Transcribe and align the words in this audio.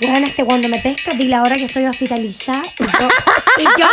Bueno, 0.00 0.26
es 0.26 0.34
que 0.34 0.44
cuando 0.44 0.68
me 0.68 0.78
pesca, 0.78 1.12
dile 1.14 1.34
ahora 1.34 1.56
que 1.56 1.64
estoy 1.64 1.84
hospitalizada. 1.86 2.62
Y 3.58 3.64
yo, 3.64 3.88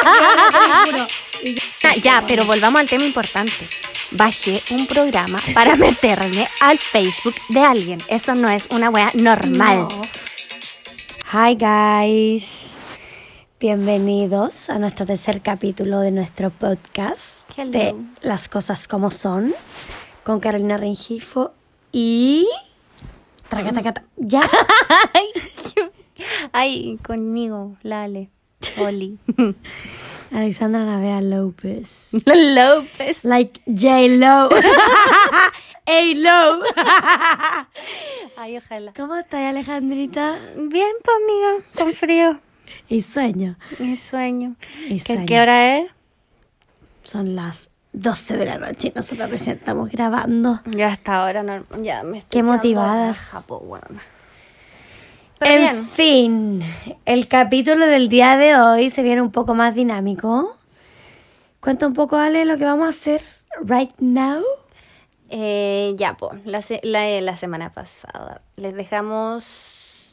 y 0.94 0.98
yo. 0.98 1.08
Y 1.44 1.56
Ah, 1.84 1.96
ya, 2.02 2.24
pero 2.28 2.46
volvamos 2.46 2.80
al 2.80 2.88
tema 2.88 3.04
importante. 3.06 3.52
Bajé 4.12 4.62
un 4.72 4.86
programa 4.88 5.40
para 5.54 5.76
meterme 5.78 6.48
al 6.62 6.78
Facebook 6.78 7.36
de 7.50 7.60
alguien. 7.62 8.00
Eso 8.08 8.36
no 8.36 8.50
es 8.50 8.66
una 8.70 8.90
wea 8.90 9.12
normal. 9.16 9.88
No. 9.90 10.02
Hi 11.34 11.56
guys. 11.56 12.74
Bienvenidos 13.60 14.70
a 14.70 14.78
nuestro 14.78 15.06
tercer 15.08 15.42
capítulo 15.42 16.00
de 16.02 16.12
nuestro 16.12 16.52
podcast 16.52 17.50
Hello. 17.58 17.72
de 17.72 17.96
Las 18.22 18.48
cosas 18.48 18.88
como 18.88 19.10
son 19.10 19.54
con 20.24 20.40
Carolina 20.40 20.78
Rengifo 20.78 21.52
y 21.92 22.48
Tracatacata. 23.50 24.04
Ya. 24.18 24.42
Qué- 25.76 25.92
Ay, 26.52 26.98
conmigo, 27.04 27.76
Lale. 27.84 28.30
Oli. 28.78 29.18
Alexandra 30.32 30.84
Navea 30.86 31.22
López. 31.22 32.12
López. 32.26 33.24
Like 33.24 33.62
J 33.68 34.08
Lo. 34.18 34.50
Hey 35.86 36.14
Lo. 36.24 36.62
Ay, 38.38 38.58
ojalá. 38.58 38.94
¿Cómo 38.96 39.16
estás, 39.16 39.42
Alejandrita? 39.46 40.38
Bien, 40.58 40.92
pues, 41.04 41.18
amiga, 41.24 41.66
con 41.78 41.94
frío. 41.94 42.40
Y 42.90 43.02
sueño. 43.04 43.56
Y 43.80 43.96
sueño. 43.98 44.56
Y 44.88 45.00
¿Qué, 45.00 45.14
sueño. 45.14 45.26
qué 45.28 45.40
hora 45.40 45.78
es? 45.80 45.92
Son 47.04 47.36
las 47.36 47.70
12 47.94 48.38
de 48.38 48.46
la 48.46 48.58
noche 48.58 48.88
y 48.88 48.92
nosotros 48.96 49.30
recién 49.30 49.58
estamos 49.58 49.92
grabando. 49.92 50.62
Ya 50.66 50.88
hasta 50.90 51.22
ahora 51.22 51.44
no, 51.44 51.64
ya 51.82 52.02
me 52.04 52.18
estoy 52.18 52.40
Qué 52.40 52.44
motivadas. 52.44 53.46
po, 53.48 53.58
weona. 53.58 54.02
Pero 55.40 55.54
en 55.54 55.60
bien. 55.62 55.76
fin, 55.78 56.64
el 57.06 57.28
capítulo 57.28 57.86
del 57.86 58.10
día 58.10 58.38
de 58.38 58.56
hoy 58.58 58.90
se 58.90 59.04
viene 59.04 59.22
un 59.22 59.32
poco 59.32 59.54
más 59.54 59.76
dinámico. 59.76 60.58
Cuenta 61.60 61.88
un 61.88 61.94
poco, 61.94 62.18
Ale, 62.18 62.46
lo 62.46 62.58
que 62.58 62.66
vamos 62.66 62.86
a 62.86 62.90
hacer 62.90 63.22
right 63.64 63.92
now. 64.00 64.44
Eh, 65.30 65.94
ya, 65.98 66.16
pues, 66.18 66.46
la, 66.46 66.62
se- 66.62 66.82
la, 66.84 67.20
la 67.22 67.36
semana 67.38 67.74
pasada 67.74 68.42
les 68.58 68.76
dejamos 68.76 69.44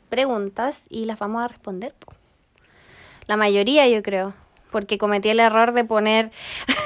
preguntas 0.09 0.87
y 0.89 1.05
las 1.05 1.19
vamos 1.19 1.43
a 1.45 1.49
responder. 1.49 1.95
po. 1.95 2.13
La 3.27 3.37
mayoría, 3.37 3.89
yo 3.89 4.03
creo, 4.03 4.35
porque 4.73 4.99
cometí 4.99 5.29
el 5.29 5.39
error 5.39 5.73
de 5.73 5.85
poner, 5.85 6.33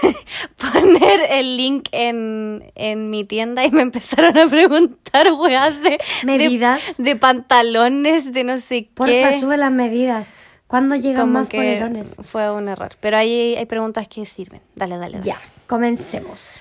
poner 0.73 1.21
el 1.31 1.57
link 1.57 1.89
en, 1.93 2.71
en 2.75 3.09
mi 3.09 3.25
tienda 3.25 3.65
y 3.65 3.71
me 3.71 3.81
empezaron 3.83 4.37
a 4.37 4.47
preguntar, 4.47 5.33
weas, 5.33 5.81
de, 5.83 5.99
Medidas. 6.25 6.83
de, 6.99 7.05
de 7.05 7.17
pantalones, 7.17 8.33
de 8.35 8.45
no 8.45 8.59
sé 8.59 8.91
Porfa, 8.93 9.31
qué. 9.31 9.41
sube 9.41 9.57
las 9.57 9.73
medidas. 9.73 10.35
¿Cuándo 10.67 10.97
llegan 10.97 11.23
Como 11.23 11.33
más 11.35 11.49
polerones? 11.49 12.15
fue 12.25 12.51
un 12.51 12.69
error. 12.69 12.91
Pero 13.01 13.17
hay, 13.17 13.55
hay 13.57 13.67
preguntas 13.67 14.09
que 14.09 14.27
sirven. 14.27 14.61
Dale, 14.75 14.99
dale, 14.99 15.19
dale. 15.19 15.25
Ya, 15.25 15.41
comencemos. 15.69 16.57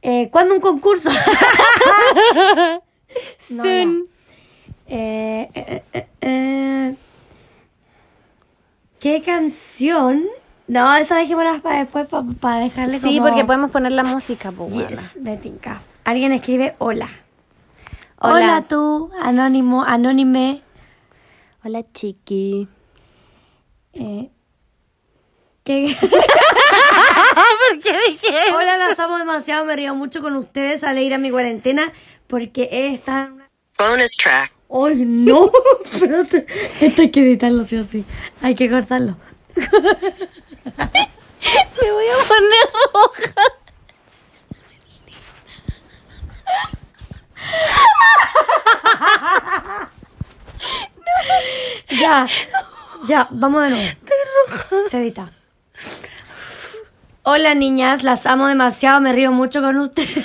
Eh, 0.00 0.28
¿Cuándo 0.30 0.54
un 0.54 0.60
concurso? 0.60 1.10
No, 3.50 3.62
Soon. 3.62 4.06
Eh, 4.86 5.48
eh, 5.54 6.06
eh. 6.22 6.94
¿Qué 9.02 9.20
canción? 9.20 10.22
No, 10.68 10.94
esa 10.94 11.16
dejémosla 11.16 11.58
para 11.60 11.80
después, 11.80 12.06
para 12.40 12.58
dejarle 12.60 13.00
Sí, 13.00 13.16
como... 13.18 13.28
porque 13.30 13.44
podemos 13.44 13.72
poner 13.72 13.90
la 13.90 14.04
música, 14.04 14.52
pues. 14.52 14.72
Yes, 14.88 15.16
me 15.20 15.36
tinca. 15.36 15.80
Alguien 16.04 16.30
escribe 16.32 16.76
hola. 16.78 17.08
Hola. 18.20 18.34
Hola 18.36 18.64
tú, 18.68 19.10
anónimo, 19.20 19.82
anónime. 19.82 20.62
Hola, 21.64 21.82
chiqui. 21.92 22.68
Eh, 23.94 24.30
¿qué? 25.64 25.96
¿Por 26.00 27.80
qué 27.82 27.98
dije? 28.08 28.28
Hola, 28.54 28.76
las 28.76 29.00
amo 29.00 29.18
demasiado, 29.18 29.64
me 29.64 29.74
río 29.74 29.96
mucho 29.96 30.22
con 30.22 30.36
ustedes 30.36 30.84
al 30.84 30.96
ir 31.00 31.12
a 31.12 31.18
mi 31.18 31.32
cuarentena 31.32 31.92
porque 32.28 32.68
he 32.70 32.94
estado... 32.94 33.26
en 33.26 33.32
una- 33.32 33.50
Bonus 33.78 34.12
track. 34.16 34.51
¡Ay, 34.72 35.04
no! 35.04 35.50
Espérate, 35.92 36.46
esto 36.80 37.02
hay 37.02 37.10
que 37.10 37.20
editarlo, 37.20 37.66
sí 37.66 37.76
o 37.76 37.84
sí. 37.84 38.06
Hay 38.40 38.54
que 38.54 38.70
cortarlo. 38.70 39.16
Me 39.54 39.66
voy 41.92 42.06
a 42.06 42.16
poner 42.28 42.70
roja. 42.94 43.34
Ya, 51.90 52.26
ya, 53.06 53.28
vamos 53.30 53.64
de 53.64 53.70
nuevo. 53.70 53.90
Se 54.88 54.96
edita. 54.98 55.32
Hola 57.24 57.54
niñas, 57.54 58.02
las 58.02 58.26
amo 58.26 58.48
demasiado, 58.48 59.00
me 59.00 59.12
río 59.12 59.30
mucho 59.32 59.60
con 59.60 59.78
ustedes. 59.78 60.08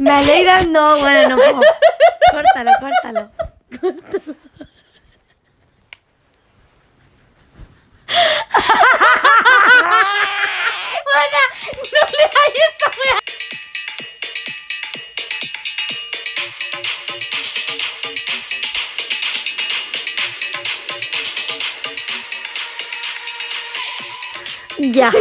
Me 0.00 0.10
alegra, 0.10 0.62
no, 0.62 0.98
bueno, 0.98 1.28
no 1.28 1.36
puedo. 1.36 1.60
Córtalo, 2.32 2.70
córtalo. 2.80 3.30
Ya, 24.78 25.12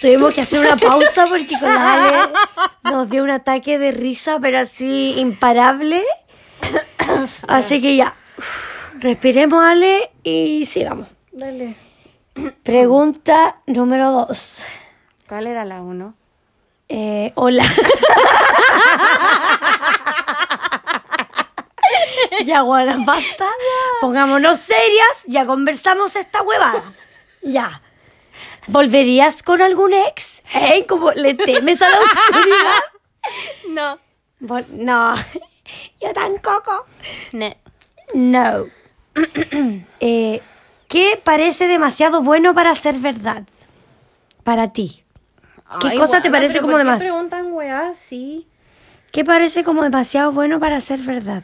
tuvimos 0.00 0.34
que 0.34 0.42
hacer 0.42 0.60
una 0.60 0.76
pausa 0.76 1.26
porque 1.26 1.54
con 1.60 1.72
la 1.72 1.92
Ale 1.92 2.32
nos 2.84 3.08
dio 3.10 3.24
un 3.24 3.30
ataque 3.30 3.78
de 3.78 3.92
risa, 3.92 4.38
pero 4.40 4.58
así 4.58 5.18
imparable. 5.18 6.02
Así 7.46 7.80
que 7.80 7.96
ya, 7.96 8.14
respiremos 8.98 9.64
Ale 9.64 10.10
y 10.22 10.66
sigamos. 10.66 11.08
Dale. 11.32 11.76
Pregunta 12.62 13.54
número 13.66 14.10
dos. 14.10 14.62
¿Cuál 15.28 15.46
era 15.46 15.64
la 15.64 15.80
uno? 15.80 16.14
Eh, 16.88 17.32
hola. 17.34 17.64
ya, 22.44 22.62
bueno, 22.62 23.04
basta. 23.04 23.46
Pongámonos 24.00 24.58
serias, 24.58 25.22
ya 25.26 25.44
conversamos 25.46 26.16
esta 26.16 26.42
huevada. 26.42 26.94
Ya. 27.42 27.82
¿Volverías 28.66 29.42
con 29.42 29.62
algún 29.62 29.92
ex? 29.92 30.42
¿Eh? 30.54 30.84
¿Cómo 30.88 31.12
le 31.12 31.34
temes 31.34 31.80
a 31.82 31.88
la 31.88 31.98
oscuridad? 31.98 32.80
No. 33.68 33.98
Vol- 34.40 34.68
no. 34.70 35.14
Yo 36.00 36.12
tampoco. 36.14 36.86
No. 37.32 37.54
No. 38.14 38.66
Eh, 40.00 40.40
¿Qué 40.88 41.20
parece 41.22 41.66
demasiado 41.66 42.22
bueno 42.22 42.54
para 42.54 42.74
ser 42.74 42.94
verdad? 42.94 43.42
Para 44.44 44.72
ti. 44.72 45.04
¿Qué 45.82 45.94
cosa 45.96 46.22
te 46.22 46.30
parece 46.30 46.60
como 46.60 46.78
demasiado? 46.78 47.12
preguntan 47.28 47.52
weá? 47.52 47.94
Sí. 47.94 48.48
¿Qué 49.12 49.24
parece 49.24 49.64
como 49.64 49.82
demasiado 49.82 50.32
bueno 50.32 50.58
para 50.60 50.80
ser 50.80 51.00
verdad? 51.00 51.42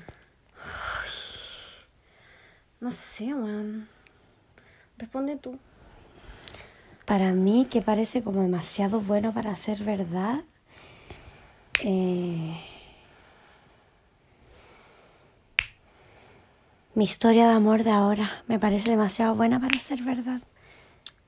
No 2.81 2.91
sé, 2.91 3.34
weón. 3.34 3.88
Responde 4.97 5.37
tú. 5.37 5.59
Para 7.05 7.33
mí, 7.33 7.67
que 7.71 7.83
parece 7.83 8.23
como 8.23 8.41
demasiado 8.43 9.01
bueno 9.01 9.33
para 9.33 9.55
ser 9.57 9.83
verdad. 9.85 10.43
eh, 11.81 12.56
Mi 16.95 17.05
historia 17.05 17.49
de 17.49 17.55
amor 17.55 17.83
de 17.83 17.91
ahora 17.91 18.31
me 18.47 18.59
parece 18.61 18.91
demasiado 18.91 19.35
buena 19.35 19.59
para 19.59 19.79
ser 19.81 20.01
verdad. 20.03 20.41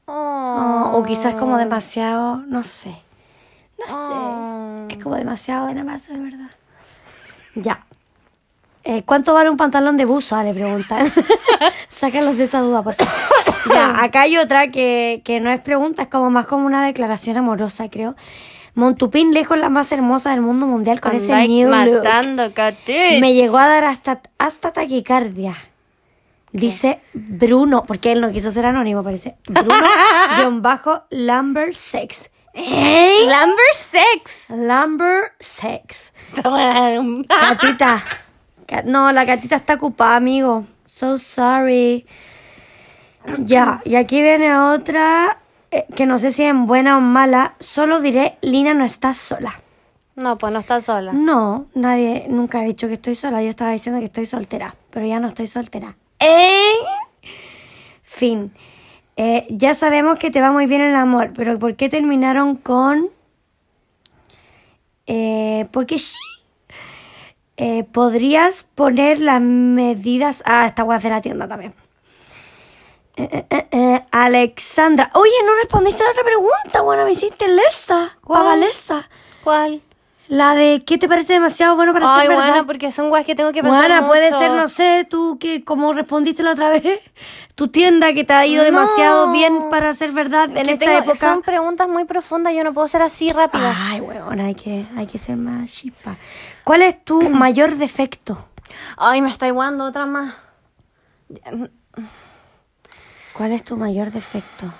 Oh. 0.07 0.93
O, 0.95 0.99
o 0.99 1.03
quizás 1.03 1.35
como 1.35 1.59
demasiado, 1.59 2.37
no 2.37 2.63
sé. 2.63 2.91
No 3.79 3.87
sé. 3.87 3.95
Oh. 3.95 4.87
Es 4.89 5.03
como 5.03 5.17
demasiado 5.17 5.65
buena 5.65 5.85
para 5.85 5.99
ser 5.99 6.19
verdad. 6.19 6.51
Ya. 7.57 7.85
Eh, 8.85 9.03
¿Cuánto 9.03 9.35
vale 9.35 9.51
un 9.51 9.57
pantalón 9.57 9.97
de 9.97 10.05
buzo? 10.05 10.37
Ah, 10.37 10.45
le 10.45 10.55
preguntan. 10.55 11.13
Sácalos 11.89 12.39
de 12.39 12.45
esa 12.45 12.61
duda, 12.61 12.83
por 12.85 12.95
favor. 12.95 13.46
Ya, 13.69 14.03
acá 14.03 14.23
hay 14.23 14.37
otra 14.39 14.69
que, 14.71 15.23
que 15.25 15.41
no 15.41 15.51
es 15.51 15.61
pregunta, 15.61 16.03
es 16.03 16.09
como 16.09 16.31
más 16.31 16.47
como 16.47 16.67
una 16.67 16.85
declaración 16.85 17.37
amorosa, 17.37 17.89
creo. 17.91 18.17
Montupín, 18.75 19.33
lejos 19.33 19.57
la 19.59 19.69
más 19.71 19.91
hermosa 19.93 20.31
del 20.31 20.43
mundo 20.43 20.67
mundial 20.67 21.01
con 21.01 21.13
ese 21.15 21.33
Like 21.33 21.49
new 21.49 21.69
look. 21.71 22.05
matando 22.05 22.53
catits. 22.53 23.21
Me 23.21 23.33
llegó 23.33 23.57
a 23.59 23.69
dar 23.69 23.85
hasta, 23.85 24.21
hasta 24.39 24.73
taquicardia. 24.73 25.55
Dice 26.53 27.01
Bruno, 27.15 27.85
porque 27.87 28.13
él 28.13 28.21
no 28.21 28.31
quiso 28.33 28.51
ser 28.51 28.67
anónimo, 28.67 29.03
parece. 29.03 29.37
Bruno, 29.49 29.75
guion 30.37 30.63
bajo, 30.63 31.05
Lambert 31.11 31.75
Sex. 31.75 32.31
¿Eh? 32.59 33.17
Lumber 33.27 33.75
sex. 33.75 34.45
Lumber 34.49 35.33
sex. 35.39 36.15
Catita. 37.29 38.03
Ca- 38.67 38.83
No, 38.85 39.13
la 39.13 39.25
gatita 39.27 39.57
está 39.57 39.75
ocupada, 39.75 40.17
amigo. 40.17 40.65
So 40.87 41.19
sorry. 41.19 42.07
Ya, 43.39 43.81
y 43.85 43.97
aquí 43.97 44.23
viene 44.23 44.57
otra 44.57 45.39
eh, 45.71 45.87
que 45.95 46.07
no 46.07 46.19
sé 46.19 46.31
si 46.31 46.45
es 46.45 46.55
buena 46.55 46.99
o 46.99 47.01
mala. 47.01 47.55
Solo 47.61 48.01
diré, 48.01 48.39
Lina 48.43 48.75
no 48.75 48.85
está 48.85 49.15
sola. 49.15 49.61
No, 50.17 50.39
pues 50.39 50.53
no 50.53 50.61
está 50.61 50.81
sola. 50.81 51.13
No, 51.13 51.67
nadie 51.75 52.27
nunca 52.29 52.61
ha 52.61 52.63
dicho 52.63 52.89
que 52.89 52.95
estoy 52.95 53.15
sola. 53.15 53.43
Yo 53.43 53.51
estaba 53.51 53.73
diciendo 53.73 54.01
que 54.01 54.07
estoy 54.07 54.25
soltera, 54.25 54.75
pero 54.91 55.07
ya 55.07 55.21
no 55.21 55.29
estoy 55.29 55.47
soltera. 55.47 55.95
¿Eh? 56.19 56.73
Fin. 58.03 58.53
Eh, 59.17 59.47
ya 59.51 59.75
sabemos 59.75 60.19
que 60.19 60.31
te 60.31 60.41
va 60.41 60.53
muy 60.53 60.67
bien 60.67 60.81
el 60.81 60.95
amor, 60.95 61.33
pero 61.35 61.59
¿por 61.59 61.77
qué 61.77 61.89
terminaron 61.89 62.57
con... 62.57 63.09
Eh, 65.07 65.67
porque 65.71 65.99
sí. 65.99 66.17
Eh, 67.59 67.85
¿Podrías 67.85 68.65
poner 68.75 69.19
las 69.19 69.41
medidas... 69.41 70.43
Ah, 70.47 70.67
esta 70.67 70.83
a 70.83 70.95
hacer 70.95 71.11
la 71.11 71.21
tienda 71.21 71.47
también. 71.47 71.75
Eh, 73.17 73.29
eh, 73.33 73.47
eh, 73.51 73.69
eh, 73.73 74.05
Alexandra. 74.11 75.11
Oye, 75.15 75.33
no 75.47 75.55
respondiste 75.55 76.03
a 76.03 76.07
la 76.07 76.13
otra 76.13 76.23
pregunta, 76.25 76.83
bueno, 76.83 77.05
me 77.05 77.13
hiciste 77.13 77.49
lesa. 77.49 78.17
¿Cuál? 78.23 78.61
Lesa. 78.61 79.09
¿Cuál? 79.43 79.83
La 80.29 80.55
de 80.55 80.83
¿qué 80.85 80.99
te 80.99 81.09
parece 81.09 81.35
demasiado 81.35 81.77
bueno 81.77 81.93
para 81.93 82.13
Ay, 82.13 82.23
ser 82.23 82.29
verdad? 82.31 82.49
bueno, 82.49 82.67
porque 82.67 82.91
son 82.91 83.11
guas 83.11 83.25
que 83.25 83.37
tengo 83.37 83.53
que 83.53 83.63
pensar 83.63 84.07
puede 84.09 84.25
mucho. 84.27 84.39
ser, 84.41 84.51
no 84.51 84.67
sé, 84.67 85.07
tú 85.09 85.39
que 85.39 85.63
como 85.65 85.93
respondiste 85.93 86.43
la 86.43 86.51
otra 86.51 86.69
vez, 86.81 87.01
tu 87.55 87.69
tienda 87.69 88.13
que 88.13 88.25
te 88.25 88.33
ha 88.33 88.45
ido 88.45 88.65
demasiado 88.65 89.29
No. 89.29 89.33
bien 89.33 89.71
para 89.71 89.93
ser 89.93 90.11
verdad 90.11 90.47
en 90.57 90.65
Que 90.67 90.73
esta 90.73 90.85
tengo- 90.85 90.99
época. 90.99 91.17
Son 91.17 91.43
preguntas 91.43 91.89
muy 91.89 92.07
profundas, 92.07 92.53
yo 92.55 92.65
no 92.65 92.75
puedo 92.75 92.89
ser 92.89 93.03
así 93.03 93.31
rápida. 93.31 93.73
Ay, 93.89 94.01
weón, 94.01 94.41
hay 94.41 94.57
que, 94.57 94.85
hay 94.97 95.07
que 95.07 95.17
ser 95.19 95.37
más 95.37 95.71
chispa. 95.71 96.17
¿Cuál 96.65 96.83
es 96.83 97.05
tu 97.05 97.23
mayor 97.31 97.77
defecto? 97.77 98.49
Ay, 98.97 99.23
me 99.23 99.31
está 99.31 99.47
igualando 99.47 99.85
otra 99.85 100.07
más. 100.07 100.35
¿Cuál 103.37 103.53
es 103.53 103.63
tu 103.65 103.77
mayor 103.77 104.13
defecto? 104.13 104.73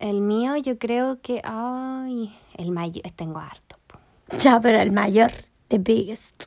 El 0.00 0.20
mío, 0.20 0.56
yo 0.56 0.76
creo 0.76 1.20
que. 1.20 1.40
Ay, 1.44 2.36
el 2.54 2.72
mayor. 2.72 3.04
Tengo 3.14 3.38
harto. 3.38 3.76
Ya, 4.38 4.60
pero 4.60 4.80
el 4.80 4.90
mayor, 4.90 5.30
the 5.68 5.78
biggest. 5.78 6.44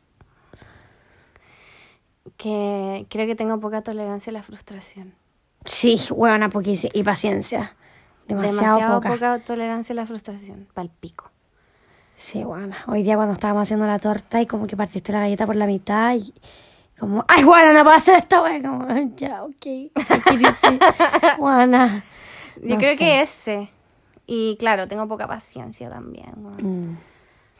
Que 2.36 3.06
creo 3.09 3.25
que 3.25 3.36
tengo 3.36 3.57
poca 3.62 3.81
tolerancia 3.81 4.31
a 4.31 4.33
la 4.33 4.44
frustración. 4.44 5.13
Sí, 5.63 5.97
weona, 6.12 6.50
poquísima. 6.50 6.92
Y 6.94 7.03
paciencia. 7.03 7.75
Demasiado, 8.27 9.00
poca. 9.00 9.39
tolerancia 9.39 9.94
a 9.94 9.95
la 9.95 10.06
frustración. 10.06 10.68
Palpico. 10.74 11.31
Sí, 12.18 12.44
bueno, 12.44 12.75
hoy 12.88 13.03
día 13.03 13.15
cuando 13.15 13.33
estábamos 13.33 13.63
haciendo 13.63 13.88
la 13.88 14.00
torta 14.00 14.42
y 14.42 14.45
como 14.45 14.68
que 14.68 14.75
partiste 14.75 15.13
la 15.13 15.19
galleta 15.19 15.45
por 15.45 15.56
la 15.56 15.68
mitad 15.68 16.15
y 16.15 16.33
como, 17.00 17.25
ay, 17.27 17.44
Juana, 17.44 17.74
no 17.74 17.83
puedo 17.83 17.97
hacer 17.97 18.19
esta 18.19 18.42
wea, 18.42 18.62
como, 18.62 18.88
ya, 19.18 19.44
ok. 19.44 19.65
Juana. 21.38 22.03
Yo 22.62 22.77
creo 22.77 22.92
sé. 22.94 22.97
que 22.97 23.21
ese. 23.21 23.69
Y 24.27 24.56
claro, 24.57 24.88
tengo 24.88 25.07
poca 25.07 25.27
paciencia 25.27 25.89
también. 25.89 26.31
Mm. 26.36 26.97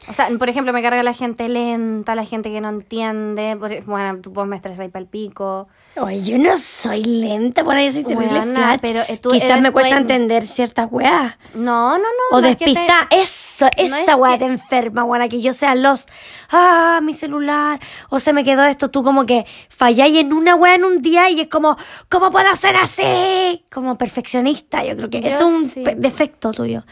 O 0.08 0.12
sea, 0.12 0.28
por 0.38 0.48
ejemplo, 0.48 0.72
me 0.72 0.82
carga 0.82 1.02
la 1.02 1.12
gente 1.12 1.48
lenta, 1.48 2.14
la 2.14 2.24
gente 2.24 2.50
que 2.50 2.60
no 2.60 2.68
entiende. 2.68 3.56
Bueno, 3.86 4.20
tú 4.22 4.30
vos 4.30 4.46
me 4.46 4.54
estresas 4.54 4.88
para 4.88 5.02
el 5.02 5.08
pico. 5.08 5.66
Oye, 5.96 6.22
yo 6.22 6.38
no 6.38 6.56
soy 6.56 7.02
lenta, 7.02 7.64
por 7.64 7.74
ahí 7.74 7.90
soy 7.90 8.04
terrible 8.04 8.38
Weona, 8.38 8.54
flash. 8.54 8.78
pero, 8.82 9.00
eh, 9.08 9.18
tú 9.18 9.30
Quizás 9.30 9.60
me 9.60 9.72
cuesta 9.72 9.96
entender 9.96 10.46
ciertas 10.46 10.88
weas. 10.92 11.34
No, 11.54 11.98
no, 11.98 12.04
no. 12.04 12.36
O 12.38 12.40
no 12.40 12.46
es 12.46 12.56
que 12.56 12.66
te- 12.66 12.70
despista, 12.72 13.08
eso, 13.10 13.66
esa 13.76 14.00
es 14.12 14.14
weá 14.16 14.32
que- 14.34 14.38
te 14.38 14.44
enferma, 14.44 15.02
buena, 15.02 15.28
que 15.28 15.40
yo 15.40 15.52
sea 15.52 15.74
los, 15.74 16.06
ah, 16.52 17.00
mi 17.02 17.12
celular, 17.12 17.80
o 18.08 18.20
se 18.20 18.32
me 18.32 18.44
quedó 18.44 18.64
esto, 18.64 18.90
tú 18.90 19.02
como 19.02 19.26
que 19.26 19.44
falláis 19.70 20.16
en 20.18 20.32
una 20.32 20.54
weá 20.54 20.76
en 20.76 20.84
un 20.84 21.02
día 21.02 21.30
y 21.30 21.40
es 21.40 21.48
como, 21.48 21.76
¿cómo 22.08 22.30
puedo 22.30 22.54
ser 22.54 22.76
así? 22.76 23.64
Como 23.72 23.98
perfeccionista, 23.98 24.84
yo 24.84 24.96
creo 24.96 25.10
que 25.10 25.20
Yo 25.20 25.28
es 25.30 25.40
un 25.40 25.68
sí. 25.68 25.82
defecto 25.96 26.52
tuyo, 26.52 26.84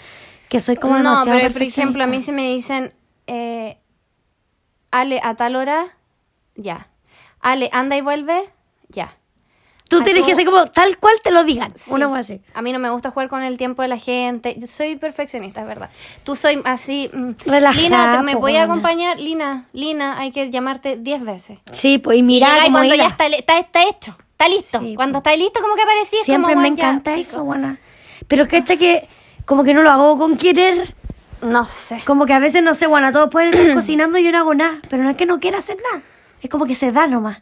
que 0.48 0.58
soy 0.58 0.76
como 0.76 0.94
No, 0.94 1.10
demasiado 1.10 1.38
pero 1.38 1.52
por 1.52 1.62
ejemplo, 1.62 2.02
a 2.02 2.06
mí 2.08 2.20
si 2.20 2.32
me 2.32 2.52
dicen, 2.52 2.92
eh, 3.26 3.78
Ale, 4.90 5.20
a 5.22 5.34
tal 5.34 5.56
hora, 5.56 5.96
ya. 6.54 6.88
Ale, 7.40 7.68
anda 7.72 7.96
y 7.96 8.00
vuelve, 8.00 8.50
ya. 8.88 9.16
Tú 9.88 10.00
tienes 10.00 10.24
que 10.24 10.34
ser 10.34 10.44
como 10.46 10.66
tal 10.66 10.98
cual 10.98 11.14
te 11.22 11.30
lo 11.30 11.44
digan, 11.44 11.72
Sí. 11.76 11.92
una 11.92 12.18
así. 12.18 12.40
A 12.54 12.62
mí 12.62 12.72
no 12.72 12.78
me 12.78 12.90
gusta 12.90 13.10
jugar 13.10 13.28
con 13.28 13.42
el 13.42 13.58
tiempo 13.58 13.82
de 13.82 13.88
la 13.88 13.98
gente. 13.98 14.56
Yo 14.58 14.66
soy 14.66 14.96
perfeccionista, 14.96 15.60
es 15.60 15.66
verdad. 15.66 15.90
Tú 16.24 16.34
soy 16.36 16.60
así. 16.64 17.10
mm, 17.12 17.32
Relajada, 17.46 17.82
Lina, 17.82 18.16
¿te- 18.16 18.22
¿me 18.24 18.32
po, 18.32 18.40
voy 18.40 18.56
a 18.56 18.64
acompañar? 18.64 19.20
Lina, 19.20 19.68
Lina, 19.72 20.18
hay 20.18 20.32
que 20.32 20.50
llamarte 20.50 20.96
10 20.96 21.22
veces. 21.22 21.58
Sí, 21.70 21.98
pues 21.98 22.18
y 22.18 22.22
mira 22.22 22.66
y 22.66 22.72
cuando 22.72 22.94
ya 22.94 23.06
está, 23.08 23.26
está, 23.26 23.58
está 23.58 23.82
hecho, 23.88 24.16
está 24.32 24.48
listo. 24.48 24.80
Sí, 24.80 24.94
cuando 24.96 25.18
está 25.18 25.36
listo, 25.36 25.60
como 25.60 25.74
que 25.76 25.82
aparecí. 25.82 26.16
es 26.16 26.24
Siempre 26.24 26.54
como, 26.54 26.62
me 26.68 26.74
ya, 26.74 26.88
encanta 26.88 27.14
eso, 27.14 27.44
buena. 27.44 27.78
Pero 28.26 28.48
cacha 28.48 28.76
que 28.76 29.06
como 29.44 29.62
que 29.64 29.74
no 29.74 29.82
lo 29.82 29.90
hago 29.90 30.16
con 30.18 30.36
querer. 30.38 30.94
No 31.44 31.66
sé. 31.66 32.02
Como 32.06 32.24
que 32.26 32.32
a 32.32 32.38
veces, 32.38 32.62
no 32.62 32.74
sé, 32.74 32.86
bueno, 32.86 33.12
todos 33.12 33.28
pueden 33.30 33.52
estar 33.54 33.74
cocinando 33.74 34.18
y 34.18 34.24
yo 34.24 34.32
no 34.32 34.38
hago 34.38 34.54
nada, 34.54 34.78
pero 34.88 35.02
no 35.02 35.10
es 35.10 35.16
que 35.16 35.26
no 35.26 35.40
quiera 35.40 35.58
hacer 35.58 35.76
nada. 35.92 36.02
Es 36.40 36.50
como 36.50 36.66
que 36.66 36.74
se 36.74 36.90
da 36.90 37.06
nomás. 37.06 37.38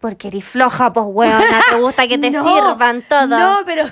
Porque 0.00 0.28
eres 0.28 0.44
floja, 0.44 0.92
pues, 0.92 1.06
weona. 1.08 1.60
Te 1.70 1.76
gusta 1.76 2.08
que 2.08 2.18
te 2.18 2.30
No, 2.30 2.42
sirvan 2.48 3.02
todo. 3.08 3.26
No, 3.26 3.58
pero 3.66 3.84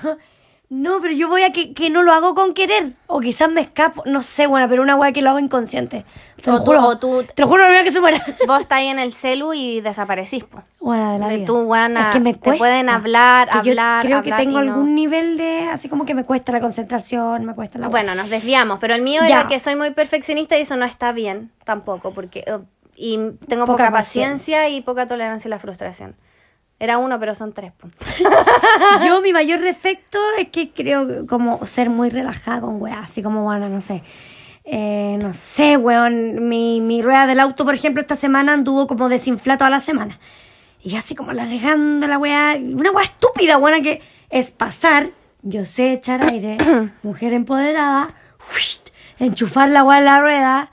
no, 0.71 1.01
pero 1.01 1.15
yo 1.15 1.29
voy 1.29 1.43
a 1.43 1.51
que, 1.53 1.73
que 1.73 1.89
no 1.89 2.03
lo 2.03 2.13
hago 2.13 2.35
con 2.35 2.53
querer. 2.53 2.93
O 3.07 3.21
quizás 3.21 3.51
me 3.51 3.63
escapo, 3.63 4.03
no 4.05 4.23
sé, 4.23 4.47
bueno, 4.47 4.69
pero 4.69 4.83
una 4.83 4.97
weá 4.97 5.13
que 5.13 5.23
lo 5.23 5.31
hago 5.31 5.39
inconsciente. 5.39 6.05
Te 6.43 6.51
lo 6.51 6.57
O 6.57 6.61
tú- 6.61 6.65
juro. 6.67 6.85
o 6.85 6.99
tú- 6.99 7.25
Te 7.35 7.41
lo 7.43 7.49
juro, 7.49 7.63
la 7.63 7.69
primera 7.69 7.85
que 7.85 7.91
se 7.91 8.01
muera. 8.01 8.19
Vos 8.47 8.61
estás 8.61 8.79
ahí 8.81 8.89
en 8.89 8.99
el 8.99 9.15
celu 9.15 9.55
y 9.55 9.81
desaparecís, 9.81 10.45
po. 10.45 10.63
Buena 10.79 11.15
de 11.15 11.19
la 11.19 11.29
De 11.29 11.37
vida. 11.37 11.47
tú, 11.47 11.65
buena, 11.65 12.01
es 12.03 12.07
que 12.15 12.21
me 12.21 12.35
te 12.35 12.41
cuesta. 12.41 12.59
pueden 12.59 12.89
hablar, 12.91 13.49
Que 13.49 13.55
yo 13.65 13.71
hablar, 13.73 14.03
creo 14.05 14.19
hablar 14.19 14.37
que 14.39 14.45
tengo 14.45 14.61
no. 14.63 14.73
algún 14.73 14.95
nivel 14.95 15.39
de, 15.39 15.69
así 15.73 15.89
como 15.89 16.05
que 16.05 16.15
me 16.15 16.25
cuesta 16.25 16.53
la 16.53 16.61
concentración, 16.61 17.47
me 17.47 17.55
cuesta 17.55 17.79
la 17.79 17.89
Bueno, 17.89 18.15
nos 18.15 18.29
desviamos, 18.29 18.79
pero 18.79 18.95
el 18.95 19.01
mío 19.03 19.23
Ya. 19.27 19.41
era 19.41 19.49
que 19.49 19.59
soy 19.61 19.75
muy 19.75 19.93
perfeccionista 19.93 20.59
y 20.59 20.63
eso 20.63 20.77
no 20.77 20.85
está 20.85 21.13
bien 21.13 21.51
tampoco, 21.65 22.13
porque 22.13 22.41
eh, 22.47 22.59
y 22.95 23.17
tengo 23.49 23.65
Poca 23.65 23.85
poca, 23.85 23.91
paciencia. 23.93 24.69
y 24.69 24.83
poca 24.83 25.07
tolerancia 25.07 25.49
a 25.49 25.51
la 25.51 25.59
frustración. 25.59 26.15
Era 26.81 26.99
uno, 26.99 27.19
pero 27.19 27.35
son 27.35 27.53
tres 27.53 27.73
puntos. 27.73 28.17
Yo 29.05 29.21
mi 29.21 29.33
mayor 29.33 29.61
defecto 29.61 30.19
es 30.39 30.49
que 30.49 30.71
creo 30.71 31.27
como 31.27 31.65
ser 31.67 31.91
muy 31.91 32.09
relajada 32.09 32.61
con 32.61 32.81
weá, 32.81 33.01
así 33.01 33.23
como, 33.23 33.43
bueno, 33.43 33.69
no 33.69 33.81
sé. 33.81 34.03
Eh, 34.65 35.17
no 35.21 35.35
sé, 35.35 35.77
weón, 35.77 36.49
mi, 36.49 36.81
mi 36.81 37.03
rueda 37.03 37.27
del 37.27 37.41
auto, 37.41 37.65
por 37.65 37.75
ejemplo, 37.75 38.01
esta 38.01 38.15
semana 38.15 38.53
anduvo 38.53 38.87
como 38.87 39.09
desinflada 39.09 39.59
toda 39.59 39.71
la 39.71 39.81
semana. 39.81 40.21
Y 40.81 40.95
así 40.97 41.15
como 41.15 41.33
la 41.33 41.45
regando 41.47 42.07
la 42.07 42.19
weá, 42.19 42.55
una 42.57 42.93
weá 42.93 43.05
estúpida, 43.05 43.57
buena 43.57 43.81
que 43.81 44.01
es 44.31 44.51
pasar, 44.51 45.09
yo 45.43 45.65
sé 45.65 45.95
echar 45.95 46.23
aire, 46.23 46.59
mujer 47.03 47.33
empoderada, 47.33 48.15
enchufar 49.19 49.71
la 49.71 49.83
weá 49.83 49.99
en 49.99 50.05
la 50.05 50.21
rueda, 50.21 50.71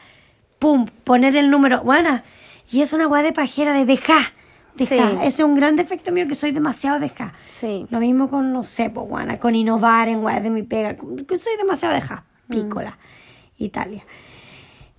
pum, 0.60 0.86
poner 1.04 1.36
el 1.36 1.50
número, 1.50 1.82
buena. 1.82 2.24
Y 2.70 2.82
es 2.82 2.94
una 2.94 3.08
weá 3.08 3.24
de 3.24 3.34
pajera, 3.34 3.74
de 3.74 3.86
dejar, 3.86 4.34
Sí. 4.78 4.96
Ese 4.96 5.28
es 5.28 5.40
un 5.40 5.56
gran 5.56 5.76
defecto 5.76 6.12
mío 6.12 6.28
que 6.28 6.36
soy 6.36 6.52
demasiado 6.52 7.00
dejar. 7.00 7.34
Sí. 7.52 7.86
Lo 7.90 8.00
mismo 8.00 8.30
con, 8.30 8.52
no 8.52 8.64
sé, 8.64 8.90
pues, 8.90 9.08
guana, 9.08 9.40
con 9.40 9.56
innovar 9.56 10.08
en 10.10 10.24
weas 10.24 10.44
de 10.44 10.50
mi 10.50 10.64
pega. 10.64 10.96
Que 11.28 11.38
soy 11.38 11.56
demasiado 11.58 11.94
deja. 11.96 12.26
Mm. 12.48 12.52
Pícola. 12.54 12.98
Italia. 13.58 14.04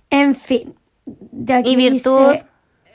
En 0.09 0.33
fin. 0.35 0.73
De 1.05 1.53
aquí 1.53 1.73
¿Y 1.73 1.75
virtud? 1.75 2.31
dice- 2.31 2.45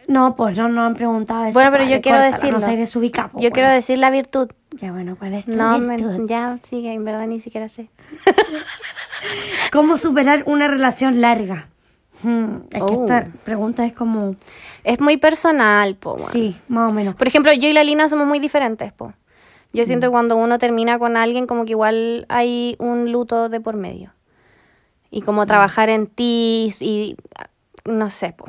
No, 0.09 0.35
pues 0.35 0.57
no, 0.59 0.69
no 0.69 0.83
han 0.85 0.95
preguntado 0.95 1.45
eso. 1.45 1.53
Bueno, 1.55 1.71
pero 1.71 1.85
yo 1.85 2.01
quiero 2.01 2.21
decirlo. 2.21 2.59
No 2.59 2.67
soy 2.67 2.77
desubicado. 2.77 3.29
pues, 3.31 3.45
Yo 3.45 3.51
quiero 3.53 3.69
decir 3.71 3.99
la 3.99 4.11
virtud. 4.11 4.49
Ya, 4.73 4.91
bueno, 4.91 5.17
¿cuál 5.17 5.35
es 5.35 5.45
tu 5.47 5.53
No, 5.53 5.79
me- 5.79 5.97
virtud? 5.97 6.27
ya, 6.29 6.59
sí, 6.63 6.83
que 6.83 6.93
en 6.93 7.05
verdad 7.05 7.27
ni 7.29 7.39
siquiera 7.41 7.69
sé. 7.69 7.89
¿Cómo 9.73 9.97
superar 9.97 10.43
una 10.47 10.69
relación 10.69 11.21
larga? 11.21 11.69
Hmm, 12.23 12.57
es 12.71 12.83
que 12.83 12.83
Oh. 12.83 13.03
esta 13.05 13.27
pregunta 13.45 13.85
es 13.85 13.93
como... 13.93 14.31
Es 14.85 15.01
muy 15.01 15.17
personal, 15.17 15.97
po. 15.97 16.19
Sí, 16.19 16.57
más 16.69 16.91
o 16.91 16.93
menos. 16.93 17.15
Por 17.17 17.27
ejemplo, 17.27 17.53
yo 17.53 17.69
y 17.69 17.73
la 17.73 17.85
Lina 17.85 18.09
somos 18.09 18.27
muy 18.27 18.39
diferentes, 18.39 18.93
po. 18.93 19.13
Yo 19.73 19.85
siento 19.87 20.07
Mm. 20.07 20.09
que 20.09 20.13
cuando 20.13 20.37
uno 20.37 20.59
termina 20.59 20.99
con 20.99 21.17
alguien, 21.17 21.47
como 21.47 21.65
que 21.65 21.71
igual 21.73 22.27
hay 22.29 22.77
un 22.79 23.11
luto 23.11 23.49
de 23.49 23.61
por 23.61 23.77
medio. 23.77 24.13
Y 25.11 25.23
Mm. 25.23 25.25
como 25.25 25.47
trabajar 25.47 25.89
en 25.89 26.07
ti 26.07 26.73
y 26.81 27.17
no 27.85 28.11
sé, 28.11 28.33
po. 28.37 28.47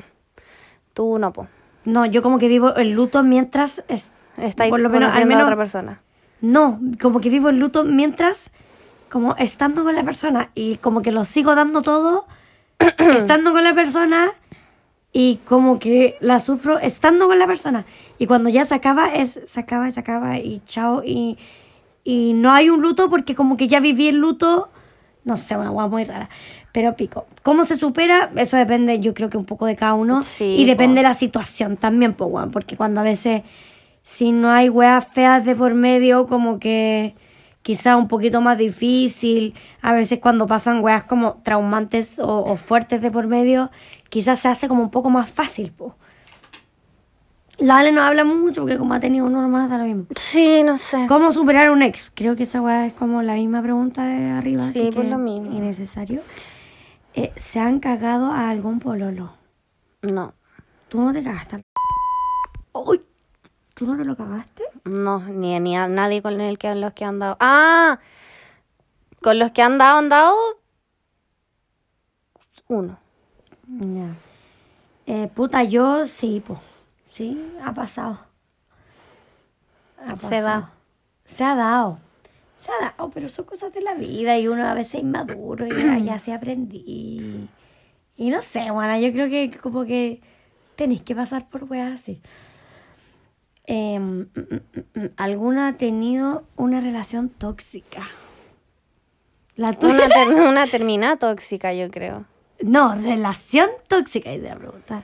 Tú 0.94 1.18
no, 1.20 1.32
po. 1.34 1.48
No, 1.86 2.06
yo 2.06 2.22
como 2.22 2.38
que 2.40 2.48
vivo 2.48 2.76
el 2.76 2.92
luto 2.92 3.24
mientras... 3.24 3.84
es- 3.88 4.10
Estás 4.38 4.70
por 4.70 4.80
lo 4.80 4.90
menos, 4.90 5.16
al 5.16 5.26
menos, 5.28 5.42
a 5.42 5.46
otra 5.46 5.58
persona. 5.58 6.02
No, 6.42 6.80
como 7.02 7.20
que 7.22 7.30
vivo 7.30 7.50
el 7.50 7.60
luto 7.60 7.84
mientras, 7.84 8.50
como 9.10 9.36
estando 9.38 9.84
con 9.84 9.96
la 9.96 10.04
persona 10.04 10.50
y 10.56 10.78
como 10.78 11.02
que 11.02 11.12
lo 11.12 11.24
sigo 11.24 11.54
dando 11.56 11.82
todo, 11.84 12.26
estando 13.18 13.52
con 13.52 13.64
la 13.64 13.74
persona 13.74 14.32
y 15.12 15.38
como 15.46 15.80
que 15.80 16.18
la 16.22 16.40
sufro 16.40 16.80
estando 16.80 17.28
con 17.28 17.38
la 17.38 17.48
persona. 17.48 17.86
Y 18.18 18.26
cuando 18.26 18.50
ya 18.50 18.66
se 18.66 18.76
acaba, 18.76 19.14
es, 19.14 19.40
se 19.46 19.60
acaba 19.60 19.88
y 19.88 19.92
se 19.92 20.00
acaba 20.00 20.40
y 20.40 20.62
chao. 20.66 21.04
Y, 21.06 21.38
y 22.04 22.34
no 22.34 22.52
hay 22.52 22.70
un 22.70 22.82
luto 22.82 23.10
porque 23.10 23.36
como 23.36 23.56
que 23.56 23.68
ya 23.68 23.80
viví 23.80 24.08
el 24.08 24.18
luto 24.18 24.70
No 25.24 25.38
sé, 25.38 25.56
una 25.56 25.72
hueá 25.72 25.88
muy 25.88 26.04
rara. 26.04 26.30
Pero 26.74 26.96
pico. 26.96 27.28
¿Cómo 27.44 27.66
se 27.66 27.76
supera? 27.76 28.32
Eso 28.36 28.58
depende, 28.58 29.00
yo 29.00 29.14
creo 29.14 29.30
que 29.30 29.38
un 29.38 29.46
poco 29.46 29.68
de 29.68 29.76
cada 29.76 29.94
uno. 29.94 30.24
Sí, 30.24 30.56
y 30.58 30.66
depende 30.66 30.96
po. 30.96 31.04
de 31.04 31.10
la 31.10 31.14
situación 31.14 31.78
también, 31.78 32.14
pues, 32.14 32.30
weón. 32.32 32.52
Porque 32.52 32.76
cuando 32.76 33.00
a 33.02 33.04
veces, 33.04 33.44
si 34.02 34.32
no 34.32 34.50
hay 34.50 34.70
weas 34.70 35.08
feas 35.08 35.46
de 35.46 35.56
por 35.56 35.76
medio, 35.76 36.28
como 36.28 36.60
que 36.60 37.16
quizá 37.64 37.98
un 37.98 38.08
poquito 38.08 38.42
más 38.42 38.58
difícil. 38.60 39.56
A 39.82 39.94
veces 39.94 40.20
cuando 40.20 40.46
pasan 40.46 40.84
weas 40.84 41.06
como 41.06 41.42
traumantes 41.42 42.20
o, 42.20 42.28
o 42.28 42.56
fuertes 42.56 43.02
de 43.02 43.10
por 43.10 43.26
medio, 43.26 43.72
quizás 44.10 44.38
se 44.40 44.50
hace 44.50 44.68
como 44.68 44.84
un 44.84 44.92
poco 44.92 45.10
más 45.10 45.30
fácil, 45.30 45.74
pues. 45.76 45.94
La 47.58 47.78
Ale 47.80 47.92
no 47.92 48.02
habla 48.02 48.24
mucho 48.24 48.62
porque 48.62 48.78
como 48.78 48.94
ha 48.94 49.00
tenido 49.00 49.26
uno 49.26 49.42
nomás 49.42 49.70
da 49.70 49.78
lo 49.78 49.86
mismo. 49.86 50.06
Sí, 50.16 50.64
no 50.64 50.78
sé. 50.78 51.06
¿Cómo 51.08 51.32
superar 51.32 51.72
un 51.72 51.82
ex? 51.82 52.12
Creo 52.14 52.36
que 52.36 52.44
esa 52.44 52.62
weá 52.62 52.86
es 52.86 52.94
como 52.94 53.22
la 53.22 53.36
misma 53.36 53.62
pregunta 53.62 54.06
de 54.06 54.32
arriba. 54.32 54.64
Sí, 54.64 54.80
así 54.80 54.90
que 54.90 55.04
lo 55.04 55.18
mismo. 55.18 55.52
Innecesario. 55.52 56.22
Eh, 57.14 57.32
¿Se 57.36 57.60
han 57.60 57.80
cagado 57.80 58.32
a 58.32 58.50
algún 58.50 58.80
pololo? 58.80 59.34
No, 60.02 60.34
¿Tú 60.94 61.02
no 61.02 61.12
te 61.12 61.24
cagaste? 61.24 61.64
¿Tú 63.74 63.86
no 63.88 63.98
te 63.98 64.06
lo 64.06 64.16
cagaste? 64.16 64.64
no, 64.86 65.20
ni, 65.20 65.60
ni 65.60 65.78
a 65.78 65.88
nadie 65.88 66.22
con 66.22 66.40
el 66.42 66.58
que 66.58 66.74
los 66.76 66.94
que 66.94 67.06
han 67.06 67.20
dado. 67.20 67.38
Ah, 67.40 68.00
con 69.22 69.40
los 69.40 69.52
que 69.52 69.62
han 69.62 69.78
dado, 69.78 70.00
han 70.00 70.10
dado 70.10 70.36
uno. 72.68 72.98
Ya. 73.68 74.16
Eh, 75.06 75.28
puta, 75.34 75.64
yo 75.64 76.08
sí, 76.08 76.42
po. 76.46 76.62
Sí, 77.10 77.58
ha 77.64 77.74
pasado. 77.74 78.20
Ha 79.98 80.16
Se 80.18 80.42
da. 80.42 80.62
pasado. 80.62 80.70
Se 81.26 81.44
ha 81.44 81.56
dado. 81.56 82.00
Se 82.56 82.72
ha 82.72 82.92
dado, 82.92 83.10
pero 83.12 83.30
son 83.30 83.46
cosas 83.46 83.74
de 83.74 83.82
la 83.82 83.94
vida 83.94 84.38
y 84.38 84.48
uno 84.48 84.66
a 84.68 84.74
veces 84.74 84.96
es 84.96 85.02
inmaduro 85.02 85.68
y 85.68 85.76
ya, 85.76 85.98
ya 86.00 86.20
se 86.20 86.34
aprendí. 86.34 87.50
Y 88.16 88.30
no 88.30 88.42
sé, 88.42 88.72
bueno, 88.72 88.98
yo 89.00 89.12
creo 89.12 89.28
que 89.30 89.58
como 89.60 89.86
que 89.86 90.22
tenéis 90.76 91.02
que 91.02 91.16
pasar 91.16 91.50
por 91.50 91.66
weas 91.66 91.94
así. 91.94 92.22
Em, 93.66 94.20
mm, 94.22 94.26
mm, 94.36 95.00
mm, 95.00 95.10
¿Alguna 95.18 95.68
ha 95.70 95.74
tenido 95.78 96.44
una 96.58 96.82
relación 96.82 97.30
tóxica? 97.30 98.08
La. 99.56 99.76
Una, 99.82 100.08
ter- 100.10 100.28
una 100.50 100.68
termina 100.68 101.18
tóxica, 101.18 101.74
yo 101.74 101.90
creo. 101.92 102.26
No, 102.62 102.96
relación 102.96 103.70
tóxica, 103.88 104.32
es 104.32 104.42
la 104.42 104.56
pregunta. 104.56 105.04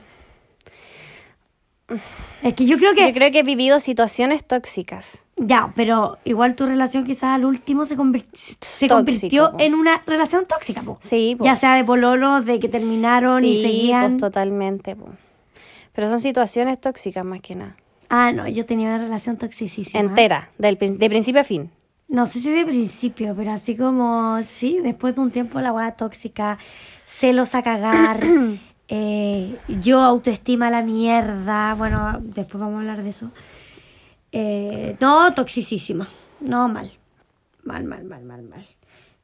Es 2.42 2.54
que 2.54 2.66
yo 2.66 2.76
creo 2.78 2.94
que. 2.94 3.06
Yo 3.08 3.12
creo 3.14 3.32
que 3.32 3.40
he 3.40 3.42
vivido 3.42 3.80
situaciones 3.80 4.44
tóxicas. 4.44 5.24
Ya, 5.36 5.72
pero 5.74 6.18
igual 6.24 6.54
tu 6.54 6.66
relación 6.66 7.04
quizás 7.04 7.34
al 7.34 7.44
último 7.44 7.84
se, 7.84 7.96
convir- 7.96 8.26
se 8.34 8.86
Tóxico, 8.86 8.94
convirtió 8.96 9.54
en 9.58 9.74
una 9.74 10.02
relación 10.06 10.44
tóxica, 10.46 10.82
po. 10.82 10.98
Sí, 11.00 11.34
po. 11.36 11.44
Ya 11.44 11.56
sea 11.56 11.74
de 11.74 11.84
pololo, 11.84 12.42
de 12.42 12.60
que 12.60 12.68
terminaron 12.68 13.44
y 13.44 13.56
sí, 13.56 13.62
seguían. 13.62 14.10
pues 14.12 14.16
totalmente. 14.18 14.94
po. 14.94 15.08
Pero 15.92 16.08
son 16.08 16.20
situaciones 16.20 16.80
tóxicas 16.80 17.24
más 17.24 17.40
que 17.40 17.56
nada. 17.56 17.74
Ah, 18.10 18.32
no, 18.32 18.46
yo 18.48 18.66
tenía 18.66 18.88
una 18.88 18.98
relación 18.98 19.36
toxicísima. 19.38 20.00
Entera, 20.00 20.50
del, 20.58 20.76
de 20.76 21.08
principio 21.08 21.40
a 21.40 21.44
fin. 21.44 21.70
No 22.08 22.26
sé 22.26 22.40
si 22.40 22.50
de 22.50 22.66
principio, 22.66 23.34
pero 23.36 23.52
así 23.52 23.76
como, 23.76 24.42
sí, 24.42 24.80
después 24.82 25.14
de 25.14 25.20
un 25.20 25.30
tiempo 25.30 25.60
la 25.60 25.72
weá 25.72 25.92
tóxica, 25.92 26.58
celos 27.04 27.54
a 27.54 27.62
cagar, 27.62 28.20
eh, 28.88 29.56
yo 29.80 30.02
autoestima 30.02 30.66
a 30.66 30.70
la 30.70 30.82
mierda, 30.82 31.74
bueno, 31.74 32.18
después 32.20 32.60
vamos 32.60 32.78
a 32.78 32.80
hablar 32.80 33.02
de 33.04 33.10
eso. 33.10 33.30
Eh, 34.32 34.96
no, 35.00 35.32
toxicísima, 35.34 36.08
no, 36.40 36.68
mal, 36.68 36.90
mal, 37.64 37.84
mal, 37.84 38.04
mal, 38.04 38.22
mal, 38.24 38.42
mal. 38.42 38.66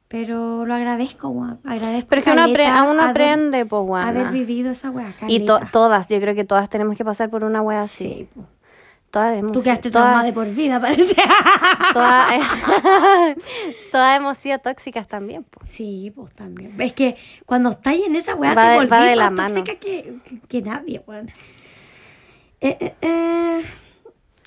Pero 0.09 0.65
lo 0.65 0.73
agradezco, 0.73 1.27
weón, 1.27 1.59
agradezco. 1.65 2.07
Pero 2.09 2.19
es 2.19 2.25
que 2.25 2.31
uno 2.31 2.45
apre- 2.45 2.89
uno 2.91 3.01
aprende, 3.03 3.65
po, 3.65 3.81
guana. 3.81 4.07
Haber 4.09 4.31
vivido 4.31 4.71
esa 4.71 4.89
weá, 4.91 5.13
Y 5.27 5.43
to- 5.43 5.59
todas, 5.73 6.07
yo 6.07 6.19
creo 6.21 6.33
que 6.35 6.45
todas 6.45 6.69
tenemos 6.69 6.95
que 6.95 7.03
pasar 7.03 7.29
por 7.29 7.43
una 7.43 7.61
wea 7.61 7.81
así. 7.81 8.05
Sí, 8.05 8.27
po. 8.33 8.45
Todas 9.11 9.37
hemos 9.37 9.51
Tú 9.53 9.63
quedaste 9.63 9.89
todas- 9.89 10.03
traumada 10.05 10.25
de 10.25 10.33
por 10.33 10.47
vida, 10.53 10.79
parece. 10.81 11.15
todas, 11.93 12.33
todas 13.91 14.17
hemos 14.17 14.37
sido 14.37 14.59
tóxicas 14.59 15.07
también. 15.07 15.43
po. 15.43 15.59
Sí, 15.63 16.11
pues 16.15 16.33
también. 16.33 16.79
Es 16.81 16.93
que 16.93 17.15
cuando 17.45 17.69
estáis 17.69 18.05
en 18.05 18.15
esa 18.15 18.35
weá 18.35 18.53
Va 18.53 18.69
te 18.71 18.75
volvís 18.75 18.89
más 18.89 19.15
la 19.15 19.29
mano. 19.29 19.53
tóxica 19.55 19.79
que, 19.79 20.17
que 20.47 20.61
nadie, 20.61 21.01
weón. 21.07 21.29
Eh, 22.59 22.77
eh, 22.79 22.95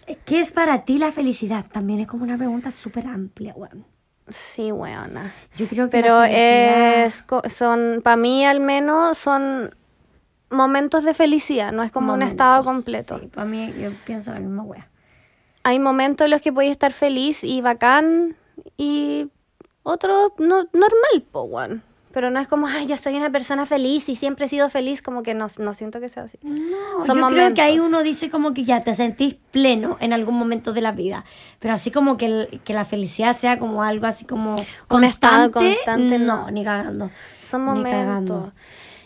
eh, 0.06 0.16
¿Qué 0.24 0.40
es 0.40 0.52
para 0.52 0.84
ti 0.84 0.98
la 0.98 1.12
felicidad? 1.12 1.64
También 1.70 2.00
es 2.00 2.06
como 2.06 2.24
una 2.24 2.36
pregunta 2.36 2.70
súper 2.70 3.06
amplia, 3.06 3.54
weón. 3.56 3.86
Sí, 4.28 4.70
weona. 4.70 5.32
Yo 5.56 5.66
creo 5.66 5.86
que 5.86 5.90
Pero 6.02 6.20
la 6.20 6.26
felicidad- 6.26 7.06
es, 7.46 7.54
son, 7.54 8.00
para 8.02 8.16
mí 8.16 8.44
al 8.44 8.60
menos, 8.60 9.18
son 9.18 9.74
momentos 10.50 11.04
de 11.04 11.14
felicidad, 11.14 11.72
no 11.72 11.82
es 11.82 11.92
como 11.92 12.12
un 12.14 12.22
estado 12.22 12.64
completo. 12.64 13.18
Sí, 13.18 13.26
para 13.26 13.46
mí 13.46 13.72
yo 13.80 13.90
pienso 14.04 14.32
la 14.32 14.40
misma 14.40 14.62
weá. 14.62 14.88
Hay 15.62 15.78
momentos 15.78 16.24
en 16.24 16.30
los 16.30 16.40
que 16.42 16.52
podéis 16.52 16.72
estar 16.72 16.92
feliz 16.92 17.44
y 17.44 17.60
bacán 17.60 18.36
y 18.76 19.28
otro 19.82 20.34
no, 20.38 20.64
normal, 20.72 21.24
po, 21.30 21.42
weón. 21.42 21.82
Pero 22.12 22.28
no 22.32 22.40
es 22.40 22.48
como, 22.48 22.66
ay, 22.66 22.88
yo 22.88 22.96
soy 22.96 23.14
una 23.14 23.30
persona 23.30 23.66
feliz 23.66 24.08
y 24.08 24.16
siempre 24.16 24.46
he 24.46 24.48
sido 24.48 24.68
feliz, 24.68 25.00
como 25.00 25.22
que 25.22 25.32
no, 25.32 25.46
no 25.60 25.72
siento 25.74 26.00
que 26.00 26.08
sea 26.08 26.24
así. 26.24 26.38
No, 26.42 27.04
Son 27.06 27.16
yo 27.16 27.28
creo 27.28 27.54
que 27.54 27.62
ahí 27.62 27.78
uno 27.78 28.02
dice 28.02 28.30
como 28.30 28.52
que 28.52 28.64
ya 28.64 28.82
te 28.82 28.96
sentís 28.96 29.36
pleno 29.52 29.96
en 30.00 30.12
algún 30.12 30.34
momento 30.36 30.72
de 30.72 30.80
la 30.80 30.90
vida. 30.90 31.24
Pero 31.60 31.72
así 31.74 31.92
como 31.92 32.16
que, 32.16 32.26
el- 32.26 32.60
que 32.64 32.74
la 32.74 32.84
felicidad 32.84 33.36
sea 33.36 33.60
como 33.60 33.84
algo 33.84 34.08
así 34.08 34.24
como 34.24 34.56
Un 34.88 35.04
estado 35.04 35.52
constante, 35.52 35.76
constante, 35.76 36.18
no, 36.18 36.46
no. 36.46 36.50
ni 36.50 36.64
cagando. 36.64 37.10
Son 37.40 37.60
Ni 37.60 37.66
momentos. 37.68 37.92
cagando. 37.92 38.52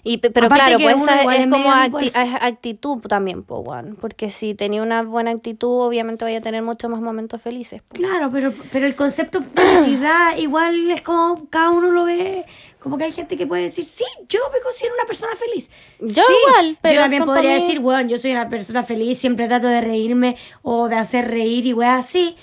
Y, 0.06 0.18
pe- 0.18 0.30
pero 0.30 0.46
Aparte 0.46 0.64
claro, 0.66 0.78
pues 0.80 1.02
esa 1.02 1.22
es 1.22 1.40
es 1.40 1.46
como 1.48 1.70
acti- 1.70 2.12
actitud 2.14 2.98
también, 3.00 3.42
po, 3.42 3.60
weón. 3.60 3.96
Porque 3.98 4.28
si 4.30 4.54
tenía 4.54 4.82
una 4.82 5.02
buena 5.02 5.30
actitud, 5.30 5.80
obviamente 5.86 6.26
voy 6.26 6.34
a 6.34 6.42
tener 6.42 6.62
muchos 6.62 6.90
más 6.90 7.00
momentos 7.00 7.40
felices. 7.40 7.80
po. 7.82 7.94
Claro, 7.94 8.30
pero, 8.30 8.52
pero 8.70 8.86
el 8.86 8.94
concepto 8.94 9.40
de 9.40 9.46
felicidad 9.46 10.36
igual 10.36 10.90
es 10.90 11.00
como 11.00 11.46
cada 11.48 11.70
uno 11.70 11.90
lo 11.90 12.04
ve. 12.04 12.44
Como 12.80 12.98
que 12.98 13.04
hay 13.04 13.12
gente 13.12 13.38
que 13.38 13.46
puede 13.46 13.62
decir, 13.62 13.86
sí, 13.86 14.04
yo 14.28 14.40
me 14.52 14.60
considero 14.60 14.94
una 14.94 15.06
persona 15.06 15.32
feliz. 15.36 15.70
Yo 16.00 16.22
Sí, 16.22 16.34
igual, 16.46 16.78
pero 16.82 16.96
Yo 16.96 17.00
también 17.00 17.24
podría 17.24 17.54
mí- 17.54 17.60
decir, 17.62 17.80
bueno, 17.80 18.06
yo 18.10 18.18
soy 18.18 18.32
una 18.32 18.50
persona 18.50 18.82
feliz, 18.82 19.16
siempre 19.18 19.46
trato 19.48 19.68
de 19.68 19.80
reírme 19.80 20.36
o 20.60 20.90
de 20.90 20.96
hacer 20.96 21.30
reír 21.30 21.64
y 21.64 21.74
así. 21.82 22.36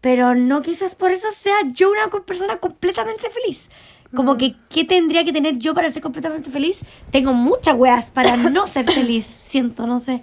Pero 0.00 0.34
no 0.34 0.62
quizás 0.62 0.94
por 0.94 1.10
eso 1.10 1.30
sea 1.30 1.56
yo 1.74 1.90
una 1.90 2.08
persona 2.24 2.56
completamente 2.56 3.28
feliz. 3.28 3.68
Como 4.14 4.36
que, 4.36 4.54
¿qué 4.68 4.84
tendría 4.84 5.24
que 5.24 5.32
tener 5.32 5.56
yo 5.58 5.74
para 5.74 5.88
ser 5.90 6.02
completamente 6.02 6.50
feliz? 6.50 6.80
Tengo 7.10 7.32
muchas 7.32 7.76
weas 7.76 8.10
para 8.10 8.36
no 8.36 8.66
ser 8.66 8.84
feliz, 8.90 9.24
siento, 9.40 9.86
no 9.86 9.98
sé. 9.98 10.22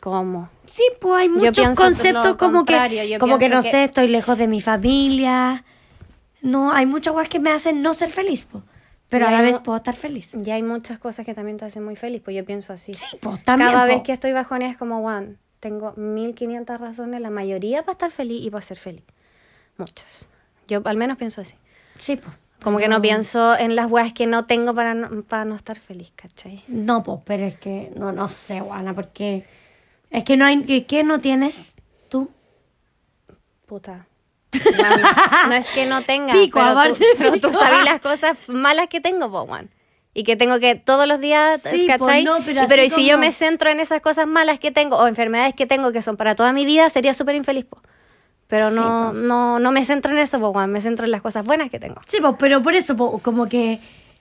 ¿Cómo? 0.00 0.48
Sí, 0.66 0.82
pues 1.00 1.20
hay 1.20 1.28
muchos 1.28 1.76
conceptos 1.76 2.36
como 2.36 2.64
que, 2.64 3.16
como 3.20 3.38
que 3.38 3.48
no 3.48 3.62
que- 3.62 3.70
sé, 3.70 3.84
estoy 3.84 4.08
lejos 4.08 4.36
de 4.38 4.48
mi 4.48 4.60
familia. 4.60 5.64
No, 6.40 6.72
hay 6.72 6.86
muchas 6.86 7.12
cosas 7.14 7.28
que 7.28 7.38
me 7.38 7.50
hacen 7.52 7.82
no 7.82 7.94
ser 7.94 8.08
feliz, 8.10 8.46
po. 8.46 8.62
pero 9.08 9.26
Y 9.26 9.28
a 9.28 9.30
la 9.30 9.42
vez 9.42 9.58
puedo 9.60 9.76
estar 9.76 9.94
feliz. 9.94 10.32
Y 10.34 10.50
hay 10.50 10.62
muchas 10.64 10.98
cosas 10.98 11.24
que 11.24 11.34
también 11.34 11.56
te 11.58 11.64
hacen 11.66 11.84
muy 11.84 11.94
feliz, 11.94 12.20
pues 12.24 12.36
yo 12.36 12.44
pienso 12.44 12.72
así. 12.72 12.94
Sí, 12.94 13.16
pues 13.20 13.42
también. 13.44 13.70
Cada 13.70 13.82
po. 13.86 13.92
vez 13.94 14.02
que 14.02 14.12
estoy 14.12 14.32
bajones 14.32 14.72
es 14.72 14.76
como, 14.78 15.00
Juan, 15.02 15.38
tengo 15.60 15.92
1500 15.96 16.80
razones, 16.80 17.20
la 17.20 17.30
mayoría 17.30 17.82
para 17.82 17.92
estar 17.92 18.10
feliz 18.10 18.44
y 18.44 18.50
para 18.50 18.62
ser 18.62 18.78
feliz. 18.78 19.04
Muchas. 19.76 20.28
Yo 20.66 20.80
al 20.84 20.96
menos 20.96 21.16
pienso 21.18 21.40
así. 21.42 21.54
Sí, 21.98 22.16
pues. 22.16 22.34
Como 22.62 22.78
que 22.78 22.88
no 22.88 23.00
pienso 23.02 23.56
en 23.56 23.74
las 23.74 23.90
weas 23.90 24.12
que 24.12 24.26
no 24.26 24.44
tengo 24.46 24.74
para 24.74 24.94
no, 24.94 25.22
para 25.22 25.44
no 25.44 25.56
estar 25.56 25.78
feliz, 25.78 26.12
¿cachai? 26.14 26.62
No, 26.68 27.02
pues, 27.02 27.20
pero 27.24 27.44
es 27.44 27.56
que 27.58 27.92
no, 27.96 28.12
no 28.12 28.28
sé, 28.28 28.60
Juana, 28.60 28.94
porque 28.94 29.44
es 30.10 30.24
que 30.24 30.36
no 30.36 30.44
hay, 30.46 30.62
¿qué- 30.64 30.86
¿qué 30.86 31.02
no 31.02 31.18
tienes 31.20 31.76
tú? 32.08 32.30
Puta. 33.66 34.06
Bueno, 34.52 34.96
no 35.48 35.54
es 35.54 35.68
que 35.70 35.86
no 35.86 36.02
tenga, 36.04 36.34
Pico, 36.34 36.60
pero, 36.60 36.94
tú, 36.94 37.04
pero 37.18 37.52
sabes 37.52 37.84
las 37.84 38.00
cosas 38.00 38.48
malas 38.48 38.88
que 38.88 39.00
tengo, 39.00 39.30
po, 39.30 39.46
Juan. 39.46 39.70
Y 40.14 40.24
que 40.24 40.36
tengo 40.36 40.60
que 40.60 40.74
todos 40.74 41.08
los 41.08 41.20
días, 41.20 41.62
Sí, 41.62 41.86
¿cachai? 41.86 42.22
pues 42.22 42.38
no, 42.38 42.44
pero 42.44 42.62
Y- 42.64 42.68
pero 42.68 42.82
así 42.82 42.86
y 42.86 42.90
si 42.90 43.06
yo 43.08 43.16
me 43.16 43.32
centro 43.32 43.70
en 43.70 43.80
esas 43.80 44.02
cosas 44.02 44.26
malas 44.26 44.58
que 44.58 44.70
tengo 44.70 44.96
o 44.98 45.06
enfermedades 45.08 45.54
que 45.54 45.66
tengo 45.66 45.90
que 45.90 46.02
son 46.02 46.18
para 46.18 46.34
toda 46.36 46.52
mi 46.52 46.66
vida, 46.66 46.90
sería 46.90 47.14
súper 47.14 47.34
infeliz, 47.34 47.64
po. 47.64 47.80
Pero 48.52 48.70
no, 48.70 49.12
po. 49.12 49.12
no, 49.14 49.58
no 49.58 49.72
me 49.72 49.82
centro 49.82 50.12
en 50.12 50.18
eso, 50.18 50.38
po. 50.38 50.52
Me 50.66 50.82
centro 50.82 51.06
en 51.06 51.10
las 51.10 51.22
cosas 51.22 51.42
buenas 51.42 51.70
que 51.70 51.78
tengo. 51.80 52.02
Sí, 52.06 52.18
pues, 52.20 52.34
pero 52.38 52.62
por 52.62 52.74
eso, 52.74 52.94
po, 52.94 53.18
como 53.20 53.48
que, 53.48 53.80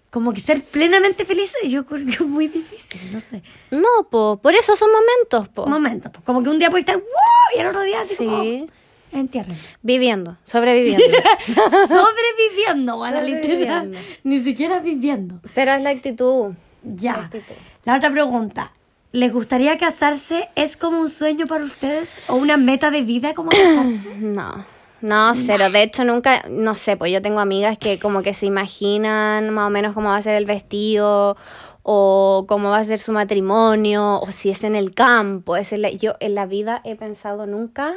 como 0.10 0.32
que 0.32 0.40
ser 0.40 0.64
plenamente 0.64 1.26
feliz, 1.26 1.54
yo 1.68 1.86
creo 1.86 2.06
que 2.06 2.14
es 2.14 2.22
muy 2.22 2.48
difícil, 2.48 3.02
no 3.12 3.20
sé. 3.20 3.44
No, 3.72 3.90
po. 4.10 4.40
Por 4.42 4.56
eso 4.56 4.74
son 4.78 4.90
momentos, 4.90 5.50
po. 5.50 5.66
Momentos, 5.68 6.14
pues, 6.14 6.24
como 6.24 6.42
que 6.42 6.50
un 6.50 6.60
día 6.60 6.70
puede 6.70 6.80
estar, 6.80 6.96
¡wow! 6.96 7.58
Y 7.58 7.60
el 7.60 7.68
otro 7.68 7.82
día 7.82 8.00
así 8.00 8.16
Sí. 8.16 8.26
como, 8.26 8.68
entiérrenme. 9.12 9.58
Viviendo, 9.82 10.38
sobreviviendo. 10.46 11.04
Sobreviviendo, 11.90 12.96
Juana, 12.96 13.22
literal. 13.22 13.44
Sobreviviendo. 13.44 14.00
Ni 14.24 14.40
siquiera 14.40 14.80
viviendo. 14.80 15.42
pero 15.54 15.74
es 15.74 15.84
la 15.84 15.90
actitud. 15.90 16.54
Ya. 16.84 17.16
Actitud. 17.26 17.56
La 17.84 17.98
otra 17.98 18.10
pregunta. 18.10 18.72
¿Les 19.12 19.34
gustaría 19.34 19.78
casarse? 19.78 20.48
¿Es 20.56 20.78
como 20.78 21.00
un 21.02 21.10
sueño 21.10 21.46
para 21.46 21.64
ustedes? 21.66 22.22
¿O 22.28 22.36
una 22.36 22.56
meta 22.58 22.92
de 22.92 23.02
vida 23.02 23.34
como 23.34 23.50
casarse? 23.52 24.16
No, 24.20 24.66
No, 25.02 25.34
cero. 25.36 25.70
De 25.70 25.84
hecho, 25.84 26.04
nunca, 26.06 26.44
no 26.50 26.76
sé, 26.76 26.96
pues 26.96 27.12
yo 27.12 27.22
tengo 27.22 27.40
amigas 27.42 27.78
que 27.78 28.00
como 28.00 28.22
que 28.22 28.34
se 28.34 28.46
imaginan 28.46 29.50
más 29.50 29.68
o 29.68 29.70
menos 29.70 29.94
cómo 29.94 30.10
va 30.10 30.16
a 30.16 30.22
ser 30.22 30.36
el 30.36 30.46
vestido 30.46 31.36
o 31.84 32.46
cómo 32.48 32.70
va 32.70 32.78
a 32.78 32.84
ser 32.86 33.00
su 33.00 33.12
matrimonio 33.12 34.22
o 34.22 34.32
si 34.32 34.50
es 34.50 34.64
en 34.64 34.76
el 34.76 34.94
campo. 34.94 35.58
Es 35.58 35.74
en 35.74 35.82
la- 35.82 35.90
yo 35.92 36.14
en 36.20 36.36
la 36.36 36.46
vida 36.46 36.80
he 36.86 36.96
pensado 36.96 37.46
nunca 37.48 37.94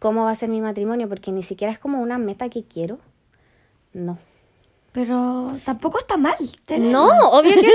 cómo 0.00 0.24
va 0.24 0.30
a 0.30 0.34
ser 0.34 0.48
mi 0.48 0.60
matrimonio 0.60 1.08
porque 1.08 1.30
ni 1.30 1.42
siquiera 1.44 1.72
es 1.72 1.78
como 1.78 2.00
una 2.02 2.18
meta 2.18 2.48
que 2.48 2.64
quiero. 2.64 2.98
No. 3.92 4.18
Pero 4.92 5.56
tampoco 5.64 5.98
está 6.00 6.18
mal. 6.18 6.36
tenerlo. 6.66 7.06
No, 7.06 7.30
obvio 7.30 7.52
que 7.54 7.68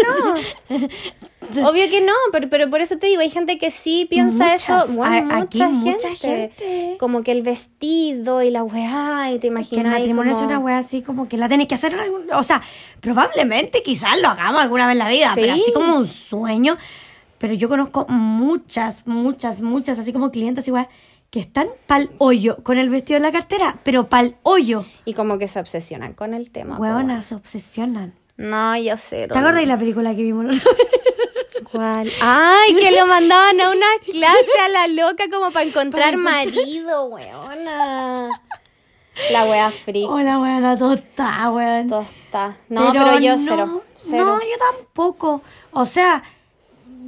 no. 0.70 1.68
obvio 1.70 1.90
que 1.90 2.02
no, 2.02 2.14
pero, 2.32 2.48
pero 2.50 2.70
por 2.70 2.80
eso 2.82 2.98
te 3.00 3.08
digo, 3.08 3.22
hay 3.22 3.32
gente 3.32 3.58
que 3.58 3.72
sí 3.72 4.06
piensa 4.08 4.44
Muchas. 4.52 4.64
eso. 4.86 4.94
Bueno, 4.94 5.34
A- 5.34 5.40
mucha, 5.40 5.42
aquí 5.42 5.58
gente, 5.60 5.80
mucha 5.80 6.16
gente. 6.16 6.96
Como 7.00 7.24
que 7.24 7.32
el 7.32 7.42
vestido 7.42 8.44
y 8.44 8.52
la 8.52 8.64
weá, 8.64 9.32
y 9.32 9.36
te 9.36 9.40
Que 9.42 9.48
el 9.48 9.54
imaginas. 9.54 9.94
matrimonio 9.94 10.34
como- 10.34 10.46
es 10.46 10.50
una 10.52 10.60
wea 10.60 10.78
así 10.78 11.02
como 11.02 11.28
que 11.28 11.38
la 11.38 11.50
tenés 11.50 11.68
que 11.68 11.74
hacer 11.76 11.96
algún... 11.96 12.32
O 12.32 12.44
sea, 12.44 12.62
probablemente 13.02 13.82
quizás 13.82 14.20
lo 14.22 14.28
hagamos 14.30 14.62
alguna 14.62 14.86
vez 14.86 14.94
en 14.94 15.00
la 15.00 15.10
vida, 15.10 15.32
pero 15.34 15.56
Sí. 15.56 15.62
así 15.64 15.74
como 15.74 15.96
un 15.96 16.08
sueño. 16.08 16.78
Pero 17.40 17.54
yo 17.56 17.68
conozco 17.70 18.06
muchas, 18.10 19.08
muchas, 19.08 19.62
muchas, 19.62 19.98
así 20.00 20.12
como 20.14 20.30
clientes 20.32 20.68
igual, 20.68 20.88
que 21.30 21.40
están 21.40 21.68
pa'l 21.88 22.10
hoyo 22.18 22.58
con 22.64 22.78
el 22.78 22.90
vestido 22.90 23.18
en 23.18 23.24
la 23.24 23.32
cartera, 23.32 23.78
pero 23.84 24.08
pa'l 24.08 24.36
hoyo. 24.44 24.86
Y 25.06 25.14
como 25.14 25.38
que 25.38 25.48
se 25.48 25.60
obsesionan 25.60 26.14
con 26.14 26.34
el 26.34 26.52
tema. 26.52 26.78
Hueonas, 26.78 27.26
se 27.26 27.36
obsesionan. 27.36 28.14
No, 28.38 28.78
yo 28.78 28.96
sé. 28.98 29.28
¿Te 29.28 29.38
acuerdas 29.38 29.62
de 29.62 29.66
la 29.66 29.78
película 29.78 30.16
que 30.16 30.22
vimos? 30.22 30.46
la? 30.46 30.62
¿Cuál? 31.72 32.12
Ay, 32.22 32.76
que 32.76 32.92
lo 32.92 33.08
mandaban 33.08 33.60
a 33.60 33.72
una 33.72 33.88
clase 34.06 34.60
a 34.64 34.70
la 34.70 34.88
loca 34.88 35.26
como 35.30 35.52
para 35.52 35.66
encontrar 35.66 36.14
Para 36.14 36.18
marido, 36.18 37.06
weona. 37.06 38.30
La 39.32 39.46
wea 39.46 39.72
freak. 39.72 40.10
Hola, 40.10 40.40
weona, 40.40 40.78
tosta, 40.78 41.52
weón. 41.52 41.88
Tosta. 41.90 42.56
No, 42.70 42.92
pero, 42.94 43.20
yo 43.20 43.36
no, 43.36 43.44
cero. 43.44 43.84
cero. 43.98 44.26
No, 44.26 44.40
yo 44.40 44.58
tampoco. 44.72 45.42
O 45.72 45.86
sea, 45.86 46.24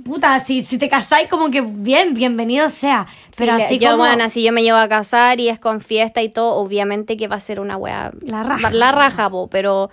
puta, 0.03 0.39
si, 0.39 0.63
si 0.63 0.77
te 0.77 0.89
casáis 0.89 1.29
como 1.29 1.50
que 1.51 1.62
bien, 1.62 2.13
bienvenido 2.13 2.70
sea. 2.70 3.08
Pero 3.38 3.56
Sí, 3.58 3.63
así 3.63 3.77
yo, 3.77 3.91
como... 3.91 4.03
bueno, 4.03 4.29
si 4.29 4.44
yo 4.44 4.51
me 4.51 4.63
llevo 4.63 4.77
a 4.77 4.88
casar 4.89 5.39
y 5.39 5.50
es 5.50 5.60
con 5.60 5.82
fiesta 5.82 6.22
y 6.22 6.29
todo, 6.29 6.56
obviamente 6.56 7.18
que 7.18 7.27
va 7.27 7.36
a 7.36 7.39
ser 7.39 7.60
una 7.60 7.77
wea. 7.77 8.12
La 8.22 8.44
raja. 8.44 8.72
La 8.72 8.91
raja, 8.91 9.29
po, 9.29 9.48
pero 9.48 9.89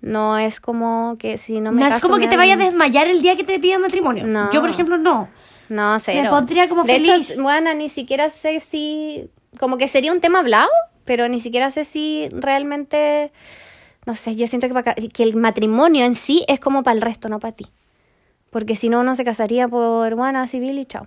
no 0.00 0.38
es 0.38 0.60
como 0.60 1.16
que 1.18 1.38
si 1.38 1.60
no 1.60 1.72
me 1.72 1.80
No 1.80 1.88
es 1.88 2.00
como 2.00 2.16
me 2.16 2.22
que 2.22 2.28
te 2.28 2.36
vayas 2.36 2.60
a 2.60 2.64
desmayar 2.64 3.08
el 3.08 3.20
día 3.20 3.36
que 3.36 3.44
te 3.44 3.58
pidan 3.58 3.82
matrimonio. 3.82 4.26
No. 4.26 4.50
Yo, 4.52 4.60
por 4.60 4.70
ejemplo, 4.70 4.96
no. 4.96 5.28
No, 5.68 5.98
cero. 5.98 6.30
pondría 6.30 6.68
como 6.68 6.84
de 6.84 6.94
feliz. 6.94 7.30
hecho, 7.32 7.42
bueno, 7.42 7.74
ni 7.74 7.88
siquiera 7.88 8.28
sé 8.30 8.60
si. 8.60 9.28
Como 9.58 9.76
que 9.76 9.88
sería 9.88 10.12
un 10.12 10.20
tema 10.20 10.38
hablado, 10.38 10.70
pero 11.04 11.28
ni 11.28 11.40
siquiera 11.40 11.70
sé 11.70 11.84
si 11.84 12.28
realmente. 12.30 13.32
No 14.06 14.14
sé, 14.14 14.36
yo 14.36 14.46
siento 14.46 14.68
que, 14.68 15.08
que 15.08 15.22
el 15.22 15.36
matrimonio 15.36 16.04
en 16.06 16.14
sí 16.14 16.44
es 16.48 16.60
como 16.60 16.82
para 16.82 16.94
el 16.94 17.02
resto, 17.02 17.28
no 17.28 17.40
para 17.40 17.52
ti. 17.52 17.66
Porque 18.50 18.76
si 18.76 18.88
no, 18.88 19.00
uno 19.00 19.14
se 19.14 19.24
casaría 19.24 19.68
por 19.68 20.14
buena 20.14 20.46
civil 20.46 20.78
y 20.78 20.84
chao. 20.84 21.06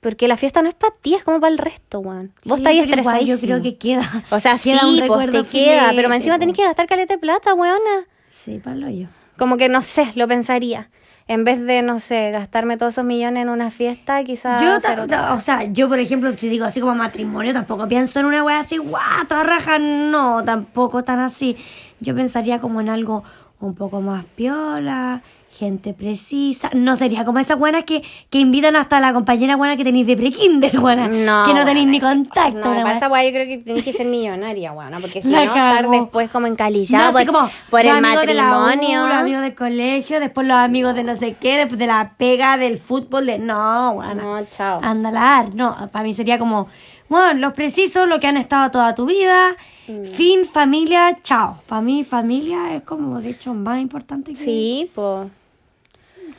Porque 0.00 0.26
la 0.26 0.36
fiesta 0.36 0.62
no 0.62 0.68
es 0.68 0.74
para 0.74 0.94
ti, 0.96 1.14
es 1.14 1.22
como 1.22 1.38
para 1.40 1.52
el 1.52 1.58
resto, 1.58 2.00
weón. 2.00 2.32
Vos 2.44 2.58
Sí, 2.58 2.62
estáis 2.64 2.82
igual 2.82 2.98
estresadísimo. 2.98 3.36
Yo 3.36 3.46
creo 3.46 3.62
que 3.62 3.76
queda. 3.78 4.24
O 4.30 4.40
sea, 4.40 4.58
queda 4.58 4.80
sí, 4.80 5.02
pues 5.06 5.30
te 5.30 5.44
queda, 5.44 5.92
pero 5.94 6.12
encima 6.12 6.38
tenés 6.40 6.56
que 6.56 6.64
gastar 6.64 6.88
caleta 6.88 7.14
de 7.14 7.18
plata, 7.18 7.54
weona. 7.54 8.06
Sí, 8.28 8.58
palo 8.58 8.88
yo. 8.90 9.06
Como 9.38 9.56
que 9.56 9.68
no 9.68 9.80
sé, 9.80 10.10
lo 10.16 10.26
pensaría. 10.26 10.88
En 11.28 11.44
vez 11.44 11.64
de, 11.64 11.82
no 11.82 12.00
sé, 12.00 12.32
gastarme 12.32 12.76
todos 12.76 12.94
esos 12.94 13.04
millones 13.04 13.42
en 13.44 13.48
una 13.48 13.70
fiesta, 13.70 14.24
quizás. 14.24 14.60
Yo, 14.60 14.72
hacer 14.72 14.98
otra 14.98 15.34
o 15.34 15.40
sea, 15.40 15.62
yo 15.64 15.88
por 15.88 16.00
ejemplo, 16.00 16.32
si 16.32 16.48
digo 16.48 16.64
así 16.64 16.80
como 16.80 16.96
matrimonio, 16.96 17.52
tampoco 17.52 17.86
pienso 17.86 18.18
en 18.18 18.26
una 18.26 18.42
wea 18.42 18.58
así, 18.58 18.78
guau, 18.78 19.24
toda 19.28 19.44
raja, 19.44 19.78
no, 19.78 20.42
tampoco 20.44 21.04
tan 21.04 21.20
así. 21.20 21.56
Yo 22.00 22.14
pensaría 22.16 22.58
como 22.58 22.80
en 22.80 22.88
algo 22.88 23.22
un 23.60 23.76
poco 23.76 24.00
más 24.00 24.24
piola, 24.34 25.22
gente 25.58 25.92
precisa. 25.94 26.70
No 26.74 26.96
sería 26.96 27.24
como 27.24 27.38
esas 27.38 27.58
buenas 27.58 27.84
que, 27.84 28.02
que 28.30 28.38
invitan 28.38 28.74
hasta 28.76 29.00
la 29.00 29.12
compañera 29.12 29.56
buena 29.56 29.76
que 29.76 29.84
tenéis 29.84 30.06
de 30.06 30.16
prekinder, 30.16 30.78
buena. 30.80 31.08
No, 31.08 31.44
que 31.46 31.54
no 31.54 31.64
tenéis 31.64 31.86
ni 31.88 32.00
contacto. 32.00 32.58
No, 32.58 32.82
para 32.82 32.92
esa 32.92 33.08
weá 33.08 33.24
yo 33.24 33.32
creo 33.32 33.46
que 33.46 33.58
tienes 33.58 33.82
que 33.84 33.92
ser 33.92 34.06
millonaria, 34.06 34.72
weona, 34.72 34.98
porque 35.00 35.22
si 35.22 35.28
La 35.30 35.44
no, 35.44 35.54
estar 35.54 35.90
después 35.90 36.30
como 36.30 36.46
encalillado 36.46 37.06
No, 37.06 37.12
por, 37.12 37.26
como 37.26 37.50
por 37.70 37.80
el 37.80 37.88
amigos 37.90 38.26
de 38.26 38.34
la 38.34 38.48
U, 38.48 38.60
matrimonio. 38.62 39.06
los 39.06 39.16
amigos 39.16 39.42
del 39.42 39.54
colegio, 39.54 40.20
después 40.20 40.46
los 40.46 40.56
amigos 40.56 40.94
de 40.94 41.04
no 41.04 41.16
sé 41.16 41.34
qué, 41.38 41.56
después 41.58 41.78
de 41.78 41.86
la 41.86 42.14
pega, 42.16 42.56
del 42.56 42.78
fútbol, 42.78 43.26
de 43.26 43.38
no, 43.38 43.94
bueno. 43.94 44.22
No, 44.40 44.46
chao. 44.46 44.80
Andalar, 44.82 45.54
no, 45.54 45.88
para 45.92 46.02
mí 46.02 46.14
sería 46.14 46.38
como, 46.38 46.68
bueno, 47.08 47.34
los 47.34 47.52
precisos, 47.52 48.08
lo 48.08 48.18
que 48.20 48.26
han 48.26 48.36
estado 48.36 48.70
toda 48.70 48.94
tu 48.94 49.06
vida, 49.06 49.54
Mm. 49.88 50.04
fin, 50.04 50.44
familia, 50.44 51.18
chao. 51.22 51.58
Para 51.66 51.82
mí 51.82 52.04
familia 52.04 52.72
es 52.76 52.82
como, 52.84 53.20
de 53.20 53.30
hecho, 53.30 53.52
más 53.52 53.80
importante 53.80 54.30
que... 54.30 54.36
Sí, 54.38 54.88
pues. 54.94 55.26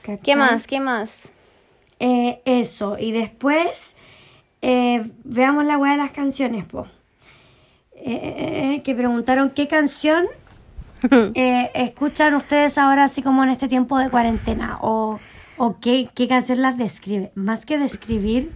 ¿Cachai? 0.03 0.19
¿Qué 0.21 0.35
más? 0.35 0.67
¿Qué 0.67 0.79
más? 0.79 1.31
Eh, 1.99 2.41
eso, 2.45 2.97
y 2.99 3.11
después 3.11 3.95
eh, 4.61 5.09
veamos 5.23 5.65
la 5.65 5.77
weá 5.77 5.93
de 5.93 5.97
las 5.97 6.11
canciones, 6.11 6.65
po. 6.65 6.87
Eh, 7.95 8.81
que 8.83 8.93
preguntaron 8.95 9.49
qué 9.51 9.67
canción 9.67 10.25
escuchan 11.33 12.33
ustedes 12.35 12.77
ahora 12.77 13.05
así 13.05 13.21
como 13.21 13.43
en 13.43 13.49
este 13.49 13.67
tiempo 13.69 13.97
de 13.97 14.09
cuarentena 14.09 14.77
o, 14.81 15.19
o 15.57 15.79
qué, 15.79 16.09
qué 16.13 16.27
canción 16.27 16.61
las 16.61 16.77
describe. 16.77 17.31
Más 17.35 17.65
que 17.65 17.77
describir, 17.77 18.51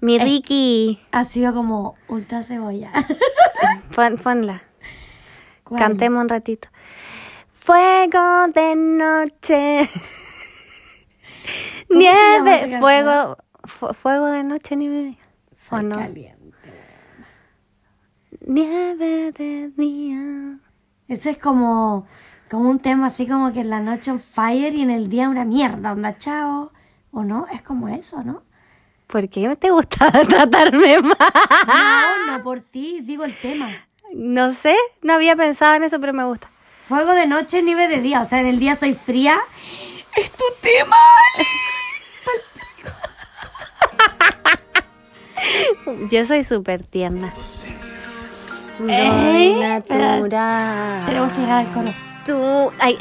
Mi 0.00 0.18
Ricky. 0.18 1.00
ha 1.12 1.24
sido 1.24 1.52
como 1.52 1.96
ultra 2.08 2.42
cebolla. 2.42 2.90
Pon- 3.94 4.16
ponla. 4.16 4.62
¿Cuál? 5.64 5.80
Cantemos 5.80 6.22
un 6.22 6.28
ratito. 6.28 6.68
Fuego 7.52 8.46
de 8.54 8.76
noche. 8.76 9.80
¿Cómo 9.90 9.90
se 9.90 9.90
llama 9.90 11.35
esa 11.35 11.35
nieve. 11.90 12.78
Fuego. 12.80 13.36
fu- 13.64 13.92
fuego 13.94 14.26
de 14.26 14.42
noche, 14.44 14.76
nieve 14.76 14.94
de 14.96 15.04
día. 15.04 15.18
¿O 15.70 15.82
no? 15.82 15.96
caliente. 15.96 16.36
Nieve 18.46 19.32
de 19.32 19.70
día. 19.76 20.58
Ese 21.08 21.30
es 21.30 21.38
como, 21.38 22.06
como 22.50 22.68
un 22.68 22.78
tema 22.78 23.06
así 23.06 23.26
como 23.26 23.52
que 23.52 23.60
en 23.60 23.70
la 23.70 23.80
noche 23.80 24.10
on 24.10 24.20
fire 24.20 24.74
y 24.74 24.82
en 24.82 24.90
el 24.90 25.08
día 25.08 25.28
una 25.28 25.44
mierda, 25.44 25.92
onda 25.92 26.16
chao. 26.18 26.72
¿O 27.12 27.22
no? 27.24 27.46
Es 27.52 27.62
como 27.62 27.88
eso, 27.88 28.22
¿no? 28.22 28.42
¿Por 29.06 29.28
qué 29.28 29.54
te 29.56 29.70
gusta 29.70 30.10
tratarme 30.28 31.00
mal? 31.00 31.16
No, 31.66 32.36
no 32.36 32.42
por 32.42 32.60
ti, 32.60 33.00
digo 33.02 33.24
el 33.24 33.34
tema. 33.38 33.70
No 34.14 34.52
sé, 34.52 34.76
no 35.02 35.14
había 35.14 35.34
pensado 35.36 35.74
en 35.76 35.84
eso, 35.84 35.98
pero 36.00 36.12
me 36.12 36.24
gusta. 36.24 36.48
Fuego 36.88 37.12
de 37.12 37.26
noche, 37.26 37.62
nieve 37.62 37.88
de 37.88 38.00
día. 38.00 38.20
O 38.20 38.24
sea, 38.24 38.40
en 38.40 38.46
el 38.46 38.58
día 38.58 38.74
soy 38.74 38.94
fría. 38.94 39.38
Es 40.16 40.30
tu 40.32 40.44
tema. 40.60 40.96
Yo 46.10 46.26
soy 46.26 46.42
súper 46.44 46.82
tierna. 46.82 47.32
Muy 48.78 48.92
espera. 49.62 50.18
natural. 50.18 51.04
Tenemos 51.06 51.32
que 51.32 51.40
llegar 51.40 51.66
al 51.66 51.72
coro. 51.72 51.94
Tú, 52.24 52.72
ay. 52.80 52.98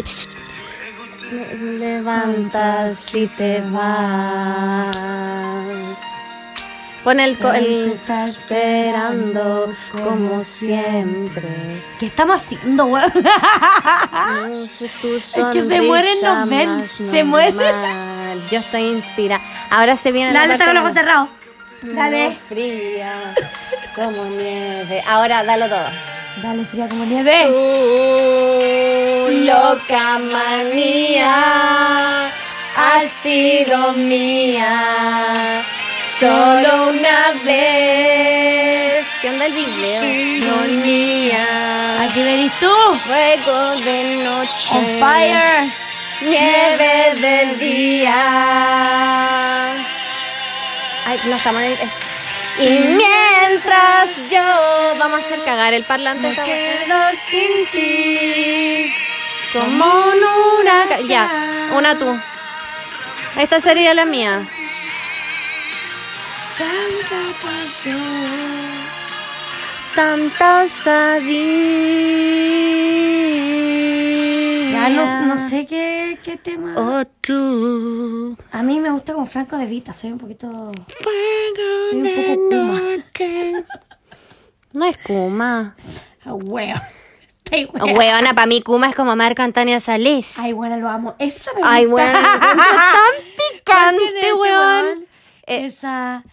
Me 1.32 1.80
levantas 1.80 3.16
y 3.16 3.28
te 3.28 3.62
vas. 3.72 4.96
Pon 7.06 7.20
el, 7.20 7.38
co- 7.38 7.54
el 7.54 7.86
Está 7.86 8.26
esperando 8.26 9.72
como 9.92 10.44
siempre. 10.44 11.84
¿Qué 12.00 12.08
estamos 12.08 12.42
haciendo, 12.42 12.86
weón? 12.86 13.12
Tu 13.14 13.20
que 15.54 15.62
se 15.64 15.82
mueren, 15.82 16.18
nos 16.22 16.22
sonrisa 16.22 16.46
ven, 16.46 16.90
se 16.90 17.24
mueren. 17.24 17.76
Yo 18.50 18.58
estoy 18.58 18.82
inspirada. 18.88 19.44
Ahora 19.70 19.96
se 19.96 20.12
viene 20.12 20.34
Dale, 20.34 20.58
con 20.58 20.74
los 20.74 20.84
ojos 20.84 20.94
cerrados. 20.94 21.30
Dale. 21.84 22.36
fría 22.50 23.36
como 23.94 24.26
nieve. 24.26 25.04
Ahora 25.08 25.44
dalo 25.44 25.70
todo. 25.70 25.86
Dale, 26.42 26.66
fría 26.66 26.90
como 26.90 27.06
nieve. 27.06 27.44
Tu 29.28 29.32
loca 29.46 30.18
manía 30.20 32.26
ha 32.76 33.02
sido 33.08 33.94
mía 33.94 35.62
solo 36.20 36.90
una 36.90 37.34
vez. 37.44 39.06
¿Qué 39.22 39.30
onda 39.30 39.46
el 39.46 39.54
video? 39.54 40.48
No 40.48 40.58
mía. 40.84 42.04
Aquí 42.04 42.24
venís 42.24 42.52
tú. 42.60 42.72
Fuego 43.06 43.76
de 43.78 44.24
noche. 44.24 44.70
On 44.72 44.86
fire. 45.00 45.70
Nieve 46.22 47.16
de 47.20 47.56
día. 47.58 48.16
Ay, 51.06 51.20
no 51.26 51.36
estamos 51.36 51.62
en 51.62 51.72
el... 51.72 51.78
Y 52.58 52.96
mientras 52.96 54.10
yo 54.32 54.42
vamos 54.98 55.22
a 55.22 55.26
hacer 55.26 55.44
cagar 55.44 55.74
el 55.74 55.84
parlante. 55.84 56.30
esta 56.30 56.46
wea. 56.46 57.12
sin 57.14 57.66
ti. 57.72 58.94
Como 59.52 59.86
un 59.86 60.24
huracán. 60.24 61.08
Ya, 61.10 61.30
una 61.74 61.98
tú. 61.98 62.18
Esta 63.38 63.60
sería 63.60 63.94
la 63.94 64.06
mía. 64.06 64.48
Tanta 66.58 67.16
Ya 69.96 70.64
osadía. 70.66 71.30
no, 74.90 75.26
no 75.36 75.50
sé 75.50 75.66
qué, 75.66 76.18
qué 76.24 76.38
tema. 76.38 76.76
Oh, 76.78 77.06
tú. 77.22 78.38
A 78.52 78.62
mí 78.64 78.80
me 78.80 78.90
gusta 78.92 79.14
como 79.14 79.26
Franco 79.26 79.58
de 79.58 79.66
Vita, 79.66 79.94
soy 79.94 80.12
un 80.12 80.18
poquito. 80.20 80.72
Soy 81.90 82.02
un 82.02 82.16
poco 82.16 82.50
kuma. 82.50 82.82
No 84.74 84.86
es 84.86 84.98
Kuma. 84.98 85.76
Ah, 86.28 86.34
weo. 86.34 86.76
Ay, 87.52 87.70
Oh, 87.80 88.34
para 88.34 88.48
mí 88.48 88.60
Kuma 88.64 88.90
es 88.90 88.96
como 88.96 89.16
Marco 89.16 89.44
Antonio 89.44 89.80
Solís. 89.80 90.40
Ay, 90.40 90.54
bueno, 90.54 90.78
lo 90.78 90.90
amo. 90.90 91.16
Esa 91.20 91.52
me 91.54 91.62
Ay, 91.64 91.86
weón, 91.86 92.12
tan 92.14 92.24
¿Cuál 93.64 93.96
tiene 93.96 94.12
picante, 94.22 94.34
weón. 94.34 95.06
Eh, 95.46 95.66
Esa. 95.68 96.24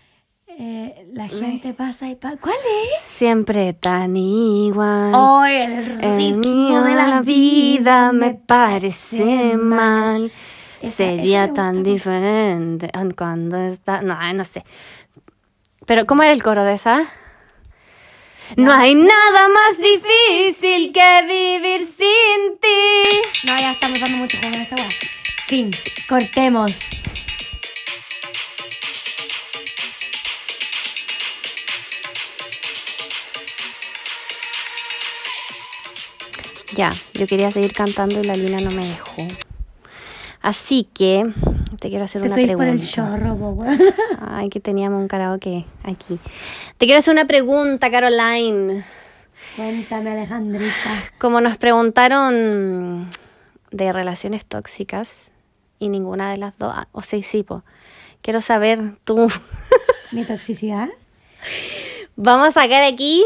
Eh, 0.64 1.06
la 1.12 1.26
gente 1.28 1.72
pasa 1.74 2.08
y 2.08 2.14
pasa. 2.14 2.36
¿Cuál 2.40 2.54
es? 2.94 3.02
Siempre 3.02 3.72
tan 3.72 4.16
igual. 4.16 5.12
Oh, 5.14 5.44
el 5.44 5.72
El 6.00 6.16
ritmo 6.16 6.82
de 6.82 6.94
la 6.94 7.20
vida 7.20 8.12
me 8.12 8.34
parece 8.34 9.56
mal. 9.56 10.30
Esa- 10.80 10.92
Sería 10.96 11.44
esa 11.44 11.52
tan 11.54 11.82
diferente 11.82 12.90
cuando 13.16 13.56
está. 13.56 14.02
No, 14.02 14.16
no 14.32 14.44
sé. 14.44 14.64
Pero, 15.84 16.06
¿cómo 16.06 16.22
era 16.22 16.32
el 16.32 16.42
coro 16.44 16.62
de 16.64 16.74
esa? 16.74 17.06
No 18.56 18.72
hay 18.72 18.94
nada 18.94 19.48
más 19.48 19.78
difícil 19.78 20.92
que 20.92 21.22
vivir 21.22 21.86
sin 21.86 22.58
ti. 22.60 23.48
No, 23.48 23.56
ya 23.58 23.72
estamos 23.72 23.98
dando 24.00 24.18
mucho 24.18 24.38
juego 24.38 24.54
en 24.56 24.62
esta 24.62 24.76
weá. 24.76 24.88
Fin, 25.46 25.70
cortemos. 26.08 26.72
Ya, 36.76 36.90
yo 37.14 37.26
quería 37.26 37.50
seguir 37.50 37.72
cantando 37.72 38.20
y 38.20 38.24
la 38.24 38.34
Lina 38.34 38.60
no 38.60 38.70
me 38.70 38.84
dejó. 38.84 39.26
Así 40.40 40.88
que 40.92 41.32
te 41.80 41.88
quiero 41.88 42.04
hacer 42.04 42.22
Te 42.22 42.28
una 42.28 42.34
soy 42.34 42.46
pregunta. 42.46 42.72
por 42.72 42.80
el 42.80 42.88
chorro, 42.88 43.34
weón. 43.34 43.78
Ay, 44.20 44.48
que 44.48 44.58
teníamos 44.58 45.00
un 45.00 45.08
karaoke 45.08 45.64
aquí. 45.84 46.18
Te 46.78 46.86
quiero 46.86 46.98
hacer 46.98 47.12
una 47.12 47.26
pregunta, 47.26 47.90
Caroline. 47.90 48.84
Cuéntame, 49.54 50.10
Alejandrita. 50.12 51.04
Como 51.18 51.40
nos 51.40 51.58
preguntaron 51.58 53.08
de 53.70 53.92
relaciones 53.92 54.44
tóxicas 54.44 55.30
y 55.78 55.88
ninguna 55.88 56.30
de 56.30 56.38
las 56.38 56.58
dos, 56.58 56.72
ah, 56.74 56.88
o 56.92 57.02
sí, 57.02 57.22
sí, 57.22 57.42
po. 57.42 57.62
Quiero 58.20 58.40
saber 58.40 58.96
tú. 59.04 59.28
¿Mi 60.10 60.24
toxicidad? 60.24 60.88
Vamos 62.16 62.48
a 62.48 62.62
sacar 62.62 62.82
aquí 62.82 63.24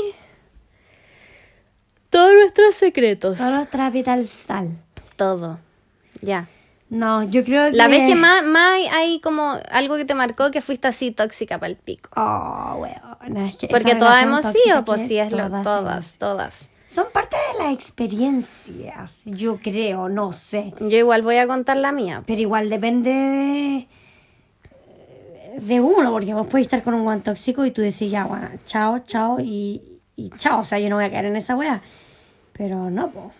todos 2.16 2.32
nuestros 2.32 2.74
secretos. 2.74 3.38
Solo 3.38 3.66
trapital 3.66 4.26
sal. 4.26 4.78
Todo. 5.16 5.58
Ya. 6.22 6.48
No, 6.88 7.24
yo 7.24 7.44
creo 7.44 7.70
que... 7.70 7.76
La 7.76 7.88
vez 7.88 8.08
que 8.08 8.14
más, 8.14 8.42
más 8.42 8.78
hay, 8.90 9.20
como 9.20 9.58
algo 9.70 9.96
que 9.96 10.06
te 10.06 10.14
marcó 10.14 10.50
que 10.50 10.62
fuiste 10.62 10.88
así 10.88 11.10
tóxica 11.10 11.58
para 11.58 11.70
el 11.70 11.76
pico. 11.76 12.08
Oh, 12.16 12.78
weón. 12.78 13.36
es 13.38 13.56
que 13.56 13.68
Porque 13.68 13.90
esa 13.90 13.98
todas 13.98 14.22
hemos 14.22 14.46
sido, 14.46 14.84
pues 14.84 15.02
que 15.02 15.06
sí, 15.08 15.18
es 15.18 15.30
lo, 15.32 15.50
todas 15.62 16.16
todas. 16.16 16.70
Son 16.86 17.06
parte 17.12 17.36
de 17.52 17.64
las 17.64 17.74
experiencias, 17.74 19.24
yo 19.26 19.58
creo, 19.58 20.08
no 20.08 20.32
sé. 20.32 20.72
Yo 20.80 20.96
igual 20.96 21.20
voy 21.20 21.36
a 21.36 21.46
contar 21.46 21.76
la 21.76 21.92
mía. 21.92 22.22
Pero 22.26 22.40
igual 22.40 22.70
depende 22.70 23.10
de, 23.10 23.88
de 25.60 25.80
uno, 25.80 26.12
porque 26.12 26.32
vos 26.32 26.46
podés 26.46 26.64
estar 26.64 26.82
con 26.82 26.94
un 26.94 27.02
guan 27.02 27.22
tóxico 27.22 27.66
y 27.66 27.72
tú 27.72 27.82
decís, 27.82 28.10
ya, 28.10 28.24
bueno, 28.24 28.48
chao, 28.64 29.00
chao 29.00 29.38
y, 29.40 30.00
y 30.14 30.30
chao. 30.38 30.60
O 30.60 30.64
sea, 30.64 30.78
yo 30.78 30.88
no 30.88 30.96
voy 30.96 31.04
a 31.04 31.10
caer 31.10 31.26
en 31.26 31.36
esa 31.36 31.56
wea. 31.56 31.82
Pero 32.56 32.90
no, 32.90 33.10
po. 33.10 33.32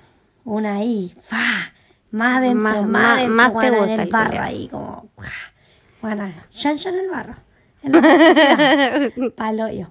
Una 0.44 0.76
ahí, 0.76 1.14
fa, 1.22 1.72
más 2.10 2.38
adentro, 2.38 2.60
Más- 2.62 2.80
más, 2.82 2.88
más- 2.88 3.18
adentro, 3.18 3.34
más 3.34 3.46
te 3.60 3.70
gusta 3.70 3.84
en 3.84 4.00
el 4.00 4.00
el 4.06 4.12
barro 4.12 4.42
ahí, 4.42 4.68
como, 4.68 5.08
¡guau! 5.16 5.28
bueno, 6.02 6.32
chan 6.50 6.76
en 6.86 6.94
el 6.94 7.08
barro. 7.10 7.34
En 7.82 7.92
la. 7.92 9.10
Palo 9.36 9.68
yo. 9.70 9.86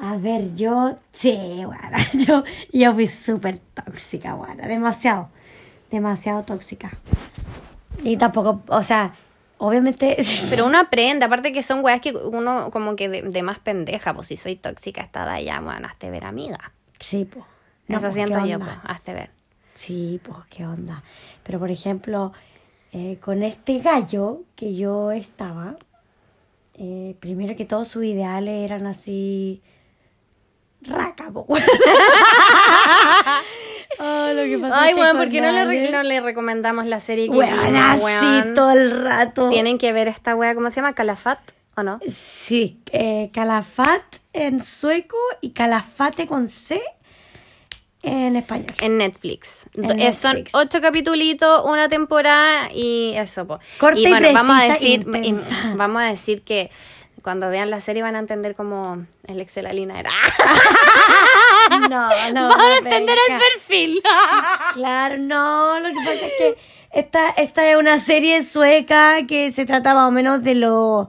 A 0.00 0.16
ver, 0.16 0.54
yo, 0.54 0.98
sí, 1.12 1.62
bueno, 1.64 1.98
yo, 2.26 2.44
yo 2.72 2.94
fui 2.94 3.06
súper 3.06 3.58
tóxica, 3.58 4.34
bueno, 4.34 4.66
demasiado, 4.66 5.28
demasiado 5.90 6.42
tóxica. 6.42 6.90
Y 8.02 8.16
tampoco, 8.16 8.62
o 8.68 8.82
sea, 8.82 9.14
obviamente... 9.58 10.16
Pero 10.50 10.66
uno 10.66 10.78
aprende, 10.78 11.24
aparte 11.24 11.52
que 11.52 11.62
son 11.62 11.84
weas 11.84 12.00
que 12.00 12.12
uno 12.12 12.70
como 12.72 12.96
que 12.96 13.08
de, 13.08 13.22
de 13.22 13.42
más 13.42 13.58
pendeja, 13.60 14.12
pues 14.14 14.28
si 14.28 14.36
soy 14.36 14.56
tóxica 14.56 15.02
esta 15.02 15.24
de 15.24 15.30
allá, 15.32 15.60
bueno, 15.60 15.86
hazte 15.86 16.10
ver 16.10 16.24
amiga. 16.24 16.72
Sí, 16.98 17.24
pues. 17.24 17.44
Eso 17.88 18.12
siento 18.12 18.44
yo, 18.46 18.58
pues, 18.58 18.70
hazte 18.84 19.12
ver. 19.12 19.30
Sí, 19.74 20.20
pues, 20.22 20.38
qué 20.48 20.66
onda. 20.66 21.02
Pero, 21.42 21.58
por 21.58 21.70
ejemplo, 21.70 22.32
eh, 22.92 23.18
con 23.20 23.42
este 23.42 23.80
gallo 23.80 24.42
que 24.54 24.74
yo 24.74 25.12
estaba, 25.12 25.76
eh, 26.74 27.16
primero 27.20 27.56
que 27.56 27.64
todo 27.64 27.84
sus 27.84 28.04
ideales 28.04 28.64
eran 28.64 28.86
así... 28.86 29.62
Oh, 30.88 30.92
lo 34.34 34.42
que 34.42 34.58
pasa 34.60 34.80
Ay, 34.80 34.90
es 34.90 34.94
que 34.96 35.00
weón, 35.00 35.16
con 35.16 35.20
¿por 35.20 35.30
qué 35.30 35.40
no 35.40 35.52
le, 35.52 35.90
no 35.90 36.02
le 36.02 36.20
recomendamos 36.20 36.86
la 36.86 36.98
serie 36.98 37.30
que 37.30 37.38
vimos, 37.38 38.02
así 38.04 38.54
todo 38.54 38.72
el 38.72 39.02
rato. 39.02 39.48
Tienen 39.48 39.78
que 39.78 39.92
ver 39.92 40.08
esta 40.08 40.34
wea, 40.34 40.54
¿cómo 40.54 40.70
se 40.70 40.76
llama? 40.76 40.94
¿Calafat 40.94 41.38
o 41.76 41.82
no? 41.82 42.00
Sí, 42.08 42.80
eh, 42.90 43.30
Calafat 43.32 44.02
en 44.32 44.62
sueco 44.62 45.18
y 45.40 45.50
Calafate 45.50 46.26
con 46.26 46.48
C 46.48 46.82
en 48.02 48.36
español. 48.36 48.74
En 48.80 48.98
Netflix. 48.98 49.66
En 49.74 50.00
eh, 50.00 50.12
Son 50.12 50.44
ocho 50.52 50.80
capitulitos, 50.80 51.62
una 51.64 51.88
temporada 51.88 52.70
y 52.72 53.14
eso, 53.16 53.46
po. 53.46 53.60
Corta 53.78 54.00
y 54.00 54.08
bueno, 54.08 54.32
vamos 54.32 54.60
a 54.60 54.64
decir, 54.64 55.04
vamos 55.76 56.02
a 56.02 56.06
decir 56.06 56.42
que 56.42 56.70
cuando 57.22 57.48
vean 57.48 57.70
la 57.70 57.80
serie 57.80 58.02
van 58.02 58.16
a 58.16 58.18
entender 58.18 58.56
cómo 58.56 59.06
el 59.26 59.40
ex 59.40 59.54
de 59.54 59.62
la 59.62 59.72
Lina 59.72 60.00
era. 60.00 60.10
No, 61.88 62.08
no. 62.32 62.48
van 62.56 62.60
a 62.60 62.76
entender 62.78 63.16
el 63.28 63.38
perfil. 63.38 64.02
Claro, 64.74 65.16
no, 65.18 65.80
lo 65.80 65.88
que 65.88 65.94
pasa 65.94 66.26
es 66.26 66.32
que 66.36 66.56
esta, 66.90 67.30
esta 67.30 67.70
es 67.70 67.76
una 67.76 67.98
serie 67.98 68.42
sueca 68.42 69.26
que 69.26 69.50
se 69.52 69.64
trata 69.64 69.94
más 69.94 70.08
o 70.08 70.10
menos 70.10 70.42
de 70.42 70.54
lo 70.54 71.08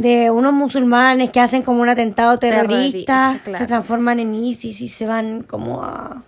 de 0.00 0.30
unos 0.30 0.52
musulmanes 0.52 1.30
que 1.30 1.40
hacen 1.40 1.62
como 1.62 1.82
un 1.82 1.88
atentado 1.88 2.38
terrorista, 2.38 3.32
Terrori- 3.34 3.42
claro. 3.42 3.58
se 3.58 3.66
transforman 3.66 4.20
en 4.20 4.34
ISIS 4.34 4.80
y 4.80 4.88
se 4.88 5.06
van 5.06 5.42
como 5.42 5.82
a, 5.82 6.22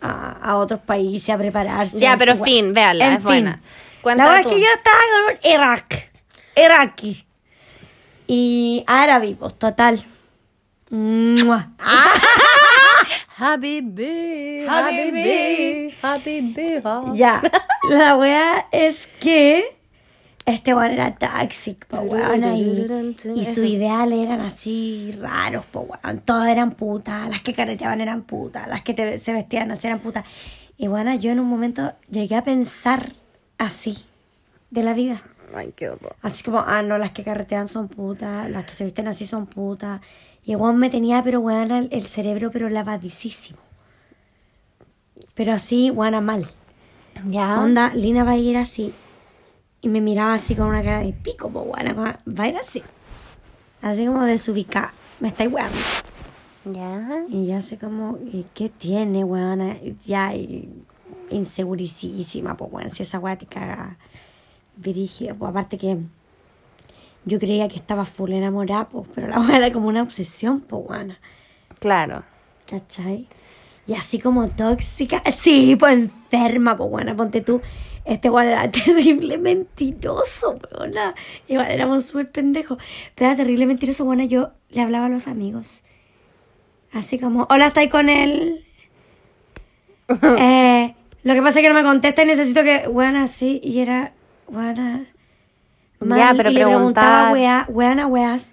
a, 0.00 0.30
a 0.42 0.56
otros 0.56 0.80
países 0.80 1.30
a 1.30 1.38
prepararse. 1.38 2.00
Ya, 2.00 2.16
pero 2.18 2.32
Bueno, 2.32 2.44
fin, 2.44 2.74
véala, 2.74 3.06
en 3.06 3.12
es 3.14 3.22
buena. 3.22 3.52
fin. 3.54 3.62
Cuenta 4.02 4.24
La 4.24 4.30
verdad 4.30 4.46
es 4.46 4.52
que 4.52 4.60
yo 4.60 4.66
estaba 4.76 4.96
con 5.26 5.50
Irak, 5.52 6.10
Iraqi 6.56 7.24
y 8.26 8.82
árabe, 8.88 9.36
pues 9.38 9.56
total. 9.58 10.00
Habibi, 13.38 14.66
Habibi, 14.68 15.94
Habibi. 16.02 16.82
Ya, 17.14 17.40
la 17.90 18.16
wea 18.16 18.66
es 18.72 19.06
que 19.20 19.76
este 20.44 20.74
weón 20.74 20.90
era 20.90 21.14
toxic, 21.14 21.86
po 21.86 21.98
weón, 22.00 22.42
y, 22.56 22.86
y 23.36 23.44
sus 23.44 23.64
ideales 23.64 24.26
eran 24.26 24.40
así 24.40 25.16
raros, 25.20 25.64
po 25.66 25.80
weón. 25.80 26.20
Todas 26.20 26.48
eran 26.48 26.72
putas, 26.72 27.28
las 27.28 27.42
que 27.42 27.52
carreteaban 27.54 28.00
eran 28.00 28.22
putas, 28.22 28.66
las 28.68 28.82
que 28.82 28.94
te- 28.94 29.18
se 29.18 29.32
vestían 29.32 29.70
así 29.70 29.86
eran 29.86 30.00
putas. 30.00 30.24
Y 30.76 30.88
bueno, 30.88 31.14
yo 31.14 31.30
en 31.30 31.38
un 31.40 31.46
momento 31.48 31.92
llegué 32.10 32.34
a 32.36 32.42
pensar 32.44 33.12
así 33.58 33.98
de 34.70 34.82
la 34.82 34.94
vida. 34.94 35.22
Ay, 35.54 35.72
qué 35.76 35.90
horror. 35.90 36.16
Así 36.22 36.42
como, 36.42 36.60
ah, 36.60 36.82
no, 36.82 36.98
las 36.98 37.12
que 37.12 37.22
carretean 37.22 37.68
son 37.68 37.88
putas, 37.88 38.50
las 38.50 38.64
que 38.66 38.72
se 38.72 38.84
visten 38.84 39.06
así 39.06 39.26
son 39.26 39.46
putas. 39.46 40.00
Y 40.44 40.56
weón 40.56 40.78
me 40.78 40.90
tenía, 40.90 41.22
pero 41.22 41.38
weón, 41.40 41.70
el, 41.70 41.88
el 41.92 42.02
cerebro, 42.02 42.50
pero 42.50 42.68
lavadísimo. 42.68 43.58
Pero 45.34 45.52
así, 45.52 45.90
weón, 45.90 46.24
mal. 46.24 46.48
Ya. 47.26 47.60
Onda, 47.60 47.92
Lina 47.94 48.24
va 48.24 48.32
a 48.32 48.36
ir 48.38 48.56
así. 48.56 48.92
Y 49.82 49.88
me 49.88 50.00
miraba 50.00 50.34
así 50.34 50.54
con 50.54 50.68
una 50.68 50.82
cara 50.82 51.00
de 51.00 51.12
pico, 51.12 51.50
po, 51.50 51.62
weona, 51.62 51.94
como, 51.94 52.06
Va 52.06 52.44
a 52.44 52.48
ir 52.48 52.56
así. 52.56 52.82
Así 53.82 54.06
como 54.06 54.22
desubicada. 54.24 54.94
Me 55.20 55.28
estáis 55.28 55.52
weando. 55.52 55.76
Ya. 56.64 57.24
Y 57.28 57.48
yo 57.48 57.56
así 57.56 57.76
como, 57.76 58.16
¿y 58.18 58.46
qué 58.54 58.68
tiene, 58.68 59.24
weona? 59.24 59.76
Ya, 60.06 60.32
insegurísima, 61.30 62.56
pues 62.56 62.70
bueno, 62.70 62.90
si 62.92 63.02
esa 63.02 63.18
weá 63.18 63.36
te 63.36 63.46
caga 63.46 63.98
dirigida, 64.76 65.34
pues 65.34 65.50
aparte 65.50 65.78
que 65.78 65.98
yo 67.24 67.38
creía 67.38 67.68
que 67.68 67.76
estaba 67.76 68.04
full 68.04 68.32
enamorada, 68.32 68.88
pues, 68.88 69.06
pero 69.14 69.28
la 69.28 69.40
weá 69.40 69.56
era 69.56 69.72
como 69.72 69.88
una 69.88 70.02
obsesión, 70.02 70.60
pues 70.60 70.82
weona. 70.88 71.18
Claro. 71.80 72.22
¿Cachai? 72.68 73.26
Y 73.86 73.94
así 73.94 74.20
como 74.20 74.48
tóxica, 74.48 75.22
sí, 75.32 75.76
pues 75.76 75.94
enferma, 75.94 76.76
pues 76.76 76.88
bueno, 76.88 77.16
ponte 77.16 77.40
tú, 77.40 77.60
este 78.04 78.28
igual 78.28 78.48
era 78.48 78.70
terrible 78.70 79.38
mentiroso, 79.38 80.58
Igual 81.48 81.70
éramos 81.70 82.06
súper 82.06 82.30
pendejos, 82.30 82.78
pero 83.14 83.30
era 83.30 83.36
terrible 83.36 83.66
mentiroso, 83.66 84.04
bueno, 84.04 84.24
yo 84.24 84.50
le 84.70 84.82
hablaba 84.82 85.06
a 85.06 85.08
los 85.08 85.26
amigos 85.28 85.82
Así 86.92 87.18
como, 87.18 87.46
hola, 87.48 87.68
¿estáis 87.68 87.90
con 87.90 88.10
él? 88.10 88.64
eh, 90.38 90.94
lo 91.22 91.34
que 91.34 91.42
pasa 91.42 91.60
es 91.60 91.62
que 91.64 91.68
no 91.68 91.74
me 91.74 91.84
contesta 91.84 92.22
y 92.22 92.26
necesito 92.26 92.62
que, 92.62 92.86
weana, 92.88 93.26
sí, 93.28 93.60
y 93.64 93.80
era, 93.80 94.12
weana, 94.46 95.06
mal, 96.00 96.18
Ya, 96.18 96.34
pero 96.36 96.50
y 96.50 96.54
le 96.54 96.64
preguntaba, 96.66 97.32
wea, 97.32 97.64
weana, 97.70 98.06
weas, 98.06 98.52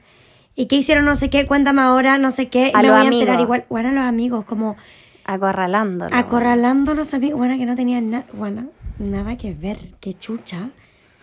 y 0.55 0.67
qué 0.67 0.77
hicieron, 0.77 1.03
no 1.03 1.15
sé 1.15 1.29
qué, 1.29 1.45
cuéntame 1.47 1.81
ahora, 1.81 2.17
no 2.17 2.31
sé 2.31 2.47
qué, 2.47 2.71
y 2.73 2.77
A 2.77 2.81
me 2.81 2.87
los 2.87 2.97
voy 2.97 3.07
a 3.07 3.09
enterar 3.09 3.35
amigos. 3.35 3.43
igual, 3.43 3.65
weana, 3.69 3.91
los 3.91 4.03
amigos, 4.05 4.45
como 4.45 4.77
Acorralándolo. 5.25 6.15
acorralando 6.15 6.93
a 6.93 6.95
los 6.95 7.13
amigos, 7.13 7.39
weana, 7.41 7.57
que 7.57 7.65
no 7.65 7.75
tenían 7.75 8.09
nada, 8.09 8.25
bueno, 8.33 8.69
nada 8.99 9.37
que 9.37 9.53
ver, 9.53 9.77
qué 9.99 10.13
chucha. 10.13 10.69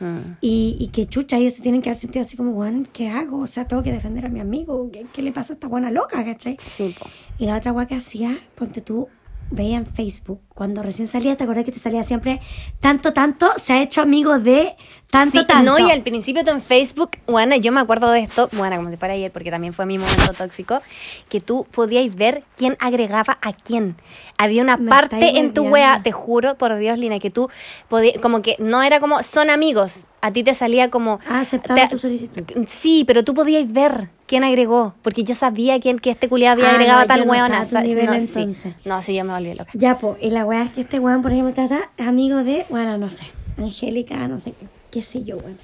Mm. 0.01 0.37
Y, 0.41 0.77
y 0.79 0.89
que 0.89 1.07
chucha, 1.07 1.39
ellos 1.39 1.55
se 1.55 1.63
tienen 1.63 1.81
que 1.81 1.89
haber 1.89 2.01
sentido 2.01 2.23
así 2.23 2.37
como, 2.37 2.53
weón, 2.53 2.89
¿qué 2.93 3.09
hago? 3.09 3.39
O 3.39 3.47
sea, 3.47 3.67
tengo 3.67 3.83
que 3.83 3.93
defender 3.93 4.27
a 4.27 4.29
mi 4.29 4.41
amigo. 4.41 4.91
¿Qué, 4.93 5.07
qué 5.13 5.23
le 5.23 5.33
pasa 5.33 5.53
a 5.53 5.55
esta 5.55 5.69
buena 5.69 5.91
loca, 5.91 6.25
cachai? 6.25 6.57
Sí, 6.59 6.95
po. 6.99 7.07
Y 7.39 7.47
la 7.47 7.57
otra 7.57 7.71
guay 7.71 7.87
que 7.87 7.95
hacía, 7.95 8.39
ponte 8.55 8.81
tú, 8.81 9.09
veía 9.51 9.77
en 9.77 9.87
Facebook, 9.87 10.41
cuando 10.49 10.83
recién 10.83 11.07
salía, 11.09 11.37
¿te 11.37 11.45
acordás 11.45 11.65
que 11.65 11.73
te 11.73 11.79
salía 11.79 12.03
siempre 12.03 12.41
tanto, 12.81 13.13
tanto? 13.13 13.49
Se 13.63 13.73
ha 13.75 13.81
hecho 13.83 14.03
amigo 14.03 14.39
de 14.39 14.75
tanto, 15.11 15.39
Sí, 15.39 15.47
tanto. 15.47 15.79
no, 15.79 15.89
y 15.89 15.91
al 15.91 16.03
principio 16.03 16.43
tú 16.45 16.51
en 16.51 16.61
Facebook, 16.61 17.13
bueno, 17.27 17.55
yo 17.57 17.71
me 17.71 17.81
acuerdo 17.81 18.11
de 18.11 18.21
esto, 18.21 18.49
bueno, 18.53 18.77
como 18.77 18.91
si 18.91 18.97
fuera 18.97 19.15
ayer, 19.15 19.31
porque 19.31 19.51
también 19.53 19.73
fue 19.73 19.87
mi 19.87 19.99
momento 19.99 20.33
tóxico, 20.37 20.81
que 21.29 21.41
tú 21.41 21.65
podías 21.71 22.15
ver 22.17 22.43
quién 22.57 22.77
agregaba 22.81 23.39
a 23.41 23.53
quién. 23.53 23.95
Había 24.37 24.63
una 24.63 24.77
Me 24.77 24.91
parte 24.91 25.39
en 25.39 25.55
tu 25.55 25.65
wea, 25.69 26.01
te 26.03 26.11
juro, 26.11 26.57
por 26.57 26.77
Dios, 26.77 26.99
Lina, 26.99 27.21
que 27.21 27.31
tú 27.31 27.49
podías, 27.89 28.19
como 28.21 28.43
que 28.43 28.57
no 28.59 28.83
era 28.83 28.99
como, 29.01 29.23
son 29.23 29.49
amigos, 29.51 30.07
a 30.23 30.33
ti 30.33 30.43
te 30.43 30.55
salía 30.55 30.91
como... 30.91 31.21
Ah, 31.29 31.41
aceptado 31.41 31.79
te- 31.81 31.89
tu 31.89 31.99
solicitud. 31.99 32.43
Sí, 32.67 33.05
pero 33.07 33.23
tú 33.23 33.33
podías 33.33 33.71
ver 33.73 34.11
quién 34.27 34.45
agregó, 34.45 34.95
porque 35.03 35.25
yo 35.25 35.35
sabía 35.35 35.81
quién, 35.81 35.99
que 35.99 36.11
este 36.11 36.29
culiado 36.29 36.55
había 36.55 36.69
Ah, 36.71 36.75
agregado 36.75 36.99
no, 36.99 37.05
a 37.05 37.07
tal 37.07 37.19
no 37.27 37.81
nivel 37.83 38.07
no, 38.07 38.21
sí. 38.21 38.75
no, 38.85 39.03
sí, 39.03 39.15
yo 39.15 39.25
me 39.25 39.33
volví 39.33 39.55
loca. 39.55 39.71
Ya, 39.75 39.99
po, 39.99 40.17
y 40.21 40.31
la 40.31 40.45
weá 40.45 40.63
es 40.65 40.71
que 40.73 40.81
este 40.83 40.99
weón, 40.99 41.23
por 41.23 41.33
ejemplo, 41.33 41.55
trata 41.55 41.91
amigo 41.99 42.43
de, 42.45 42.67
bueno, 42.69 42.99
no 42.99 43.11
sé, 43.11 43.25
Angélica, 43.57 44.27
no 44.29 44.41
sé 44.41 44.53
qué, 44.91 45.03
sé 45.03 45.25
yo, 45.25 45.37
weón. 45.37 45.59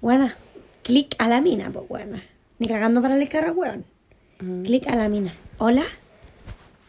Bueno, 0.00 0.30
clic 0.82 1.14
a 1.18 1.28
la 1.28 1.40
mina, 1.40 1.70
pues, 1.70 1.88
bueno. 1.88 2.20
Ni 2.58 2.68
cagando 2.68 3.02
para 3.02 3.16
el 3.16 3.28
carro, 3.28 3.52
weón. 3.52 3.84
Clic 4.64 4.86
a 4.88 4.94
la 4.96 5.08
mina. 5.08 5.34
Hola, 5.58 5.82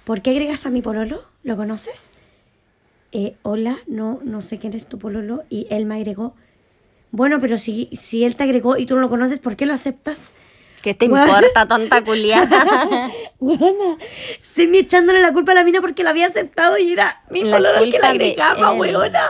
¿por 0.04 0.22
qué 0.22 0.32
agregas 0.32 0.66
a 0.66 0.70
mi 0.70 0.82
pololo? 0.82 1.24
¿Lo 1.44 1.56
conoces? 1.58 2.14
Eh, 3.14 3.36
hola, 3.42 3.78
no, 3.88 4.20
no 4.24 4.42
sé 4.42 4.60
quién 4.60 4.74
es 4.74 4.86
tu 4.86 5.00
pololo. 5.00 5.44
Y 5.50 5.66
él 5.70 5.86
me 5.86 5.96
agregó. 5.96 6.36
Bueno, 7.12 7.40
pero 7.40 7.58
si, 7.58 7.90
si 7.98 8.26
él 8.26 8.36
te 8.36 8.44
agregó 8.44 8.78
y 8.78 8.86
tú 8.86 8.96
no 8.96 9.02
lo 9.02 9.10
conoces, 9.10 9.40
¿por 9.40 9.56
qué 9.56 9.66
lo 9.66 9.74
aceptas? 9.74 10.32
¿Qué 10.88 10.94
te 10.94 11.04
importa, 11.04 11.68
tonta 11.68 12.02
culiada? 12.02 13.12
Buena. 13.42 13.98
Se 14.40 14.68
me 14.68 14.78
echándole 14.80 15.20
la 15.22 15.34
culpa 15.34 15.52
a 15.52 15.56
la 15.56 15.66
mina 15.66 15.82
porque 15.82 16.02
la 16.02 16.12
había 16.12 16.28
aceptado 16.28 16.78
y 16.78 16.94
era 16.94 17.24
mi 17.30 17.42
color 17.42 17.76
el 17.84 17.92
que 17.92 18.00
la 18.00 18.08
de 18.08 18.14
agregaba, 18.14 18.72
weona. 18.72 19.26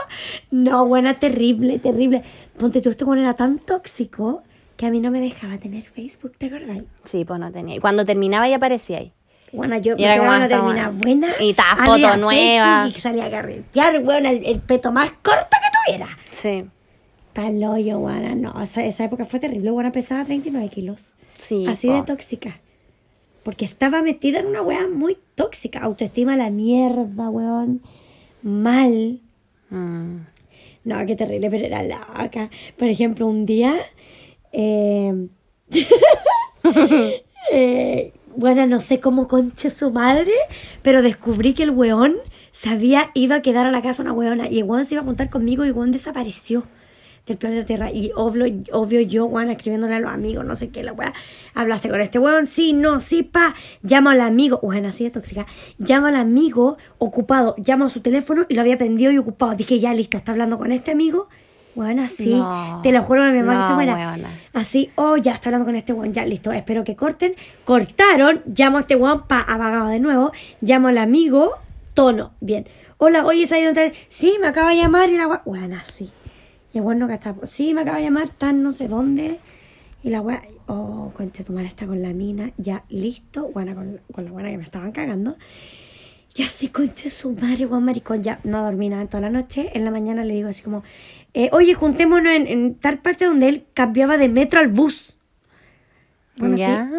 No, 0.52 0.86
buena, 0.86 1.18
terrible, 1.18 1.80
terrible. 1.80 2.22
Ponte 2.56 2.80
tú, 2.80 2.90
este 2.90 3.02
weón 3.04 3.18
era 3.18 3.34
tan 3.34 3.58
tóxico 3.58 4.44
que 4.76 4.86
a 4.86 4.90
mí 4.90 5.00
no 5.00 5.10
me 5.10 5.20
dejaba 5.20 5.58
tener 5.58 5.82
Facebook, 5.82 6.34
¿te 6.38 6.46
acordás? 6.46 6.84
sí, 7.02 7.24
pues 7.24 7.40
no 7.40 7.50
tenía. 7.50 7.74
Y 7.74 7.80
cuando 7.80 8.04
terminaba 8.06 8.48
ya 8.48 8.54
aparecía 8.56 8.98
ahí. 8.98 9.12
Bueno, 9.52 9.76
yo 9.78 9.94
Y 9.96 10.06
me 10.06 10.16
como 10.18 10.30
una 10.30 10.46
bueno. 10.60 10.92
buena. 10.92 11.28
Y 11.40 11.50
estaba 11.50 11.84
foto 11.84 12.16
nueva. 12.18 12.86
Y 12.88 13.00
salía 13.00 13.24
a 13.24 13.30
carretear, 13.30 14.00
weón, 14.04 14.26
el, 14.26 14.46
el 14.46 14.60
peto 14.60 14.92
más 14.92 15.10
corto 15.22 15.48
que 15.50 15.92
tuviera. 15.92 16.16
Sí. 16.30 16.66
Paloyo, 17.32 17.98
buena, 17.98 18.36
no. 18.36 18.62
Esa, 18.62 18.84
esa 18.84 19.04
época 19.04 19.24
fue 19.24 19.40
terrible. 19.40 19.72
Buena 19.72 19.90
pesaba 19.90 20.24
39 20.24 20.68
kilos. 20.68 21.16
Sí, 21.38 21.66
Así 21.66 21.88
de 21.88 22.02
tóxica. 22.02 22.60
Porque 23.44 23.64
estaba 23.64 24.02
metida 24.02 24.40
en 24.40 24.46
una 24.46 24.60
weá 24.60 24.86
muy 24.88 25.16
tóxica. 25.34 25.80
Autoestima 25.80 26.34
a 26.34 26.36
la 26.36 26.50
mierda, 26.50 27.30
weón. 27.30 27.80
Mal. 28.42 29.20
Mm. 29.70 30.16
No, 30.84 31.06
qué 31.06 31.16
terrible, 31.16 31.48
pero 31.50 31.64
era 31.64 31.82
loca. 31.82 32.50
Por 32.76 32.88
ejemplo, 32.88 33.26
un 33.26 33.46
día. 33.46 33.74
eh, 34.52 35.28
eh, 37.52 38.12
bueno, 38.36 38.66
no 38.66 38.80
sé 38.80 39.00
cómo 39.00 39.26
conche 39.28 39.70
su 39.70 39.90
madre, 39.90 40.32
pero 40.82 41.02
descubrí 41.02 41.54
que 41.54 41.62
el 41.62 41.70
weón 41.70 42.16
se 42.50 42.68
había 42.68 43.10
ido 43.14 43.34
a 43.34 43.42
quedar 43.42 43.66
a 43.66 43.70
la 43.70 43.82
casa 43.82 44.02
una 44.02 44.12
weona. 44.12 44.48
Y 44.48 44.58
el 44.58 44.64
weón 44.64 44.84
se 44.84 44.94
iba 44.94 45.02
a 45.02 45.06
juntar 45.06 45.30
conmigo 45.30 45.64
y 45.64 45.68
el 45.68 45.74
weón 45.74 45.92
desapareció 45.92 46.64
del 47.28 47.38
planeta 47.38 47.66
Tierra. 47.66 47.90
Y 47.92 48.10
obvio, 48.16 48.46
obvio 48.72 49.00
yo, 49.02 49.26
weón, 49.26 49.50
escribiéndole 49.50 49.94
a 49.94 50.00
los 50.00 50.10
amigos, 50.12 50.44
no 50.44 50.54
sé 50.54 50.68
qué, 50.70 50.82
la 50.82 50.92
weá. 50.92 51.12
Hablaste 51.54 51.88
con 51.88 52.00
este 52.00 52.18
weón, 52.18 52.46
sí, 52.46 52.72
no, 52.72 52.98
sí, 53.00 53.22
pa. 53.22 53.54
Llamo 53.82 54.10
al 54.10 54.20
amigo, 54.20 54.58
weón, 54.62 54.86
así 54.86 55.04
de 55.04 55.10
tóxica. 55.10 55.46
Llamo 55.78 56.06
al 56.08 56.16
amigo 56.16 56.78
ocupado, 56.98 57.54
llamo 57.58 57.86
a 57.86 57.88
su 57.88 58.00
teléfono 58.00 58.44
y 58.48 58.54
lo 58.54 58.60
había 58.62 58.78
prendido 58.78 59.10
y 59.12 59.18
ocupado. 59.18 59.54
Dije, 59.54 59.78
ya, 59.78 59.92
listo, 59.94 60.16
está 60.16 60.32
hablando 60.32 60.58
con 60.58 60.72
este 60.72 60.90
amigo. 60.92 61.28
Weón, 61.76 62.00
así, 62.00 62.34
No. 62.34 62.80
te 62.82 62.90
lo 62.90 63.02
juro, 63.04 63.22
mi 63.30 63.38
mamá 63.38 63.56
que 63.56 63.62
se 63.62 63.68
No, 63.68 63.74
muera. 63.76 63.94
weona. 63.94 64.30
Así, 64.52 64.90
oh, 64.96 65.16
ya 65.16 65.34
está 65.34 65.48
hablando 65.50 65.66
con 65.66 65.76
este 65.76 65.92
weón, 65.92 66.12
ya 66.12 66.24
listo, 66.26 66.50
espero 66.50 66.82
que 66.82 66.96
corten. 66.96 67.34
Cortaron, 67.64 68.42
llamo 68.46 68.78
a 68.78 68.80
este 68.80 68.96
weón 68.96 69.28
pa 69.28 69.40
apagado 69.42 69.88
de 69.88 70.00
nuevo, 70.00 70.32
llamo 70.60 70.88
al 70.88 70.98
amigo, 70.98 71.52
tono, 71.94 72.32
bien. 72.40 72.66
Hola, 72.96 73.24
oye, 73.24 73.46
¿sabes 73.46 73.66
dónde? 73.66 73.92
Sí, 74.08 74.38
me 74.40 74.48
acaba 74.48 74.70
de 74.70 74.76
llamar 74.78 75.08
y 75.08 75.16
la 75.16 75.28
weón, 75.28 75.72
así. 75.74 76.10
Y 76.72 76.78
el 76.78 76.84
weón 76.84 76.98
no 76.98 77.08
cachaba, 77.08 77.46
sí, 77.46 77.74
me 77.74 77.82
acaba 77.82 77.98
de 77.98 78.04
llamar, 78.04 78.28
tan 78.30 78.62
no 78.62 78.72
sé 78.72 78.88
dónde. 78.88 79.38
Y 80.02 80.10
la 80.10 80.20
weón, 80.20 80.40
oh, 80.66 81.12
cuente 81.16 81.44
tu 81.44 81.52
madre 81.52 81.68
está 81.68 81.86
con 81.86 82.02
la 82.02 82.12
mina, 82.12 82.52
ya 82.56 82.84
listo, 82.88 83.48
buena 83.48 83.74
con, 83.74 84.00
con 84.12 84.24
la 84.24 84.30
buena 84.30 84.50
que 84.50 84.58
me 84.58 84.64
estaban 84.64 84.92
cagando. 84.92 85.36
Y 86.34 86.42
así, 86.42 86.68
conche 86.68 87.08
su 87.08 87.32
madre, 87.32 87.66
weón 87.66 87.84
maricón, 87.84 88.22
ya 88.22 88.38
no 88.44 88.62
dormí 88.62 88.88
nada 88.88 89.06
toda 89.06 89.22
la 89.22 89.30
noche. 89.30 89.70
En 89.74 89.84
la 89.84 89.90
mañana 89.90 90.24
le 90.24 90.34
digo 90.34 90.48
así 90.48 90.62
como, 90.62 90.84
eh, 91.34 91.48
oye, 91.52 91.74
juntémonos 91.74 92.32
en, 92.32 92.46
en 92.46 92.74
tal 92.74 92.98
parte 92.98 93.24
donde 93.24 93.48
él 93.48 93.66
cambiaba 93.74 94.18
de 94.18 94.28
metro 94.28 94.60
al 94.60 94.68
bus. 94.68 95.16
Bueno, 96.36 96.56
sí. 96.56 96.62
¿Ya? 96.62 96.90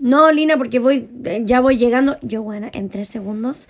No, 0.00 0.32
Lina, 0.32 0.56
porque 0.56 0.78
voy, 0.78 1.08
eh, 1.24 1.42
ya 1.44 1.60
voy 1.60 1.76
llegando. 1.76 2.16
Yo, 2.22 2.42
bueno, 2.42 2.68
en 2.72 2.88
tres 2.88 3.08
segundos 3.08 3.68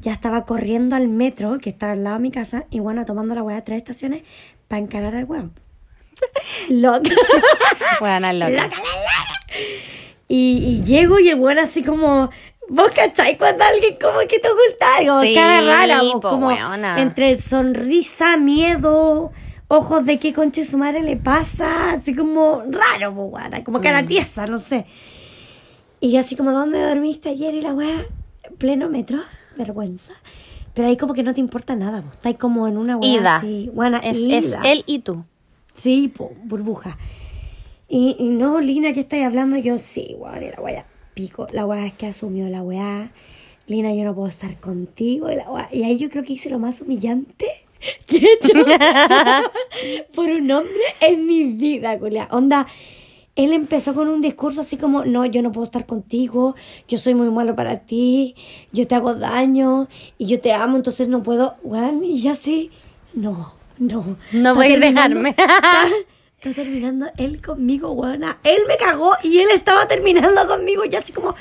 ya 0.00 0.12
estaba 0.12 0.44
corriendo 0.44 0.96
al 0.96 1.08
metro, 1.08 1.58
que 1.58 1.70
está 1.70 1.92
al 1.92 2.04
lado 2.04 2.16
de 2.16 2.22
mi 2.22 2.30
casa, 2.30 2.64
y 2.70 2.80
bueno, 2.80 3.04
tomando 3.04 3.34
la 3.34 3.42
weá 3.42 3.56
de 3.56 3.62
tres 3.62 3.78
estaciones 3.78 4.22
para 4.68 4.80
encarar 4.80 5.14
al 5.16 5.24
weón. 5.24 5.52
Loca. 6.68 7.10
Bueno, 8.00 8.30
loca. 8.32 8.50
Loca, 8.50 8.64
loca. 8.66 8.76
Y, 10.28 10.58
y 10.64 10.82
llego 10.84 11.18
y 11.20 11.28
el 11.28 11.38
weón 11.38 11.58
así 11.58 11.82
como. 11.82 12.30
¿Vos 12.68 12.90
cachai 12.94 13.38
cuando 13.38 13.62
alguien 13.64 13.96
como 14.00 14.18
que 14.28 14.40
te 14.40 14.48
oculta 14.48 14.96
algo? 14.98 15.22
Sí, 15.22 15.34
cara 15.34 15.60
rara, 15.60 16.02
vos, 16.02 16.14
po, 16.14 16.30
como 16.30 16.48
weona. 16.48 17.00
entre 17.00 17.40
sonrisa, 17.40 18.36
miedo, 18.36 19.30
ojos 19.68 20.04
de 20.04 20.18
qué 20.18 20.32
conche 20.32 20.64
su 20.64 20.76
madre 20.76 21.02
le 21.02 21.16
pasa, 21.16 21.92
así 21.92 22.12
como 22.12 22.64
raro, 22.68 23.14
po, 23.14 23.22
weona, 23.26 23.62
como 23.62 23.80
cara 23.80 24.02
Mm. 24.02 24.06
tiesa, 24.06 24.46
no 24.46 24.58
sé. 24.58 24.84
Y 26.00 26.16
así 26.16 26.34
como, 26.34 26.50
¿dónde 26.50 26.82
dormiste 26.82 27.28
ayer? 27.28 27.54
Y 27.54 27.60
la 27.60 27.72
weá, 27.72 28.04
pleno 28.58 28.88
metro, 28.88 29.20
vergüenza. 29.56 30.12
Pero 30.74 30.88
ahí 30.88 30.96
como 30.96 31.14
que 31.14 31.22
no 31.22 31.32
te 31.32 31.40
importa 31.40 31.74
nada, 31.74 32.02
vos. 32.02 32.12
Estás 32.12 32.34
como 32.36 32.68
en 32.68 32.76
una 32.76 32.98
Ida. 33.00 33.36
así, 33.36 33.70
buena, 33.72 33.98
Es, 33.98 34.18
es 34.18 34.56
él 34.62 34.84
y 34.86 34.98
tú. 34.98 35.24
Sí, 35.72 36.08
po, 36.08 36.32
burbuja. 36.44 36.98
Y, 37.88 38.16
y 38.18 38.28
no, 38.28 38.60
Lina, 38.60 38.92
¿qué 38.92 39.00
estáis 39.00 39.24
hablando? 39.24 39.56
Yo, 39.56 39.78
sí, 39.78 40.14
weón, 40.18 40.42
y 40.42 40.50
la 40.50 40.60
weá, 40.60 40.84
pico. 41.14 41.46
La 41.52 41.66
weá 41.66 41.86
es 41.86 41.92
que 41.94 42.06
asumió 42.06 42.48
la 42.48 42.62
weá. 42.62 43.10
Lina, 43.66 43.94
yo 43.94 44.04
no 44.04 44.14
puedo 44.14 44.28
estar 44.28 44.58
contigo. 44.60 45.30
Y, 45.30 45.36
la 45.36 45.50
weá. 45.50 45.68
y 45.72 45.84
ahí 45.84 45.96
yo 45.98 46.10
creo 46.10 46.24
que 46.24 46.34
hice 46.34 46.50
lo 46.50 46.58
más 46.58 46.80
humillante 46.80 47.46
que 48.06 48.16
he 48.16 48.32
hecho 48.34 48.52
por 50.14 50.28
un 50.28 50.50
hombre 50.50 50.82
en 51.00 51.26
mi 51.26 51.44
vida, 51.44 51.98
culia. 51.98 52.28
Onda, 52.30 52.66
él 53.36 53.52
empezó 53.52 53.94
con 53.94 54.08
un 54.08 54.20
discurso 54.20 54.62
así 54.62 54.76
como, 54.76 55.04
no, 55.04 55.24
yo 55.26 55.42
no 55.42 55.52
puedo 55.52 55.64
estar 55.64 55.86
contigo, 55.86 56.56
yo 56.88 56.98
soy 56.98 57.14
muy 57.14 57.30
malo 57.30 57.54
para 57.54 57.80
ti, 57.80 58.34
yo 58.72 58.86
te 58.86 58.94
hago 58.94 59.14
daño 59.14 59.88
y 60.18 60.26
yo 60.26 60.40
te 60.40 60.52
amo, 60.52 60.76
entonces 60.76 61.06
no 61.08 61.22
puedo, 61.22 61.54
weón, 61.62 62.02
y 62.04 62.20
ya 62.20 62.34
sí, 62.34 62.70
no, 63.14 63.52
no. 63.78 64.16
No 64.32 64.54
podéis 64.54 64.80
terminando- 64.80 65.20
dejarme. 65.22 65.30
Está, 65.30 65.86
está 66.40 66.62
terminando 66.62 67.06
él 67.18 67.42
conmigo, 67.42 67.92
weona. 67.92 68.38
Él 68.42 68.58
me 68.66 68.76
cagó 68.76 69.12
y 69.22 69.38
él 69.38 69.48
estaba 69.54 69.86
terminando 69.86 70.46
conmigo 70.48 70.84
y 70.84 70.96
así 70.96 71.12
como, 71.12 71.34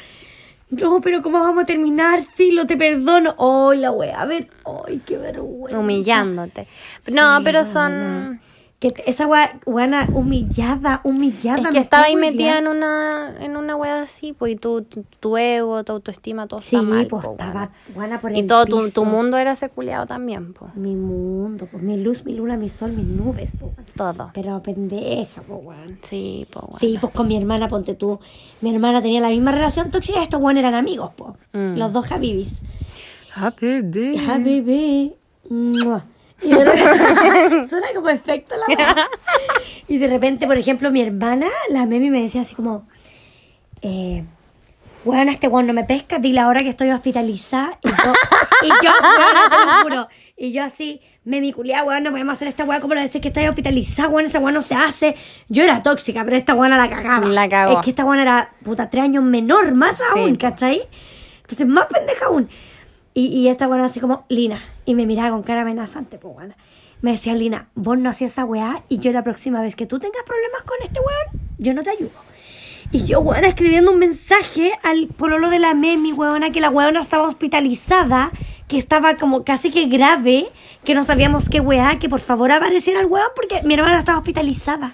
no, 0.70 1.00
pero 1.00 1.22
¿cómo 1.22 1.40
vamos 1.40 1.64
a 1.64 1.66
terminar? 1.66 2.24
Filo, 2.24 2.66
te 2.66 2.76
perdono. 2.76 3.36
Ay, 3.70 3.78
la 3.80 3.92
wea, 3.92 4.22
a 4.22 4.26
ver, 4.26 4.50
ay, 4.88 5.02
qué 5.06 5.16
vergüenza. 5.18 5.80
Humillándote. 5.80 6.68
No, 7.14 7.38
Sí, 7.38 7.44
pero 7.46 7.64
son... 7.64 8.42
Que 8.94 9.04
esa 9.08 9.28
weona, 9.66 10.08
humillada, 10.14 11.02
humillada. 11.04 11.58
Es 11.58 11.64
me 11.64 11.72
que 11.72 11.80
estaba 11.80 12.04
ahí 12.04 12.16
metida 12.16 12.60
en 12.60 12.68
una, 12.68 13.36
en 13.40 13.58
una 13.58 13.76
wea 13.76 14.04
así, 14.04 14.34
pues, 14.34 14.54
y 14.54 14.56
tu, 14.58 14.84
tu, 14.84 15.04
tu 15.20 15.38
ego, 15.38 15.84
tu 15.84 15.94
autoestima, 15.94 16.46
todo 16.48 16.60
Sí, 16.60 16.76
está 16.76 16.88
mal, 16.88 17.08
pues 17.08 17.26
po, 17.26 17.32
estaba 17.32 17.72
buena 17.96 18.20
por 18.20 18.32
Y 18.34 18.42
el 18.42 18.48
todo 18.48 18.66
tu, 18.66 18.82
piso. 18.84 19.02
tu 19.02 19.06
mundo 19.06 19.38
era 19.38 19.54
ese 19.54 19.70
culiao 19.70 20.06
también, 20.06 20.54
pues. 20.54 20.76
Mi 20.76 20.96
mundo, 20.96 21.68
pues 21.72 21.82
mi 21.82 21.98
luz, 21.98 22.26
mi 22.26 22.36
luna, 22.36 22.58
mi 22.58 22.70
sol, 22.70 22.92
mis 22.92 23.08
nubes, 23.08 23.54
pues. 23.60 23.72
weón. 23.76 23.86
Todo. 23.96 24.32
Pero 24.34 24.62
pendeja, 24.62 25.42
pues, 25.42 25.60
weón. 25.64 26.00
Sí, 26.10 26.46
pues, 26.52 26.66
bueno. 26.66 26.80
Sí, 26.80 26.98
pues 27.02 27.12
con 27.14 27.28
mi 27.28 27.38
hermana, 27.38 27.68
ponte 27.68 27.96
tú. 27.96 28.20
Mi 28.62 28.74
hermana 28.74 29.02
tenía 29.02 29.20
la 29.22 29.30
misma 29.30 29.52
relación 29.52 29.90
tóxica, 29.90 30.22
estos 30.22 30.40
weones 30.40 30.62
eran 30.62 30.76
amigos, 30.76 31.12
pues. 31.16 31.34
Mm. 31.54 31.78
Los 31.78 31.92
dos 31.92 32.12
Habibis. 32.12 32.62
Happy 33.34 33.82
baby. 33.82 34.18
Habibi. 34.28 35.14
Y 36.42 36.50
de 36.50 36.66
repente- 36.66 37.68
suena 37.70 37.88
como 37.96 38.10
efecto 38.10 38.56
la. 38.56 39.08
Y 39.88 39.98
de 39.98 40.08
repente, 40.08 40.48
por 40.48 40.58
ejemplo, 40.58 40.92
mi 40.92 41.02
hermana, 41.02 41.48
la 41.70 41.86
Memi, 41.86 42.10
me 42.10 42.22
decía 42.22 42.42
así 42.42 42.56
como, 42.56 42.88
eh, 43.82 44.24
weón, 45.04 45.30
este 45.30 45.48
weón 45.48 45.68
no 45.68 45.74
me 45.74 45.84
pesca, 45.84 46.20
dile 46.20 46.40
ahora 46.40 46.62
que 46.62 46.70
estoy 46.70 46.92
hospitalizada. 46.92 47.78
Y 47.84 47.88
yo, 47.90 48.14
y 48.64 48.68
yo, 48.86 48.92
weona, 49.02 49.50
te 49.50 49.66
lo 49.66 49.84
juro. 49.84 50.08
Y 50.38 50.52
yo 50.52 50.64
así, 50.64 51.02
Memi 51.24 51.54
culiá, 51.54 51.84
weón, 51.84 52.04
no 52.04 52.12
podemos 52.12 52.34
hacer 52.34 52.48
esta 52.48 52.64
weá 52.66 52.80
como 52.82 52.96
lo 52.96 53.02
decir 53.02 53.22
que 53.22 53.30
estoy 53.30 53.48
hospitalizada, 53.48 54.10
weón, 54.10 54.26
esa 54.26 54.40
weá 54.40 54.52
no 54.52 54.62
se 54.62 54.76
hace. 54.76 55.16
Yo 55.50 55.64
era 55.64 55.82
tóxica, 55.84 56.24
pero 56.26 56.36
esta 56.36 56.54
weona 56.54 56.78
la 56.78 56.90
cagaba. 56.90 57.28
La 57.28 57.48
cagó. 57.48 57.80
Es 57.80 57.84
que 57.86 57.92
esta 57.92 58.04
weona 58.06 58.24
era, 58.24 58.52
puta, 58.64 58.90
tres 58.90 59.04
años 59.06 59.24
menor, 59.24 59.72
más 59.74 59.98
Sí, 59.98 60.04
aún. 60.20 60.36
¿cachai? 60.36 60.82
Entonces, 61.42 61.68
más 61.68 61.86
pendeja 61.86 62.26
aún. 62.26 62.50
Y, 63.18 63.28
y 63.28 63.48
esta 63.48 63.68
weona 63.68 63.86
así 63.86 64.02
como, 64.02 64.26
Lina, 64.28 64.62
y 64.84 64.94
me 64.94 65.06
miraba 65.06 65.32
con 65.32 65.42
cara 65.42 65.62
amenazante, 65.62 66.18
pues 66.18 66.36
weona. 66.36 66.58
Me 67.02 67.12
decía, 67.12 67.34
Lina, 67.34 67.70
vos 67.74 67.98
no 67.98 68.10
hacías 68.10 68.34
esa 68.34 68.44
weá 68.44 68.84
y 68.90 69.00
yo 69.00 69.12
la 69.14 69.24
próxima 69.24 69.62
vez 69.62 69.76
que 69.76 69.86
tú 69.86 70.00
tengas 70.00 70.24
problemas 70.24 70.62
con 70.64 70.78
este 70.84 71.00
weón, 71.00 71.42
yo 71.58 71.74
no 71.74 71.82
te 71.82 71.92
ayudo. 71.92 72.12
Y 72.92 73.06
yo, 73.06 73.22
weona, 73.22 73.48
escribiendo 73.48 73.92
un 73.92 74.00
mensaje 74.00 74.74
al 74.84 75.08
pololo 75.08 75.50
de 75.50 75.60
la 75.60 75.74
Memi, 75.74 76.12
weona, 76.12 76.50
que 76.52 76.60
la 76.60 76.70
weona 76.70 77.00
estaba 77.00 77.28
hospitalizada, 77.28 78.32
que 78.68 78.78
estaba 78.78 79.16
como 79.16 79.46
casi 79.46 79.72
que 79.72 79.86
grave, 79.86 80.48
que 80.84 80.94
no 80.94 81.06
sabíamos 81.06 81.48
qué 81.48 81.62
weá, 81.62 81.98
que 82.00 82.10
por 82.10 82.20
favor 82.20 82.52
apareciera 82.52 83.00
el 83.00 83.06
weón 83.06 83.30
porque 83.34 83.64
mi 83.64 83.76
hermana 83.76 84.00
estaba 84.00 84.18
hospitalizada. 84.18 84.94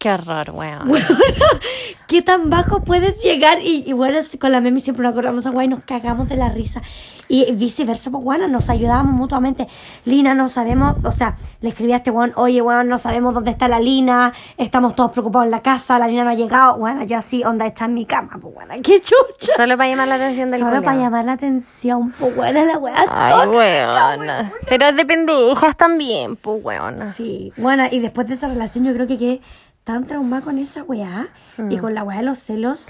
Qué 0.00 0.10
horror, 0.10 0.52
weón. 0.52 0.90
Weona, 0.90 1.06
¿qué 2.08 2.22
tan 2.22 2.48
bajo 2.48 2.82
puedes 2.82 3.22
llegar? 3.22 3.58
Y, 3.60 3.84
y 3.86 3.92
bueno, 3.92 4.18
con 4.40 4.50
la 4.50 4.62
Memi 4.62 4.80
siempre 4.80 5.02
nos 5.02 5.12
acordamos 5.12 5.44
a 5.44 5.62
y 5.62 5.68
nos 5.68 5.84
cagamos 5.84 6.26
de 6.26 6.36
la 6.36 6.48
risa. 6.48 6.80
Y 7.28 7.52
viceversa, 7.52 8.10
pues 8.10 8.24
bueno, 8.24 8.48
nos 8.48 8.70
ayudábamos 8.70 9.12
mutuamente. 9.12 9.68
Lina, 10.06 10.32
no 10.32 10.48
sabemos, 10.48 10.96
o 11.04 11.12
sea, 11.12 11.34
le 11.60 11.68
escribí 11.68 11.92
a 11.92 11.96
este 11.96 12.10
weón, 12.10 12.32
oye, 12.36 12.62
weón, 12.62 12.88
no 12.88 12.96
sabemos 12.96 13.34
dónde 13.34 13.50
está 13.50 13.68
la 13.68 13.78
Lina, 13.78 14.32
estamos 14.56 14.96
todos 14.96 15.10
preocupados 15.10 15.44
en 15.44 15.50
la 15.50 15.60
casa, 15.60 15.98
la 15.98 16.08
Lina 16.08 16.24
no 16.24 16.30
ha 16.30 16.34
llegado. 16.34 16.78
Bueno, 16.78 17.04
yo 17.04 17.18
así, 17.18 17.44
onda, 17.44 17.66
está 17.66 17.84
en 17.84 17.92
mi 17.92 18.06
cama, 18.06 18.38
pues 18.40 18.54
bueno, 18.54 18.72
qué 18.82 19.02
chucha. 19.02 19.52
Solo 19.54 19.76
para 19.76 19.90
llamar 19.90 20.08
la 20.08 20.14
atención 20.14 20.48
del 20.48 20.60
Solo 20.60 20.70
culiao. 20.76 20.84
para 20.84 20.96
llamar 20.98 21.24
la 21.26 21.32
atención, 21.32 22.14
pues 22.18 22.34
bueno, 22.34 22.64
la 22.64 22.78
weá 22.78 22.94
Ay, 23.06 23.32
tóxica, 23.32 24.08
weona. 24.16 24.52
Pero 24.66 24.86
es 24.86 24.96
de 24.96 25.04
pendejas 25.04 25.76
también, 25.76 26.36
pues, 26.36 26.64
weona. 26.64 27.12
Sí, 27.12 27.52
bueno, 27.58 27.84
y 27.90 27.98
después 27.98 28.26
de 28.28 28.34
esa 28.34 28.48
relación 28.48 28.86
yo 28.86 28.94
creo 28.94 29.06
que 29.06 29.18
quedé 29.18 29.40
tan 29.84 30.06
traumada 30.06 30.42
con 30.42 30.58
esa 30.58 30.82
weá 30.82 31.28
y 31.68 31.78
con 31.78 31.94
la 31.94 32.04
weá 32.04 32.18
de 32.18 32.24
los 32.24 32.38
celos 32.38 32.88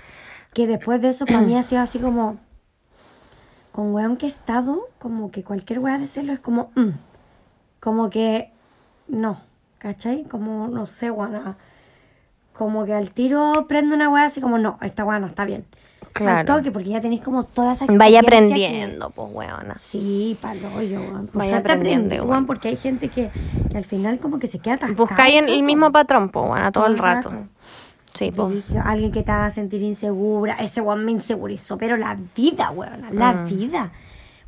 que 0.53 0.67
después 0.67 1.01
de 1.01 1.11
eso 1.11 1.27
para 1.27 1.41
mí 1.41 1.57
ha 1.57 1.63
sido 1.63 1.81
así 1.81 1.99
como 1.99 2.39
con 3.73 3.95
weón 3.95 4.17
que 4.17 4.27
he 4.27 4.29
estado, 4.29 4.89
como 4.99 5.31
que 5.31 5.45
cualquier 5.45 5.79
weá 5.79 5.99
de 5.99 6.07
celo 6.07 6.33
es 6.33 6.41
como 6.41 6.73
mm, 6.75 6.91
como 7.79 8.11
que 8.11 8.53
no, 9.09 9.41
¿cachai? 9.79 10.25
Como 10.25 10.69
no 10.69 10.87
sé, 10.87 11.11
weá, 11.11 11.57
como 12.53 12.85
que 12.85 12.93
al 12.93 13.13
tiro 13.13 13.67
prende 13.69 13.95
una 13.95 14.09
weá 14.09 14.27
así 14.27 14.41
como 14.41 14.59
no, 14.59 14.79
esta 14.83 15.05
weá 15.05 15.19
no 15.19 15.29
está 15.29 15.45
bien. 15.45 15.65
Claro. 16.13 16.39
Al 16.55 16.59
toque, 16.59 16.71
porque 16.73 16.89
ya 16.91 17.01
tenéis 17.01 17.23
como 17.23 17.45
toda 17.45 17.73
esa 17.73 17.87
Vaya 17.87 18.19
experiencia 18.21 18.57
que- 18.57 18.67
aprendiendo, 18.67 19.11
pues, 19.11 19.29
weona. 19.33 19.75
Sí, 19.79 20.37
palo 20.41 20.83
yo. 20.83 21.01
Por 21.01 21.29
Vaya 21.35 21.59
aprendiendo 21.59 22.25
weón, 22.25 22.47
porque 22.47 22.69
hay 22.69 22.77
gente 22.77 23.09
que, 23.09 23.31
que 23.71 23.77
al 23.79 23.85
final 23.85 24.19
como 24.19 24.39
que 24.39 24.47
se 24.49 24.59
queda 24.59 24.75
atascada. 24.75 24.97
Buscáis 24.97 25.37
en 25.37 25.45
el 25.45 25.51
weón. 25.55 25.67
mismo 25.67 25.93
patrón, 25.93 26.29
pues, 26.31 26.51
weona, 26.51 26.73
todo 26.73 26.85
Todo 26.85 26.87
el 26.87 26.93
el 26.95 26.99
rato. 26.99 27.29
rato. 27.31 27.43
Sí, 28.15 28.33
pues. 28.33 28.65
Alguien 28.85 29.13
que 29.13 29.23
te 29.23 29.31
haga 29.31 29.51
sentir 29.53 29.83
insegura. 29.83 30.55
Ese 30.55 30.81
weón 30.81 31.05
me 31.05 31.13
insegurizó, 31.13 31.79
pero 31.79 31.97
la 31.97 32.17
vida, 32.37 32.71
weón, 32.73 33.05
la 33.13 33.33
Mm. 33.33 33.45
vida. 33.47 33.93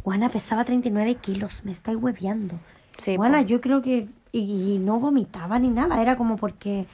Juana 0.03 0.29
pesaba 0.31 0.65
39 0.65 1.15
kilos, 1.15 1.61
me 1.65 1.71
estáis 1.71 1.97
hueveando. 1.97 2.57
Sí, 2.99 3.17
Juana, 3.17 3.39
po. 3.41 3.45
yo 3.47 3.61
creo 3.61 3.81
que. 3.83 4.09
Y, 4.33 4.75
y 4.75 4.79
no 4.79 4.99
vomitaba 4.99 5.59
ni 5.61 5.69
nada, 5.69 6.03
era 6.03 6.17
como 6.17 6.37
porque. 6.37 6.87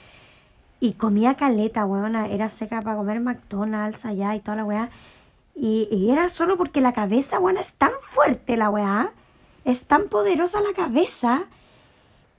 Y 0.80 0.92
comía 0.92 1.34
caleta, 1.34 1.84
weona. 1.86 2.28
Era 2.28 2.48
seca 2.48 2.80
para 2.80 2.96
comer 2.96 3.20
McDonald's 3.20 4.04
allá 4.04 4.34
y 4.36 4.40
toda 4.40 4.56
la 4.58 4.64
weá. 4.64 4.90
Y, 5.54 5.88
y 5.90 6.10
era 6.10 6.28
solo 6.28 6.56
porque 6.56 6.80
la 6.80 6.92
cabeza, 6.92 7.40
weona, 7.40 7.60
es 7.60 7.72
tan 7.72 7.90
fuerte 8.02 8.56
la 8.56 8.70
weá. 8.70 9.10
Es 9.64 9.84
tan 9.84 10.08
poderosa 10.08 10.60
la 10.60 10.72
cabeza 10.74 11.44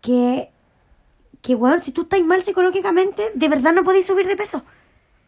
que. 0.01 0.49
Que, 1.41 1.55
weón, 1.55 1.81
si 1.81 1.91
tú 1.93 2.01
estás 2.01 2.21
mal 2.21 2.43
psicológicamente, 2.43 3.31
de 3.33 3.47
verdad 3.49 3.71
no 3.73 3.83
podéis 3.85 4.05
subir 4.07 4.27
de 4.27 4.35
peso. 4.35 4.63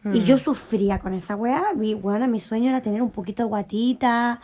Y 0.04 0.20
Mm. 0.20 0.24
yo 0.24 0.38
sufría 0.38 0.98
con 0.98 1.14
esa 1.14 1.36
weá. 1.36 1.72
Y, 1.80 1.94
weona, 1.94 2.26
mi 2.26 2.40
sueño 2.40 2.68
era 2.70 2.82
tener 2.82 3.00
un 3.02 3.10
poquito 3.10 3.42
de 3.44 3.48
guatita. 3.48 4.40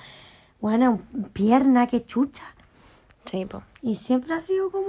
Weona, 0.61 0.98
pierna, 1.33 1.87
que 1.87 2.04
chucha. 2.04 2.44
Sí, 3.26 3.44
pues. 3.44 3.62
Y 3.83 3.96
siempre 3.96 4.33
ha 4.35 4.40
sido 4.40 4.70
como, 4.70 4.87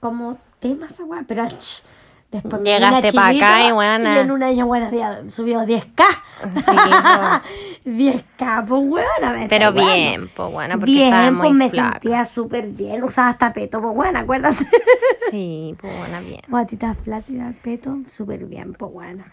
como 0.00 0.38
tema 0.58 0.86
esa 0.86 1.04
weá, 1.04 1.24
pero 1.26 1.44
después 2.30 2.62
Llegaste 2.62 3.00
vine 3.10 3.12
pa' 3.12 3.28
acá 3.28 3.68
y, 3.68 3.72
weona. 3.72 4.14
Y 4.14 4.18
en 4.18 4.30
un 4.30 4.42
año, 4.42 4.66
weona, 4.66 4.86
había 4.88 5.28
subido 5.28 5.62
10k. 5.62 6.04
Sí, 6.56 6.64
po. 7.84 7.90
10k, 7.90 8.66
pues 8.66 8.82
weona. 8.84 9.32
me 9.32 9.48
Pero 9.48 9.72
bien, 9.72 10.30
pues, 10.34 10.48
weona, 10.52 10.74
porque 10.76 10.92
Bien, 10.92 11.08
estaba 11.08 11.30
muy 11.30 11.40
pues 11.48 11.52
me 11.52 11.70
flaca. 11.70 11.92
sentía 11.92 12.24
súper 12.24 12.66
bien. 12.68 13.02
Usaba 13.04 13.30
hasta 13.30 13.52
peto, 13.52 13.80
pues 13.80 13.96
weona, 13.96 14.20
acuérdate. 14.20 14.66
Sí, 15.30 15.74
pues, 15.80 15.96
buena, 15.98 16.20
bien. 16.20 16.40
Guatita 16.48 16.94
flácida, 17.04 17.52
peto, 17.62 17.98
súper 18.10 18.44
bien, 18.46 18.72
pues 18.74 18.90
weona. 18.94 19.24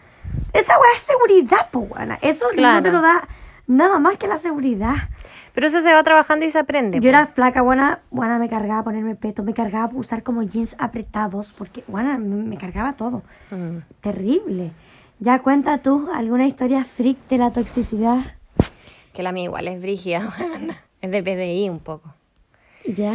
Esa 0.52 0.78
weá 0.78 0.90
es 0.94 1.02
seguridad, 1.02 1.68
pues 1.70 1.90
weona. 1.90 2.18
Eso 2.20 2.46
no 2.50 2.56
Claro. 2.56 2.82
te 2.82 2.90
lo 2.92 3.00
da 3.00 3.26
nada 3.66 3.98
más 3.98 4.16
que 4.18 4.26
la 4.28 4.36
seguridad. 4.38 4.94
Pero 5.58 5.66
eso 5.66 5.82
se 5.82 5.92
va 5.92 6.04
trabajando 6.04 6.44
y 6.44 6.52
se 6.52 6.60
aprende. 6.60 6.98
Yo 6.98 7.02
po. 7.02 7.08
era 7.08 7.26
flaca, 7.26 7.62
buena, 7.62 7.98
buena, 8.12 8.38
me 8.38 8.48
cargaba 8.48 8.84
ponerme 8.84 9.16
peto, 9.16 9.42
me 9.42 9.54
cargaba 9.54 9.90
usar 9.92 10.22
como 10.22 10.44
jeans 10.44 10.76
apretados, 10.78 11.52
porque, 11.58 11.82
buena, 11.88 12.16
me, 12.16 12.56
cargaba 12.56 12.92
todo. 12.92 13.24
Mm. 13.50 13.78
Terrible. 14.00 14.70
Ya 15.18 15.40
cuenta 15.40 15.78
tú 15.78 16.10
alguna 16.14 16.46
historia 16.46 16.84
freak 16.84 17.18
de 17.28 17.38
la 17.38 17.50
toxicidad. 17.50 18.18
Que 19.12 19.24
la 19.24 19.32
mía 19.32 19.46
igual 19.46 19.66
es 19.66 19.82
brígida. 19.82 20.32
Es 21.00 21.10
de 21.10 21.22
PDI 21.24 21.68
un 21.70 21.80
poco. 21.80 22.14
¿Ya? 22.84 23.14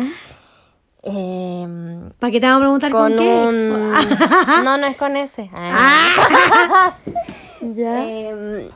Eh, 1.02 2.10
¿Para 2.20 2.32
qué 2.32 2.42
te 2.42 2.46
vamos 2.46 2.58
a 2.58 2.60
preguntar 2.60 2.92
con, 2.92 3.02
con 3.14 3.18
qué 3.20 3.46
un... 3.48 3.92
No, 4.66 4.78
no 4.78 4.86
es 4.86 4.98
con 4.98 5.16
ese. 5.16 5.50
Ah. 5.54 6.94
¿Ya? 7.62 8.06
Eh, 8.06 8.70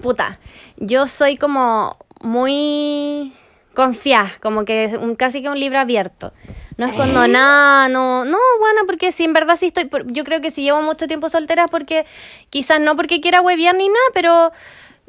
puta, 0.00 0.38
yo 0.78 1.06
soy 1.06 1.36
como 1.36 1.98
muy 2.22 3.32
confiada, 3.74 4.32
como 4.40 4.64
que 4.64 4.84
es 4.84 4.92
un, 4.94 5.16
casi 5.16 5.42
que 5.42 5.50
un 5.50 5.60
libro 5.60 5.78
abierto. 5.78 6.32
No 6.78 6.86
escondo 6.86 7.26
nada, 7.28 7.88
no, 7.88 8.24
no, 8.24 8.38
bueno, 8.58 8.82
porque 8.86 9.12
si 9.12 9.24
en 9.24 9.32
verdad 9.32 9.56
sí 9.56 9.66
estoy, 9.66 9.86
por- 9.86 10.10
yo 10.12 10.24
creo 10.24 10.40
que 10.40 10.50
si 10.50 10.62
llevo 10.62 10.82
mucho 10.82 11.06
tiempo 11.06 11.28
soltera 11.28 11.64
es 11.64 11.70
porque, 11.70 12.04
quizás 12.50 12.80
no 12.80 12.96
porque 12.96 13.20
quiera 13.20 13.40
huevear 13.40 13.74
ni 13.74 13.88
nada, 13.88 13.98
pero 14.12 14.52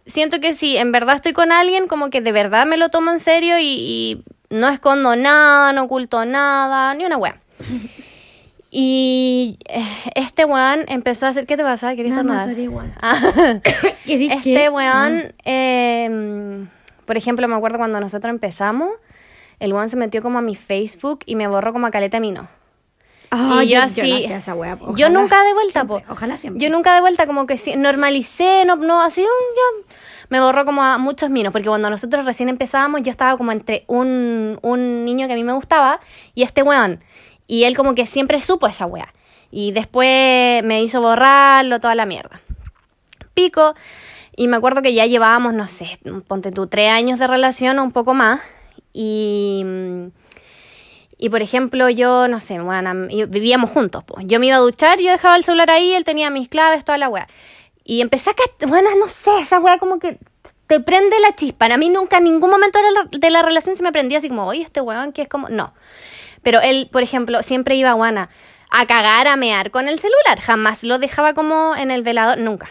siento 0.06 0.40
que 0.40 0.54
si 0.54 0.78
en 0.78 0.92
verdad 0.94 1.16
estoy 1.16 1.34
con 1.34 1.52
alguien, 1.52 1.88
como 1.88 2.10
que 2.10 2.22
de 2.22 2.32
verdad 2.32 2.66
me 2.66 2.78
lo 2.78 2.90
tomo 2.90 3.12
en 3.12 3.20
serio 3.20 3.58
y, 3.60 3.66
y 3.66 4.24
no 4.50 4.70
escondo 4.70 5.16
nada, 5.18 5.74
no 5.74 5.84
oculto 5.84 6.26
nada, 6.26 6.94
ni 6.94 7.06
una 7.06 7.18
wea. 7.18 7.40
Y 8.70 9.58
eh, 9.70 9.82
este 10.16 10.44
weón 10.44 10.84
empezó 10.90 11.26
a 11.26 11.30
hacer, 11.30 11.46
¿qué 11.48 11.56
te 11.56 11.64
pasa? 11.64 11.96
¿Querías 11.96 12.18
Nada 12.18 12.24
más, 12.24 12.48
estornudar? 12.48 12.56
tú 12.56 12.62
eres 12.62 12.64
igual. 12.66 12.94
Ah. 13.02 13.92
¿Querés 14.06 14.32
Este 14.34 14.70
weón, 14.70 15.34
eh, 15.46 16.66
por 17.08 17.18
ejemplo, 17.18 17.48
me 17.48 17.56
acuerdo 17.56 17.78
cuando 17.78 18.00
nosotros 18.00 18.30
empezamos, 18.30 18.90
el 19.60 19.74
weón 19.74 19.90
se 19.90 19.96
metió 19.96 20.22
como 20.22 20.38
a 20.38 20.42
mi 20.42 20.56
Facebook 20.56 21.22
y 21.26 21.36
me 21.36 21.48
borró 21.48 21.72
como 21.74 21.88
a 21.88 21.92
caleta 21.92 22.20
mi 22.20 22.32
no. 22.32 22.48
Ah, 23.32 23.62
y 23.64 23.70
yo, 23.70 23.82
así, 23.82 24.10
no 24.10 24.16
hacía 24.16 24.38
esa 24.38 24.54
wea, 24.56 24.78
yo 24.96 25.10
nunca 25.10 25.44
de 25.44 25.54
vuelta, 25.54 25.82
siempre, 25.82 26.06
po. 26.06 26.14
Ojalá 26.14 26.38
siempre. 26.38 26.64
Yo 26.64 26.70
nunca 26.70 26.94
de 26.94 27.02
vuelta, 27.02 27.26
como 27.26 27.46
que 27.46 27.58
sí, 27.58 27.76
normalicé, 27.76 28.64
no, 28.66 28.76
no, 28.76 29.02
así, 29.02 29.22
ya. 29.22 29.96
Me 30.30 30.40
borró 30.42 30.66
como 30.66 30.84
a 30.84 30.98
muchos 30.98 31.30
minos, 31.30 31.52
porque 31.52 31.68
cuando 31.68 31.90
nosotros 31.90 32.26
recién 32.26 32.50
empezábamos, 32.50 33.02
yo 33.04 33.12
estaba 33.12 33.38
como 33.38 33.54
entre 33.54 33.86
un, 33.88 34.60
un 34.62 35.06
niño 35.06 35.28
que 35.28 35.34
a 35.34 35.36
mí 35.36 35.44
me 35.44 35.54
gustaba 35.54 36.00
y 36.36 36.44
este 36.44 36.62
weón. 36.62 37.04
Y 37.48 37.64
él 37.64 37.76
como 37.78 37.96
que 37.96 38.06
siempre 38.06 38.42
supo 38.42 38.68
esa 38.68 38.86
wea. 38.86 39.14
Y 39.50 39.72
después 39.72 40.64
me 40.64 40.84
hizo 40.84 41.02
borrarlo, 41.02 41.80
toda 41.80 41.96
la 41.96 42.06
mierda. 42.06 42.42
Pico. 43.34 43.74
Y 44.40 44.48
me 44.48 44.56
acuerdo 44.56 44.84
que 44.84 44.94
ya 44.94 45.08
llevábamos, 45.08 45.56
no 45.56 45.68
sé, 45.68 46.00
ponte 46.28 46.52
tú, 46.52 46.68
tres 46.68 46.92
años 46.92 47.18
de 47.18 47.26
relación 47.26 47.80
o 47.80 47.84
un 47.84 47.92
poco 47.92 48.14
más. 48.14 48.40
Y, 48.94 49.66
Y 51.18 51.30
por 51.30 51.42
ejemplo, 51.42 51.90
yo, 51.90 52.28
no 52.28 52.40
sé, 52.40 52.60
bueno, 52.60 53.08
vivíamos 53.30 53.72
juntos. 53.72 54.04
po. 54.04 54.22
Yo 54.22 54.40
me 54.40 54.46
iba 54.46 54.58
a 54.58 54.60
duchar, 54.60 55.00
yo 55.00 55.10
dejaba 55.10 55.36
el 55.36 55.44
celular 55.44 55.72
ahí, 55.72 55.92
él 55.92 56.04
tenía 56.04 56.30
mis 56.30 56.50
claves, 56.50 56.86
toda 56.86 57.00
la 57.00 57.10
weá. 57.10 57.28
Y 57.84 58.02
empecé 58.02 58.30
a... 58.30 58.68
Bueno, 58.68 58.90
no 59.00 59.08
sé, 59.08 59.40
esa 59.40 59.60
weá 59.60 59.80
como 59.80 59.98
que 59.98 60.20
te 60.68 60.80
prende 60.82 61.20
la 61.20 61.34
chispa. 61.36 61.66
A 61.66 61.78
mí 61.78 61.90
nunca, 61.90 62.18
en 62.18 62.26
ningún 62.26 62.52
momento 62.52 62.78
de 63.12 63.30
la, 63.32 63.42
relación 63.42 63.76
se 63.76 63.82
me 63.82 63.92
prendía 63.92 64.20
así 64.20 64.30
como, 64.30 64.46
oye, 64.46 64.62
este 64.62 64.82
weón 64.82 65.14
que 65.14 65.24
es 65.24 65.28
como... 65.28 65.50
No. 65.50 65.74
Pero 66.44 66.62
él, 66.62 66.90
por 66.92 67.02
ejemplo, 67.02 67.42
siempre 67.42 67.76
iba, 67.76 67.94
Juana, 67.94 68.30
a 68.70 68.86
cagar, 68.86 69.28
a 69.28 69.36
mear 69.36 69.72
con 69.72 69.88
el 69.88 69.98
celular. 69.98 70.40
Jamás 70.42 70.84
lo 70.84 71.00
dejaba 71.00 71.34
como 71.34 71.76
en 71.76 71.90
el 71.90 72.04
velador, 72.04 72.38
nunca. 72.38 72.70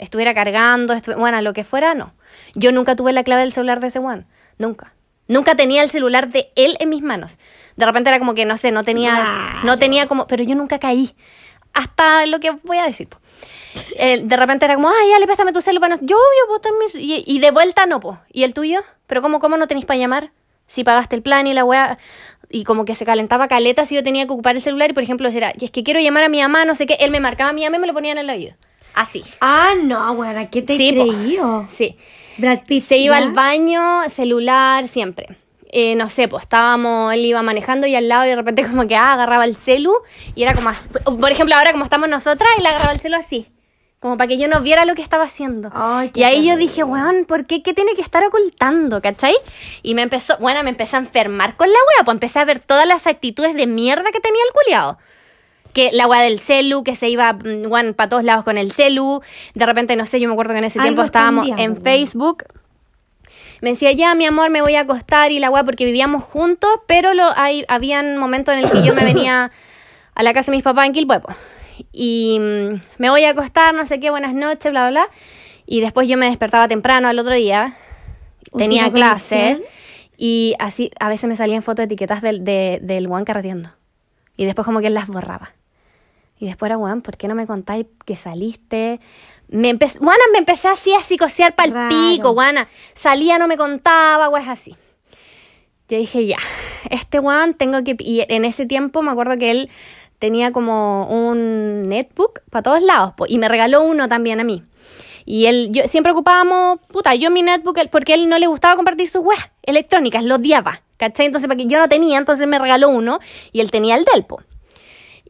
Estuviera 0.00 0.34
cargando, 0.34 0.94
estu- 0.94 1.16
bueno, 1.16 1.40
lo 1.42 1.52
que 1.52 1.62
fuera, 1.62 1.94
no. 1.94 2.12
Yo 2.54 2.72
nunca 2.72 2.96
tuve 2.96 3.12
la 3.12 3.22
clave 3.22 3.42
del 3.42 3.52
celular 3.52 3.78
de 3.80 3.86
ese 3.88 3.98
weón. 4.00 4.26
Nunca. 4.58 4.94
Nunca 5.28 5.54
tenía 5.54 5.82
el 5.82 5.90
celular 5.90 6.28
de 6.30 6.50
él 6.56 6.76
en 6.80 6.88
mis 6.88 7.02
manos. 7.02 7.38
De 7.76 7.86
repente 7.86 8.10
era 8.10 8.18
como 8.18 8.34
que, 8.34 8.44
no 8.44 8.56
sé, 8.56 8.72
no 8.72 8.82
tenía, 8.82 9.12
Claro. 9.14 9.60
no 9.64 9.78
tenía 9.78 10.08
como, 10.08 10.26
pero 10.26 10.42
yo 10.42 10.56
nunca 10.56 10.78
caí. 10.80 11.14
Hasta 11.72 12.26
lo 12.26 12.40
que 12.40 12.50
voy 12.64 12.78
a 12.78 12.84
decir. 12.84 13.06
po. 13.08 13.18
Eh, 13.96 14.22
de 14.24 14.36
repente 14.36 14.64
era 14.64 14.74
como, 14.74 14.88
ay, 14.88 15.10
dale, 15.12 15.26
préstame 15.26 15.52
tu 15.52 15.62
celular. 15.62 15.90
Yo, 16.00 16.16
obvio, 16.16 16.44
pues, 16.48 16.60
ten 16.62 16.72
mi- 16.78 17.04
y, 17.14 17.24
y 17.26 17.38
de 17.38 17.50
vuelta 17.52 17.86
no, 17.86 18.00
po. 18.00 18.18
¿Y 18.32 18.42
el 18.42 18.54
tuyo? 18.54 18.80
¿Pero 19.06 19.22
cómo, 19.22 19.38
cómo 19.38 19.56
no 19.56 19.68
tenéis 19.68 19.86
para 19.86 19.98
llamar? 19.98 20.32
Si 20.66 20.82
pagaste 20.82 21.14
el 21.14 21.22
plan 21.22 21.46
y 21.46 21.54
la 21.54 21.64
weá. 21.64 21.98
Y 22.48 22.64
como 22.64 22.84
que 22.84 22.94
se 22.96 23.04
calentaba 23.04 23.46
caleta 23.46 23.84
si 23.84 23.94
yo 23.94 24.02
tenía 24.02 24.26
que 24.26 24.32
ocupar 24.32 24.56
el 24.56 24.62
celular. 24.62 24.90
Y 24.90 24.94
por 24.94 25.02
ejemplo, 25.04 25.28
y 25.30 25.64
es 25.64 25.70
que 25.70 25.84
quiero 25.84 26.00
llamar 26.00 26.24
a 26.24 26.28
mi 26.28 26.40
mamá, 26.40 26.64
no 26.64 26.74
sé 26.74 26.86
qué. 26.86 26.94
Él 27.00 27.10
me 27.12 27.20
marcaba 27.20 27.50
a 27.50 27.52
mi 27.52 27.62
mamá 27.64 27.76
y 27.76 27.80
me 27.80 27.86
lo 27.86 27.92
ponía 27.94 28.10
en 28.12 28.18
el 28.18 28.28
oído. 28.30 28.54
Así. 28.94 29.22
Ah, 29.40 29.72
no, 29.82 30.14
bueno, 30.14 30.46
¿qué 30.50 30.62
te 30.62 30.76
Sí, 30.76 30.92
po. 30.92 31.06
creí? 31.06 31.38
Sí. 31.68 31.96
Brad 32.38 32.60
Pitt. 32.66 32.84
Se 32.84 32.96
iba 32.96 33.18
¿ya? 33.18 33.26
al 33.26 33.32
baño, 33.32 34.02
celular, 34.10 34.88
siempre. 34.88 35.36
Eh, 35.72 35.94
no 35.94 36.10
sé, 36.10 36.26
pues 36.26 36.42
estábamos, 36.42 37.12
él 37.14 37.24
iba 37.24 37.42
manejando 37.42 37.86
y 37.86 37.94
al 37.94 38.08
lado 38.08 38.24
y 38.24 38.28
de 38.28 38.36
repente 38.36 38.64
como 38.64 38.88
que 38.88 38.96
ah, 38.96 39.12
agarraba 39.12 39.44
el 39.44 39.54
celu 39.54 39.94
y 40.34 40.42
era 40.42 40.54
como 40.54 40.68
así. 40.70 40.88
Por 41.04 41.30
ejemplo, 41.30 41.54
ahora 41.54 41.70
como 41.72 41.84
estamos 41.84 42.08
nosotras, 42.08 42.48
él 42.58 42.66
agarraba 42.66 42.92
el 42.92 43.00
celu 43.00 43.16
así. 43.16 43.46
Como 44.00 44.16
para 44.16 44.28
que 44.28 44.38
yo 44.38 44.48
no 44.48 44.62
viera 44.62 44.86
lo 44.86 44.94
que 44.94 45.02
estaba 45.02 45.24
haciendo. 45.24 45.70
Ay, 45.74 46.10
y 46.14 46.22
ahí 46.22 46.48
yo 46.48 46.56
dije, 46.56 46.82
weón, 46.82 47.26
¿por 47.26 47.44
qué? 47.46 47.62
¿Qué 47.62 47.74
tiene 47.74 47.94
que 47.94 48.00
estar 48.00 48.24
ocultando? 48.24 49.02
¿Cachai? 49.02 49.36
Y 49.82 49.94
me 49.94 50.00
empezó, 50.00 50.38
bueno, 50.38 50.62
me 50.62 50.70
empecé 50.70 50.96
a 50.96 51.00
enfermar 51.00 51.54
con 51.56 51.68
la 51.68 51.74
wea, 51.74 52.04
pues 52.06 52.14
empecé 52.14 52.38
a 52.38 52.46
ver 52.46 52.60
todas 52.60 52.86
las 52.86 53.06
actitudes 53.06 53.54
de 53.54 53.66
mierda 53.66 54.10
que 54.10 54.20
tenía 54.20 54.42
el 54.48 54.52
culiado. 54.54 54.98
Que 55.72 55.90
la 55.92 56.06
wea 56.06 56.22
del 56.22 56.40
celu, 56.40 56.82
que 56.82 56.96
se 56.96 57.08
iba, 57.08 57.38
para 57.96 58.08
todos 58.08 58.24
lados 58.24 58.44
con 58.44 58.58
el 58.58 58.72
celu. 58.72 59.20
De 59.54 59.66
repente, 59.66 59.96
no 59.96 60.06
sé, 60.06 60.20
yo 60.20 60.28
me 60.28 60.32
acuerdo 60.32 60.52
que 60.52 60.58
en 60.58 60.64
ese 60.64 60.78
Algo 60.78 60.88
tiempo 60.88 61.04
estábamos 61.04 61.48
en 61.56 61.76
Facebook. 61.76 62.44
Me 63.60 63.70
decía, 63.70 63.92
ya, 63.92 64.14
mi 64.14 64.24
amor, 64.24 64.50
me 64.50 64.62
voy 64.62 64.74
a 64.76 64.80
acostar 64.80 65.32
y 65.32 65.38
la 65.38 65.50
weá, 65.50 65.64
porque 65.64 65.84
vivíamos 65.84 66.24
juntos, 66.24 66.70
pero 66.86 67.12
lo, 67.12 67.24
hay, 67.36 67.64
habían 67.68 68.16
momentos 68.16 68.54
en 68.54 68.60
el 68.60 68.70
que 68.70 68.82
yo 68.82 68.94
me 68.94 69.04
venía 69.04 69.50
a 70.14 70.22
la 70.22 70.32
casa 70.32 70.50
de 70.50 70.56
mis 70.56 70.64
papás 70.64 70.86
en 70.86 70.92
Quilpuepo. 70.92 71.28
Y 71.92 72.38
mm, 72.40 72.80
me 72.98 73.10
voy 73.10 73.24
a 73.24 73.30
acostar, 73.30 73.74
no 73.74 73.84
sé 73.86 74.00
qué, 74.00 74.10
buenas 74.10 74.34
noches, 74.34 74.70
bla, 74.70 74.88
bla, 74.88 74.90
bla. 74.90 75.08
Y 75.66 75.80
después 75.80 76.08
yo 76.08 76.16
me 76.16 76.26
despertaba 76.26 76.68
temprano 76.68 77.08
al 77.08 77.18
otro 77.18 77.34
día, 77.34 77.74
tenía 78.56 78.90
clase, 78.90 79.36
conexión. 79.36 79.62
y 80.16 80.54
así 80.58 80.90
a 80.98 81.08
veces 81.08 81.28
me 81.28 81.36
salían 81.36 81.62
fotos 81.62 81.84
etiquetas 81.84 82.22
del, 82.22 82.44
de, 82.44 82.80
del 82.82 83.06
guan 83.08 83.24
carreteando. 83.24 83.70
Y 84.36 84.46
después 84.46 84.64
como 84.64 84.80
que 84.80 84.88
él 84.88 84.94
las 84.94 85.06
borraba. 85.06 85.52
Y 86.40 86.46
después 86.46 86.68
era, 86.70 86.76
Juan, 86.78 87.02
¿por 87.02 87.16
qué 87.18 87.28
no 87.28 87.34
me 87.34 87.46
contáis 87.46 87.86
que 88.06 88.16
saliste? 88.16 88.98
Me 89.48 89.68
empecé, 89.68 89.98
Juana, 89.98 90.22
me 90.32 90.38
empecé 90.38 90.68
así 90.68 90.92
a 90.94 91.00
psicosear 91.02 91.54
pa'l 91.54 91.70
Raro. 91.72 91.88
pico, 91.94 92.32
Juana. 92.32 92.66
Salía, 92.94 93.38
no 93.38 93.46
me 93.46 93.58
contaba, 93.58 94.28
weas 94.30 94.48
así. 94.48 94.74
Yo 95.88 95.98
dije, 95.98 96.26
ya, 96.26 96.38
este 96.88 97.18
Juan 97.18 97.54
tengo 97.54 97.84
que... 97.84 97.94
Y 97.98 98.24
en 98.28 98.44
ese 98.44 98.64
tiempo 98.64 99.02
me 99.02 99.10
acuerdo 99.10 99.36
que 99.36 99.50
él 99.50 99.70
tenía 100.18 100.50
como 100.52 101.06
un 101.08 101.88
netbook 101.88 102.40
para 102.50 102.62
todos 102.62 102.82
lados, 102.82 103.12
po, 103.16 103.26
y 103.28 103.38
me 103.38 103.48
regaló 103.48 103.82
uno 103.82 104.08
también 104.08 104.40
a 104.40 104.44
mí. 104.44 104.62
Y 105.26 105.46
él, 105.46 105.68
yo 105.72 105.88
siempre 105.88 106.12
ocupábamos, 106.12 106.78
puta, 106.90 107.14
yo 107.16 107.30
mi 107.30 107.42
netbook, 107.42 107.76
él- 107.78 107.88
porque 107.90 108.14
él 108.14 108.28
no 108.28 108.38
le 108.38 108.46
gustaba 108.46 108.76
compartir 108.76 109.08
sus 109.08 109.22
weas 109.22 109.50
electrónicas, 109.62 110.24
lo 110.24 110.36
odiaba, 110.36 110.80
¿cachai? 110.96 111.26
Entonces, 111.26 111.48
para 111.48 111.58
que 111.58 111.66
yo 111.66 111.78
no 111.78 111.88
tenía, 111.88 112.18
entonces 112.18 112.46
me 112.46 112.58
regaló 112.58 112.88
uno, 112.88 113.18
y 113.52 113.60
él 113.60 113.70
tenía 113.70 113.96
el 113.96 114.04
del, 114.04 114.24
po. 114.24 114.40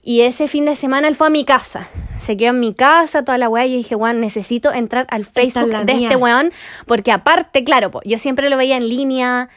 Y 0.03 0.23
ese 0.23 0.49
fin 0.49 0.65
de 0.65 0.77
semana 0.77 1.09
él 1.09 1.15
fue 1.15 1.27
a 1.27 1.31
mi 1.31 1.45
casa. 1.45 1.89
Se 2.21 2.37
quedó 2.37 2.51
en 2.51 2.61
mi 2.61 2.75
casa, 2.75 3.23
toda 3.25 3.39
la 3.39 3.49
weá. 3.49 3.67
Y 3.67 3.73
yo 3.73 3.77
dije, 3.77 3.95
weón, 3.95 4.21
necesito 4.21 4.73
entrar 4.73 5.07
al 5.11 5.23
es 5.23 5.31
Facebook 5.31 5.85
de 5.85 5.95
mía. 5.95 6.09
este 6.09 6.17
weón. 6.17 6.53
Porque 6.87 7.13
aparte, 7.13 7.65
claro, 7.65 7.91
po, 7.91 8.01
yo 8.05 8.19
siempre 8.19 8.49
lo 8.49 8.57
veía 8.57 8.77
en 8.77 8.89
línea. 8.89 9.49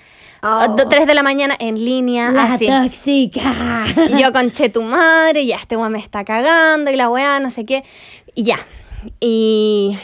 Oh. 0.46 0.76
de 0.76 1.14
la 1.14 1.24
mañana 1.24 1.56
en 1.58 1.84
línea. 1.86 2.30
La 2.30 2.54
así. 2.56 2.68
tóxica. 2.68 3.86
Y 4.10 4.22
yo 4.22 4.34
conché 4.34 4.68
tu 4.68 4.84
madre, 4.84 5.46
ya 5.46 5.56
este 5.56 5.78
weón 5.78 5.94
me 5.94 6.00
está 6.00 6.26
cagando 6.26 6.92
y 6.92 6.98
la 6.98 7.10
weá, 7.10 7.40
no 7.40 7.50
sé 7.50 7.66
qué. 7.66 7.86
Y 8.36 8.44
ya. 8.44 8.60
Y 9.22 9.98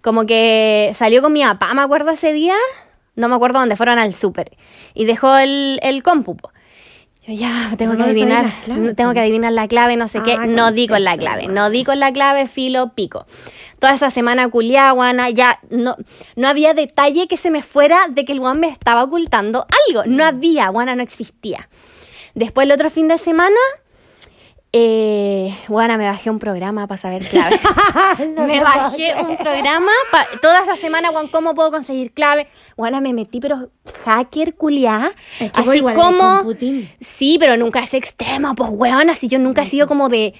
como 0.00 0.26
que 0.26 0.92
salió 0.94 1.22
con 1.22 1.32
mi 1.32 1.42
papá, 1.42 1.74
me 1.74 1.82
acuerdo 1.82 2.12
ese 2.12 2.32
día. 2.32 2.54
No 3.16 3.28
me 3.28 3.34
acuerdo 3.34 3.58
dónde 3.58 3.76
fueron 3.76 3.98
al 3.98 4.14
súper. 4.14 4.56
Y 4.94 5.06
dejó 5.06 5.36
el, 5.36 5.80
el 5.82 6.04
compu. 6.04 6.36
po. 6.36 6.51
Yo 7.26 7.34
ya 7.34 7.70
tengo 7.78 7.92
No 7.92 7.98
que 8.04 8.10
adivinar. 8.10 8.46
tengo 8.96 9.12
que 9.12 9.20
adivinar 9.20 9.52
la 9.52 9.68
clave, 9.68 9.96
no 9.96 10.08
sé 10.08 10.20
qué. 10.24 10.34
Ah, 10.38 10.46
No 10.46 10.72
di 10.72 10.88
con 10.88 11.04
la 11.04 11.16
clave. 11.16 11.46
No 11.46 11.70
di 11.70 11.84
con 11.84 12.00
la 12.00 12.12
clave, 12.12 12.48
filo, 12.48 12.94
pico. 12.94 13.26
Toda 13.78 13.94
esa 13.94 14.10
semana 14.10 14.48
culiá, 14.48 14.90
guana, 14.90 15.30
ya 15.30 15.60
no, 15.70 15.96
no 16.36 16.48
había 16.48 16.74
detalle 16.74 17.28
que 17.28 17.36
se 17.36 17.50
me 17.50 17.62
fuera 17.62 18.08
de 18.08 18.24
que 18.24 18.32
el 18.32 18.40
guan 18.40 18.58
me 18.58 18.68
estaba 18.68 19.04
ocultando 19.04 19.66
algo. 19.88 20.02
No 20.06 20.24
había, 20.24 20.68
guana, 20.68 20.96
no 20.96 21.02
existía. 21.02 21.68
Después 22.34 22.64
el 22.64 22.72
otro 22.72 22.90
fin 22.90 23.08
de 23.08 23.18
semana, 23.18 23.56
eh, 24.74 25.54
guana, 25.68 25.98
me 25.98 26.06
bajé 26.06 26.30
un 26.30 26.38
programa 26.38 26.86
para 26.86 26.98
saber 26.98 27.22
clave. 27.24 27.60
No 28.34 28.46
me 28.46 28.60
bajé 28.62 29.14
un 29.22 29.36
programa 29.36 29.90
pa- 30.10 30.28
toda 30.40 30.62
esa 30.62 30.76
semana, 30.76 31.08
Juan, 31.10 31.28
¿cómo 31.28 31.54
puedo 31.54 31.70
conseguir 31.70 32.12
clave? 32.12 32.46
Guana, 32.76 33.00
me 33.00 33.12
metí, 33.12 33.40
pero 33.40 33.70
hacker 34.04 34.54
culiá. 34.54 35.12
Es 35.40 35.50
que 35.52 35.60
así 35.60 35.78
igual 35.78 35.94
como. 35.94 36.42
Sí, 37.00 37.36
pero 37.38 37.56
nunca 37.56 37.80
es 37.80 37.94
extremo, 37.94 38.54
pues, 38.54 38.70
weón. 38.72 39.10
Así 39.10 39.28
yo 39.28 39.38
nunca 39.38 39.62
he 39.62 39.66
sido 39.68 39.86
como 39.86 40.08
de. 40.08 40.34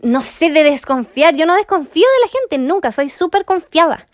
No 0.00 0.22
sé, 0.22 0.50
de 0.50 0.64
desconfiar. 0.64 1.34
Yo 1.36 1.46
no 1.46 1.54
desconfío 1.54 2.06
de 2.06 2.26
la 2.26 2.32
gente, 2.40 2.58
nunca. 2.58 2.90
Soy 2.92 3.08
súper 3.08 3.44
confiada. 3.44 4.08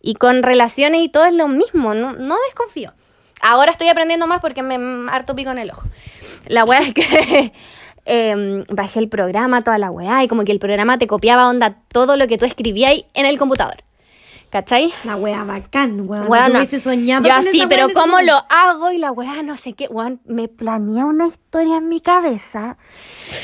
Y 0.00 0.14
con 0.14 0.42
relaciones 0.42 1.00
y 1.02 1.08
todo 1.08 1.24
es 1.24 1.34
lo 1.34 1.48
mismo. 1.48 1.94
No, 1.94 2.12
no 2.12 2.36
desconfío. 2.46 2.92
Ahora 3.40 3.72
estoy 3.72 3.88
aprendiendo 3.88 4.26
más 4.26 4.40
porque 4.40 4.62
me 4.62 4.76
harto 5.10 5.34
pico 5.34 5.50
en 5.50 5.58
el 5.58 5.70
ojo. 5.70 5.84
La 6.46 6.64
weá 6.64 6.80
es 6.80 6.94
que 6.94 7.52
em, 8.04 8.64
bajé 8.68 8.98
el 9.00 9.08
programa, 9.08 9.62
toda 9.62 9.78
la 9.78 9.90
weá, 9.90 10.22
y 10.24 10.28
como 10.28 10.44
que 10.44 10.52
el 10.52 10.58
programa 10.58 10.98
te 10.98 11.06
copiaba 11.06 11.48
onda 11.48 11.76
todo 11.88 12.16
lo 12.16 12.26
que 12.28 12.38
tú 12.38 12.44
escribías 12.44 12.92
en 13.14 13.26
el 13.26 13.38
computador. 13.38 13.76
¿Cachai? 14.50 14.94
La 15.02 15.16
wea 15.16 15.42
bacán, 15.42 16.08
weón. 16.08 16.28
Yo 16.64 16.78
soñado 16.78 17.24
así, 17.48 17.58
pero 17.68 17.86
¿cómo 18.00 18.20
lo 18.20 18.34
hago? 18.48 18.92
Y 18.92 18.98
la 18.98 19.10
weá, 19.10 19.42
no 19.42 19.56
sé 19.56 19.72
qué, 19.72 19.88
weón, 19.88 20.20
me 20.26 20.46
planea 20.46 21.06
una 21.06 21.26
historia 21.26 21.78
en 21.78 21.88
mi 21.88 22.00
cabeza. 22.00 22.76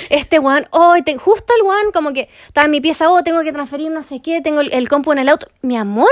Este 0.08 0.38
weón, 0.38 0.68
oh, 0.70 0.94
te- 1.04 1.16
justo 1.16 1.52
el 1.58 1.66
weón, 1.66 1.90
como 1.92 2.12
que 2.12 2.28
estaba 2.46 2.66
en 2.66 2.70
mi 2.70 2.80
pieza, 2.80 3.10
oh, 3.10 3.24
tengo 3.24 3.42
que 3.42 3.50
transferir 3.52 3.90
no 3.90 4.04
sé 4.04 4.22
qué, 4.22 4.40
tengo 4.40 4.60
el, 4.60 4.72
el 4.72 4.88
compu 4.88 5.10
en 5.10 5.18
el 5.18 5.28
auto. 5.30 5.48
Mi 5.62 5.76
amor, 5.76 6.10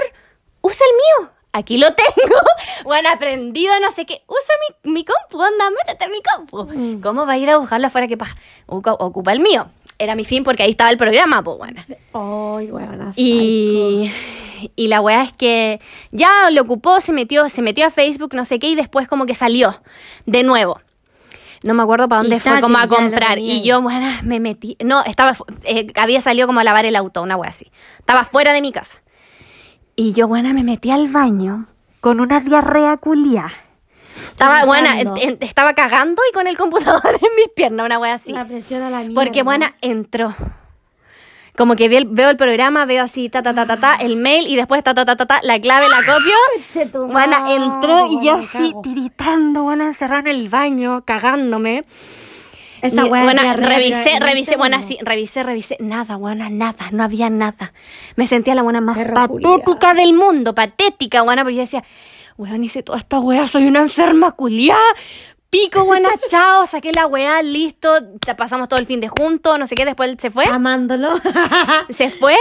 usa 0.62 0.84
el 0.90 0.96
mío. 1.22 1.30
Aquí 1.58 1.78
lo 1.78 1.92
tengo. 1.94 2.38
Bueno, 2.84 3.08
aprendido 3.10 3.72
no 3.80 3.90
sé 3.90 4.06
qué. 4.06 4.22
Usa 4.28 4.54
mi, 4.84 4.92
mi 4.92 5.04
compu, 5.04 5.42
anda, 5.42 5.64
métete 5.70 6.04
en 6.06 6.12
mi 6.12 6.22
compu. 6.22 6.64
Mm. 6.64 7.00
¿Cómo 7.02 7.26
va 7.26 7.32
a 7.32 7.38
ir 7.38 7.50
a 7.50 7.56
buscarlo 7.58 7.86
afuera 7.88 8.06
que 8.06 8.16
paja? 8.16 8.36
Ocu- 8.66 8.96
Ocupa 8.98 9.32
el 9.32 9.40
mío. 9.40 9.68
Era 9.98 10.14
mi 10.14 10.24
fin 10.24 10.44
porque 10.44 10.62
ahí 10.62 10.70
estaba 10.70 10.90
el 10.90 10.96
programa, 10.96 11.42
pues 11.42 11.58
bueno. 11.58 11.82
Ay, 12.14 12.70
weona, 12.70 13.12
Y, 13.16 14.10
y 14.76 14.86
la 14.86 15.00
weá 15.00 15.24
es 15.24 15.32
que 15.32 15.80
ya 16.12 16.50
lo 16.52 16.62
ocupó, 16.62 17.00
se 17.00 17.12
metió, 17.12 17.48
se 17.48 17.62
metió 17.62 17.84
a 17.86 17.90
Facebook, 17.90 18.32
no 18.34 18.44
sé 18.44 18.58
qué, 18.60 18.68
y 18.68 18.74
después 18.76 19.08
como 19.08 19.26
que 19.26 19.34
salió 19.34 19.80
de 20.24 20.44
nuevo. 20.44 20.80
No 21.64 21.74
me 21.74 21.82
acuerdo 21.82 22.08
para 22.08 22.22
dónde 22.22 22.36
Y 22.36 22.40
fue 22.40 22.60
como 22.60 22.78
a 22.78 22.86
comprar. 22.86 23.38
Y 23.40 23.62
yo, 23.62 23.82
bueno, 23.82 24.06
me 24.22 24.38
metí. 24.38 24.76
No, 24.84 25.02
estaba, 25.04 25.36
eh, 25.64 25.88
había 25.96 26.22
salido 26.22 26.46
como 26.46 26.60
a 26.60 26.64
lavar 26.64 26.86
el 26.86 26.94
auto, 26.94 27.20
una 27.22 27.36
wea 27.36 27.50
así. 27.50 27.70
Estaba 27.98 28.24
fuera 28.24 28.52
de 28.52 28.62
mi 28.62 28.70
casa. 28.70 28.98
Y 30.00 30.12
yo, 30.12 30.28
buena, 30.28 30.52
me 30.52 30.62
metí 30.62 30.92
al 30.92 31.08
baño 31.08 31.66
con 32.00 32.20
una 32.20 32.38
diarrea 32.38 32.98
culia. 32.98 33.52
Estaba, 34.30 34.64
buena, 34.64 34.90
estaba 35.40 35.74
cagando 35.74 36.22
y 36.30 36.32
con 36.32 36.46
el 36.46 36.56
computador 36.56 37.02
en 37.20 37.34
mis 37.34 37.48
piernas, 37.48 37.84
una 37.84 37.98
wea 37.98 38.14
así. 38.14 38.30
La 38.30 38.46
presión 38.46 38.84
a 38.84 38.90
la 38.90 39.00
mierda. 39.00 39.20
Porque, 39.20 39.42
buena, 39.42 39.74
entró. 39.80 40.32
Como 41.56 41.74
que 41.74 41.88
veo 41.88 41.98
el, 41.98 42.04
veo 42.06 42.30
el 42.30 42.36
programa, 42.36 42.84
veo 42.84 43.02
así, 43.02 43.28
ta, 43.28 43.42
ta, 43.42 43.52
ta, 43.52 43.66
ta, 43.66 43.80
ta, 43.80 43.94
el 43.96 44.14
mail 44.14 44.46
y 44.46 44.54
después, 44.54 44.84
ta, 44.84 44.94
ta, 44.94 45.04
ta, 45.04 45.16
ta, 45.16 45.26
ta, 45.26 45.40
la 45.42 45.60
clave 45.60 45.86
la 45.88 46.04
copio. 46.06 47.08
Buena, 47.12 47.52
entró 47.52 48.06
y 48.06 48.24
yo 48.24 48.34
así, 48.34 48.74
tiritando, 48.84 49.64
buena, 49.64 49.86
encerrada 49.86 50.20
en 50.20 50.28
el 50.28 50.48
baño, 50.48 51.02
cagándome. 51.04 51.84
Esa 52.82 53.04
buena, 53.04 53.54
revisé, 53.54 54.18
revisé, 54.20 54.56
buena, 54.56 54.82
sí, 54.82 54.98
revisé, 55.02 55.42
revisé, 55.42 55.76
nada, 55.80 56.16
buena, 56.16 56.48
nada, 56.50 56.90
no 56.92 57.02
había 57.04 57.30
nada. 57.30 57.72
Me 58.16 58.26
sentía 58.26 58.54
la 58.54 58.62
buena 58.62 58.80
más 58.80 58.96
patética 58.98 59.94
del 59.94 60.12
mundo, 60.14 60.54
patética, 60.54 61.22
buena, 61.22 61.42
porque 61.42 61.56
yo 61.56 61.62
decía, 61.62 61.84
weón, 62.36 62.62
hice 62.64 62.82
toda 62.82 62.98
esta 62.98 63.18
wea, 63.18 63.48
soy 63.48 63.66
una 63.66 63.80
enferma 63.80 64.32
culiá. 64.32 64.76
pico, 65.50 65.84
buena, 65.84 66.08
chao, 66.30 66.66
saqué 66.66 66.92
la 66.92 67.06
weá, 67.06 67.42
listo, 67.42 67.90
pasamos 68.36 68.68
todo 68.68 68.78
el 68.78 68.86
fin 68.86 69.00
de 69.00 69.08
juntos, 69.08 69.58
no 69.58 69.66
sé 69.66 69.74
qué, 69.74 69.84
después 69.84 70.10
él 70.10 70.18
se 70.20 70.30
fue, 70.30 70.44
Amándolo. 70.44 71.08
se 71.90 72.10
fue, 72.10 72.36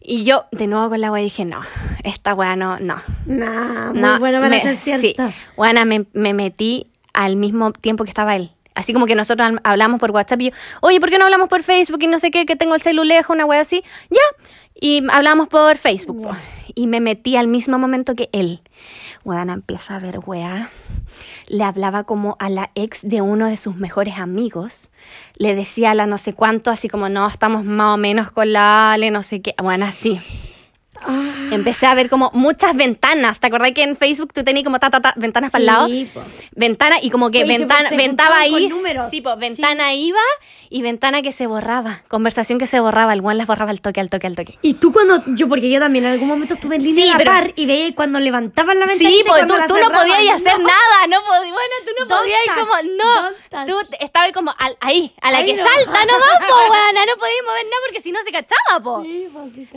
y 0.00 0.24
yo 0.24 0.44
de 0.52 0.66
nuevo 0.66 0.90
con 0.90 1.00
la 1.00 1.10
weá 1.12 1.22
dije, 1.22 1.44
no, 1.44 1.60
esta 2.04 2.34
weá 2.34 2.56
no, 2.56 2.78
no. 2.80 2.96
nah, 3.26 3.92
muy 3.92 4.00
no, 4.00 4.18
bueno 4.18 4.38
para 4.40 4.50
me- 4.50 4.60
ser 4.60 4.76
Sí, 4.76 5.14
cierto. 5.14 5.32
buena, 5.56 5.84
me, 5.84 6.04
me 6.12 6.34
metí 6.34 6.88
al 7.14 7.36
mismo 7.36 7.72
tiempo 7.72 8.04
que 8.04 8.10
estaba 8.10 8.36
él. 8.36 8.50
Así 8.78 8.92
como 8.92 9.06
que 9.06 9.16
nosotros 9.16 9.50
hablamos 9.64 9.98
por 9.98 10.12
WhatsApp 10.12 10.40
y 10.40 10.44
yo, 10.50 10.56
oye, 10.82 11.00
¿por 11.00 11.10
qué 11.10 11.18
no 11.18 11.24
hablamos 11.24 11.48
por 11.48 11.64
Facebook 11.64 12.00
y 12.00 12.06
no 12.06 12.20
sé 12.20 12.30
qué, 12.30 12.46
que 12.46 12.54
tengo 12.54 12.76
el 12.76 12.80
celu 12.80 13.02
lejos, 13.02 13.34
una 13.34 13.44
weá 13.44 13.60
así? 13.60 13.82
Ya, 14.08 14.20
y 14.80 15.02
hablamos 15.10 15.48
por 15.48 15.76
Facebook. 15.76 16.28
Y 16.76 16.86
me 16.86 17.00
metí 17.00 17.34
al 17.34 17.48
mismo 17.48 17.76
momento 17.76 18.14
que 18.14 18.30
él. 18.32 18.60
Weana 19.24 19.54
empieza 19.54 19.96
a 19.96 19.98
ver 19.98 20.20
weá. 20.24 20.70
Le 21.48 21.64
hablaba 21.64 22.04
como 22.04 22.36
a 22.38 22.50
la 22.50 22.70
ex 22.76 23.00
de 23.02 23.20
uno 23.20 23.48
de 23.48 23.56
sus 23.56 23.74
mejores 23.74 24.18
amigos. 24.18 24.92
Le 25.34 25.56
decía 25.56 25.90
a 25.90 25.94
la 25.94 26.06
no 26.06 26.16
sé 26.16 26.34
cuánto, 26.34 26.70
así 26.70 26.88
como, 26.88 27.08
no, 27.08 27.26
estamos 27.26 27.64
más 27.64 27.94
o 27.94 27.96
menos 27.96 28.30
con 28.30 28.52
la 28.52 28.92
Ale, 28.92 29.10
no 29.10 29.24
sé 29.24 29.42
qué. 29.42 29.56
Bueno, 29.60 29.86
así. 29.86 30.20
Ah, 31.02 31.48
Empecé 31.52 31.86
a 31.86 31.94
ver 31.94 32.08
como 32.10 32.30
muchas 32.34 32.74
ventanas. 32.76 33.40
¿Te 33.40 33.46
acordás 33.46 33.72
que 33.72 33.82
en 33.82 33.96
Facebook 33.96 34.32
tú 34.32 34.44
tenías 34.44 34.64
como 34.64 34.78
ta, 34.78 34.90
ta, 34.90 35.00
ta, 35.00 35.14
ventanas 35.16 35.50
para 35.50 35.60
el 35.60 35.66
lado? 35.66 35.86
Sí, 35.86 36.10
po. 36.12 36.20
Ventana 36.52 36.96
y 37.00 37.10
como 37.10 37.30
que 37.30 37.44
Oye, 37.44 37.58
ventana, 37.58 37.90
ventaba 37.90 38.38
ahí. 38.38 38.68
números. 38.68 39.10
Sí, 39.10 39.20
pues 39.20 39.38
ventana 39.38 39.94
iba 39.94 40.18
y 40.70 40.82
ventana 40.82 41.22
que 41.22 41.32
se 41.32 41.46
borraba. 41.46 42.02
Conversación 42.08 42.58
que 42.58 42.66
se 42.66 42.80
borraba. 42.80 43.12
El 43.12 43.20
one 43.20 43.34
las 43.36 43.46
borraba 43.46 43.70
al 43.70 43.80
toque, 43.80 44.00
al 44.00 44.10
toque, 44.10 44.26
al 44.26 44.36
toque. 44.36 44.58
Y 44.62 44.74
tú 44.74 44.92
cuando, 44.92 45.22
yo 45.28 45.48
porque 45.48 45.70
yo 45.70 45.80
también 45.80 46.04
en 46.04 46.12
algún 46.12 46.28
momento 46.28 46.54
estuve 46.54 46.76
en 46.76 46.82
línea 46.84 47.04
Sí, 47.06 47.10
a 47.12 47.18
la 47.18 47.24
par 47.24 47.52
y 47.56 47.66
veía 47.66 47.94
cuando 47.94 48.18
levantaban 48.20 48.78
la 48.78 48.86
ventana. 48.86 49.08
Sí, 49.10 49.22
porque 49.26 49.46
tú, 49.46 49.54
tú 49.68 49.74
no 49.78 49.88
podías 49.90 50.34
hacer 50.36 50.58
nada, 50.58 51.06
no 51.08 51.20
podías, 51.22 51.52
bueno, 51.52 51.74
tú 51.86 51.90
no 51.98 52.06
Don't 52.06 52.20
podías 52.22 52.40
ir 52.44 52.52
touch, 52.54 52.58
como, 52.68 53.62
no, 53.62 53.66
tú 53.66 53.88
estabas 54.00 54.32
como 54.32 54.54
al- 54.58 54.76
ahí, 54.80 55.14
a 55.22 55.30
la 55.30 55.38
Ahí 55.38 55.46
que 55.46 55.54
no. 55.54 55.64
salta 55.66 56.04
nomás, 56.04 56.48
po, 56.48 56.54
buena, 56.68 57.06
no 57.06 57.16
podías 57.18 57.42
mover 57.46 57.64
nada 57.64 57.76
porque 57.86 58.00
si 58.02 58.12
no 58.12 58.18
se 58.24 58.32
cachaba, 58.32 58.80
po. 58.82 59.02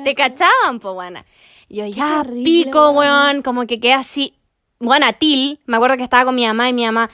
Te 0.04 0.16
cachaban, 0.16 0.80
po, 0.80 0.94
buena. 1.12 1.26
Yo 1.70 1.86
ya, 1.86 2.26
pico, 2.44 2.92
weón. 2.92 2.96
weón, 2.98 3.42
como 3.44 3.66
que 3.66 3.80
quedé 3.80 3.94
así, 3.94 4.34
buena, 4.80 5.14
til, 5.14 5.60
me 5.66 5.78
acuerdo 5.78 5.98
que 5.98 6.04
estaba 6.04 6.26
con 6.26 6.36
mi 6.36 6.46
mamá 6.46 6.70
y 6.70 6.74
mi 6.74 6.86
mamá, 6.86 7.10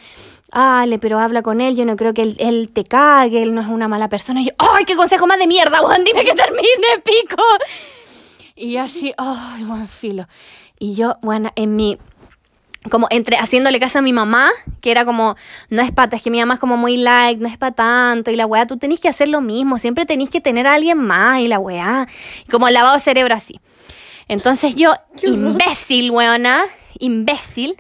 Ale, 0.52 0.98
pero 0.98 1.20
habla 1.20 1.42
con 1.42 1.62
él, 1.62 1.76
yo 1.76 1.86
no 1.86 1.96
creo 1.96 2.14
que 2.14 2.22
él, 2.22 2.36
él 2.40 2.70
te 2.74 2.84
cague, 2.86 3.44
él 3.44 3.54
no 3.54 3.62
es 3.62 3.68
una 3.68 3.88
mala 3.88 4.08
persona. 4.10 4.42
Y 4.42 4.46
yo, 4.46 4.52
¡ay, 4.58 4.86
qué 4.86 4.96
consejo 4.96 5.28
más 5.28 5.38
de 5.38 5.48
mierda, 5.48 5.82
weón! 5.82 6.04
Dime 6.04 6.24
que 6.24 6.34
termine, 6.34 6.88
pico. 7.04 7.44
Y 8.56 8.78
así, 8.78 9.14
¡ay, 9.18 9.64
buen 9.66 9.88
filo! 9.88 10.28
Y 10.80 10.96
yo, 10.96 11.18
bueno, 11.22 11.52
en 11.56 11.76
mi 11.76 11.98
como 12.90 13.08
entre 13.10 13.38
haciéndole 13.38 13.80
caso 13.80 14.00
a 14.00 14.02
mi 14.02 14.14
mamá, 14.14 14.50
que 14.82 14.92
era 14.92 15.04
como, 15.06 15.36
no 15.70 15.82
es 15.82 15.92
pata, 15.92 16.16
es 16.16 16.22
que 16.22 16.32
mi 16.32 16.40
mamá 16.40 16.54
es 16.56 16.60
como 16.60 16.78
muy 16.78 16.98
like, 16.98 17.42
no 17.42 17.50
es 17.50 17.58
para 17.58 17.76
tanto, 17.76 18.32
y 18.32 18.36
la 18.36 18.46
weá, 18.46 18.66
tú 18.66 18.78
tenés 18.78 19.00
que 19.00 19.10
hacer 19.10 19.28
lo 19.28 19.42
mismo, 19.42 19.78
siempre 19.78 20.06
tenés 20.06 20.30
que 20.30 20.42
tener 20.42 20.68
a 20.68 20.76
alguien 20.76 20.98
más, 20.98 21.40
y 21.40 21.48
la 21.48 21.60
weá, 21.60 22.08
como 22.50 22.70
lavado 22.70 22.96
de 22.96 23.02
cerebro 23.02 23.34
así. 23.34 23.60
Entonces 24.28 24.76
yo, 24.76 24.92
imbécil, 25.24 26.12
weona, 26.12 26.64
imbécil, 27.00 27.78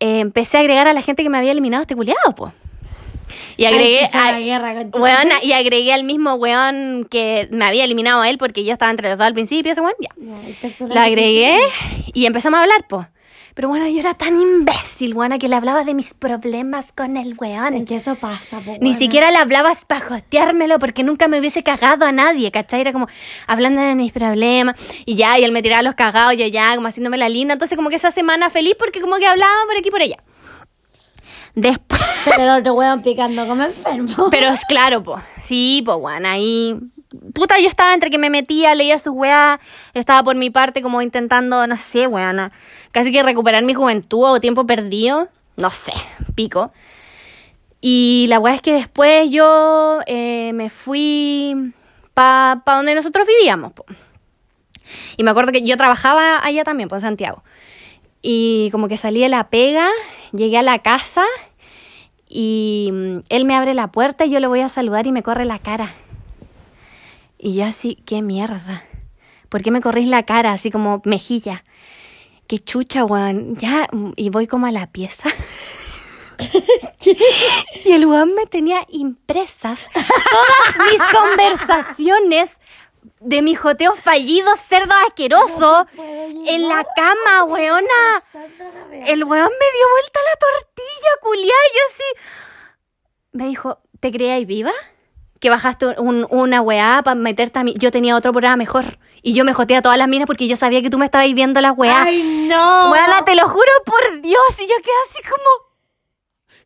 eh, 0.00 0.20
empecé 0.20 0.56
a 0.56 0.60
agregar 0.60 0.88
a 0.88 0.92
la 0.92 1.02
gente 1.02 1.22
que 1.22 1.28
me 1.30 1.38
había 1.38 1.52
eliminado 1.52 1.82
este 1.82 1.94
culiado, 1.94 2.34
po. 2.34 2.52
Y 3.56 3.66
agregué, 3.66 4.00
a- 4.18 4.28
weona, 5.00 5.34
y 5.42 5.52
agregué 5.52 5.92
al 5.92 6.04
mismo 6.04 6.34
weón 6.34 7.06
que 7.10 7.46
me 7.50 7.64
había 7.66 7.84
eliminado 7.84 8.22
a 8.22 8.28
él 8.30 8.38
porque 8.38 8.64
yo 8.64 8.72
estaba 8.72 8.90
entre 8.90 9.08
los 9.10 9.18
dos 9.18 9.26
al 9.26 9.34
principio, 9.34 9.70
ese 9.72 9.80
weón, 9.82 9.94
ya. 10.00 10.08
La 10.94 11.04
agregué 11.04 11.58
y 12.14 12.26
empezamos 12.26 12.58
a 12.58 12.62
hablar, 12.62 12.86
po. 12.88 13.06
Pero 13.54 13.68
bueno, 13.68 13.86
yo 13.88 13.98
era 14.00 14.14
tan 14.14 14.40
imbécil, 14.40 15.14
buena, 15.14 15.38
que 15.38 15.48
le 15.48 15.56
hablaba 15.56 15.84
de 15.84 15.94
mis 15.94 16.14
problemas 16.14 16.92
con 16.92 17.16
el 17.16 17.32
En 17.32 17.36
weón. 17.38 17.84
que 17.84 17.96
eso 17.96 18.14
pasa, 18.14 18.60
po, 18.60 18.76
Ni 18.80 18.94
siquiera 18.94 19.30
le 19.30 19.38
hablabas 19.38 19.84
para 19.84 20.06
joteármelo 20.06 20.78
porque 20.78 21.02
nunca 21.02 21.28
me 21.28 21.38
hubiese 21.38 21.62
cagado 21.62 22.04
a 22.04 22.12
nadie, 22.12 22.50
¿cachai? 22.50 22.80
Era 22.80 22.92
como 22.92 23.06
hablando 23.46 23.82
de 23.82 23.94
mis 23.94 24.12
problemas 24.12 24.76
y 25.04 25.16
ya, 25.16 25.38
y 25.38 25.44
él 25.44 25.52
me 25.52 25.62
tiraba 25.62 25.82
los 25.82 25.94
cagados, 25.94 26.36
yo 26.36 26.46
ya, 26.46 26.74
como 26.76 26.88
haciéndome 26.88 27.18
la 27.18 27.28
linda. 27.28 27.54
Entonces, 27.54 27.76
como 27.76 27.90
que 27.90 27.96
esa 27.96 28.10
semana 28.10 28.50
feliz 28.50 28.74
porque 28.78 29.00
como 29.00 29.16
que 29.16 29.26
hablaban 29.26 29.66
por 29.66 29.76
aquí 29.76 29.88
y 29.88 29.90
por 29.90 30.02
allá. 30.02 30.16
Después. 31.54 32.00
Pero 32.24 32.42
el 32.42 32.60
otro 32.60 32.74
weón 32.74 33.02
picando 33.02 33.46
como 33.46 33.64
enfermo. 33.64 34.28
Pero 34.30 34.48
es 34.48 34.64
claro, 34.66 35.02
po. 35.02 35.20
Sí, 35.42 35.82
po, 35.84 35.96
weón, 35.96 36.24
ahí. 36.26 36.76
Puta, 37.34 37.58
yo 37.58 37.68
estaba 37.68 37.92
entre 37.92 38.10
que 38.10 38.18
me 38.18 38.30
metía, 38.30 38.74
leía 38.74 38.98
sus 38.98 39.12
weas, 39.14 39.58
estaba 39.94 40.22
por 40.22 40.36
mi 40.36 40.50
parte 40.50 40.80
como 40.80 41.02
intentando, 41.02 41.66
no 41.66 41.76
sé, 41.76 42.06
weón, 42.06 42.52
casi 42.92 43.10
que 43.10 43.22
recuperar 43.22 43.64
mi 43.64 43.74
juventud 43.74 44.24
o 44.24 44.40
tiempo 44.40 44.64
perdido, 44.66 45.28
no 45.56 45.70
sé, 45.70 45.92
pico. 46.34 46.72
Y 47.80 48.26
la 48.28 48.38
wea 48.38 48.54
es 48.54 48.62
que 48.62 48.74
después 48.74 49.30
yo 49.30 50.00
eh, 50.06 50.52
me 50.54 50.70
fui 50.70 51.72
pa, 52.14 52.62
pa 52.64 52.76
donde 52.76 52.94
nosotros 52.94 53.26
vivíamos. 53.26 53.72
Y 55.16 55.24
me 55.24 55.30
acuerdo 55.30 55.52
que 55.52 55.62
yo 55.62 55.76
trabajaba 55.76 56.44
allá 56.44 56.62
también, 56.62 56.88
po, 56.88 56.96
en 56.96 57.00
Santiago. 57.00 57.42
Y 58.22 58.68
como 58.70 58.88
que 58.88 58.96
salí 58.96 59.20
de 59.20 59.28
la 59.28 59.48
pega, 59.48 59.88
llegué 60.32 60.58
a 60.58 60.62
la 60.62 60.78
casa 60.80 61.24
y 62.28 62.90
mm, 62.92 63.18
él 63.30 63.44
me 63.46 63.56
abre 63.56 63.74
la 63.74 63.88
puerta 63.88 64.26
y 64.26 64.30
yo 64.30 64.40
le 64.40 64.46
voy 64.46 64.60
a 64.60 64.68
saludar 64.68 65.06
y 65.06 65.12
me 65.12 65.22
corre 65.22 65.44
la 65.44 65.58
cara. 65.58 65.90
Y 67.42 67.54
yo 67.54 67.64
así, 67.64 67.96
qué 68.04 68.20
mierda. 68.20 68.84
¿Por 69.48 69.62
qué 69.62 69.70
me 69.70 69.80
corrís 69.80 70.06
la 70.06 70.24
cara 70.24 70.52
así 70.52 70.70
como 70.70 71.00
mejilla? 71.06 71.64
Qué 72.46 72.58
chucha, 72.58 73.04
weón. 73.04 73.56
Ya, 73.56 73.88
y 74.16 74.28
voy 74.28 74.46
como 74.46 74.66
a 74.66 74.70
la 74.70 74.86
pieza. 74.86 75.28
Y 77.84 77.92
el 77.92 78.06
weón 78.06 78.34
me 78.34 78.46
tenía 78.46 78.86
impresas 78.88 79.88
todas 79.92 80.90
mis 80.90 81.02
conversaciones 81.18 82.58
de 83.20 83.42
mi 83.42 83.54
joteo 83.54 83.94
fallido, 83.94 84.54
cerdo 84.56 84.94
asqueroso, 85.06 85.86
en 86.46 86.68
la 86.68 86.86
cama, 86.96 87.44
weona. 87.44 88.22
El 89.06 89.24
weón 89.24 89.50
me 89.50 89.66
dio 89.76 89.86
vuelta 89.92 90.20
la 90.30 90.38
tortilla, 90.38 91.10
culiá, 91.20 91.44
y 91.44 91.74
yo 91.74 91.80
así. 91.90 92.36
Me 93.32 93.46
dijo, 93.48 93.78
¿te 94.00 94.10
creáis 94.10 94.46
viva? 94.46 94.72
Que 95.40 95.50
bajaste 95.50 95.86
un- 95.98 96.26
una 96.30 96.60
weá 96.62 97.00
para 97.02 97.14
meterte 97.16 97.58
a 97.58 97.64
mí. 97.64 97.74
Yo 97.78 97.90
tenía 97.90 98.14
otro 98.14 98.30
programa 98.32 98.56
mejor. 98.56 98.98
Y 99.22 99.32
yo 99.34 99.44
me 99.44 99.52
joteé 99.54 99.78
a 99.78 99.82
todas 99.82 99.98
las 99.98 100.06
minas 100.08 100.26
porque 100.26 100.46
yo 100.48 100.56
sabía 100.56 100.80
que 100.82 100.90
tú 100.90 100.98
me 100.98 101.06
estabas 101.06 101.32
viendo 101.32 101.60
las 101.60 101.76
weá. 101.76 102.02
¡Ay, 102.02 102.22
no! 102.48 102.90
Weona, 102.90 103.24
te 103.24 103.34
lo 103.34 103.48
juro 103.48 103.72
por 103.84 104.20
Dios. 104.20 104.40
Y 104.58 104.62
yo 104.68 104.74
quedé 104.82 104.92
así 105.10 105.22
como. 105.28 105.70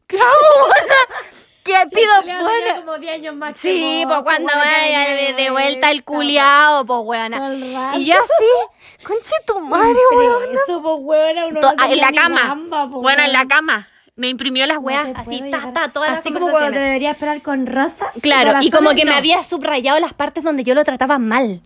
¿Qué 0.06 0.18
hago, 0.18 0.30
weona? 0.64 0.94
¿Qué 1.64 1.72
pido? 1.94 2.12
Tenía 2.20 2.76
como 2.84 2.98
10 2.98 3.14
años 3.14 3.34
más 3.36 3.54
que 3.54 3.58
Sí, 3.60 4.04
vos, 4.04 4.22
pues 4.22 4.36
cuando 4.36 4.52
vaya 4.54 5.14
de, 5.14 5.32
de 5.32 5.50
vuelta 5.50 5.90
el 5.90 6.04
culiao, 6.04 6.84
pues 6.84 7.00
weona. 7.04 7.54
Y 7.96 8.04
yo 8.04 8.14
así, 8.16 9.04
conche 9.06 9.34
tu 9.46 9.58
madre, 9.60 9.94
weona. 10.14 10.60
Eso, 10.62 10.82
pues, 10.82 10.94
weona, 10.98 11.46
uno 11.46 11.60
no 11.62 11.70
en 11.70 11.76
tenía 11.76 12.10
la 12.10 12.12
cama. 12.22 12.40
gamba, 12.42 12.84
bueno, 12.84 13.22
en 13.22 13.32
la 13.32 13.46
cama. 13.46 13.88
Me 14.16 14.28
imprimió 14.28 14.64
las 14.66 14.78
weas, 14.78 15.08
así, 15.16 15.42
ta, 15.50 15.72
ta, 15.72 15.88
todas 15.88 16.10
las 16.10 16.20
Así 16.20 16.32
como 16.32 16.48
cuando 16.48 16.70
te 16.70 16.78
debería 16.78 17.10
esperar 17.10 17.42
con 17.42 17.66
rosas. 17.66 18.10
Claro, 18.22 18.60
y 18.62 18.70
como 18.70 18.90
que 18.90 19.04
me 19.04 19.14
había 19.14 19.42
subrayado 19.42 19.98
las 19.98 20.12
partes 20.12 20.44
donde 20.44 20.62
yo 20.62 20.74
lo 20.74 20.84
trataba 20.84 21.18
mal. 21.18 21.60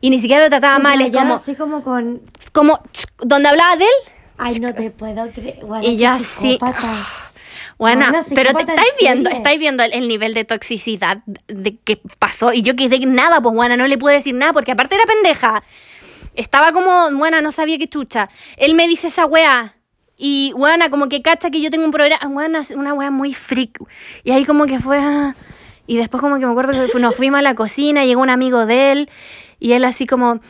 Y 0.00 0.10
ni 0.10 0.20
siquiera 0.20 0.44
lo 0.44 0.48
trataba 0.48 0.78
mal, 0.78 1.00
es 1.00 1.12
como, 1.12 1.34
Así 1.34 1.56
como 1.56 1.82
con... 1.82 2.22
como, 2.52 2.80
donde 3.18 3.48
hablaba 3.48 3.74
de 3.74 3.84
él, 3.84 4.12
Ay, 4.38 4.60
no 4.60 4.72
te 4.72 4.90
puedo 4.92 5.28
creer. 5.32 5.64
Weona, 5.64 5.84
y 5.84 5.96
yo 5.96 6.10
así. 6.10 6.52
psicópata. 6.52 7.06
Bueno, 7.78 8.06
pero 8.32 8.54
te 8.54 8.62
estáis 8.62 8.94
viendo, 9.00 9.30
estáis 9.30 9.58
viendo 9.58 9.82
el, 9.82 9.92
el 9.92 10.06
nivel 10.06 10.34
de 10.34 10.44
toxicidad 10.44 11.18
de 11.48 11.78
que 11.78 12.00
pasó. 12.20 12.52
Y 12.52 12.62
yo 12.62 12.76
quedé 12.76 13.04
nada, 13.06 13.40
pues 13.40 13.54
buena, 13.54 13.76
no 13.76 13.88
le 13.88 13.98
pude 13.98 14.14
decir 14.14 14.34
nada, 14.34 14.52
porque 14.52 14.72
aparte 14.72 14.94
era 14.94 15.04
pendeja. 15.04 15.64
Estaba 16.34 16.72
como, 16.72 17.10
buena, 17.16 17.40
no 17.40 17.50
sabía 17.50 17.78
qué 17.78 17.88
chucha. 17.88 18.28
Él 18.56 18.74
me 18.74 18.86
dice 18.86 19.08
esa 19.08 19.26
wea. 19.26 19.74
Y 20.18 20.52
buena, 20.56 20.90
como 20.90 21.08
que 21.08 21.22
cacha 21.22 21.48
que 21.50 21.60
yo 21.60 21.70
tengo 21.70 21.84
un 21.84 21.92
programa. 21.92 22.26
Buena, 22.28 22.62
una 22.74 22.92
wea 22.92 23.10
muy 23.10 23.32
freak. 23.32 23.78
Y 24.24 24.32
ahí 24.32 24.44
como 24.44 24.66
que 24.66 24.80
fue. 24.80 24.98
ah. 25.00 25.34
Y 25.86 25.96
después 25.96 26.20
como 26.20 26.38
que 26.38 26.44
me 26.44 26.50
acuerdo 26.50 26.72
que 26.72 26.98
nos 26.98 27.14
fuimos 27.14 27.38
a 27.38 27.42
la 27.42 27.54
cocina, 27.54 28.04
llegó 28.04 28.20
un 28.20 28.28
amigo 28.28 28.66
de 28.66 28.92
él. 28.92 29.10
Y 29.60 29.72
él 29.72 29.84
así 29.84 30.06
como 30.06 30.40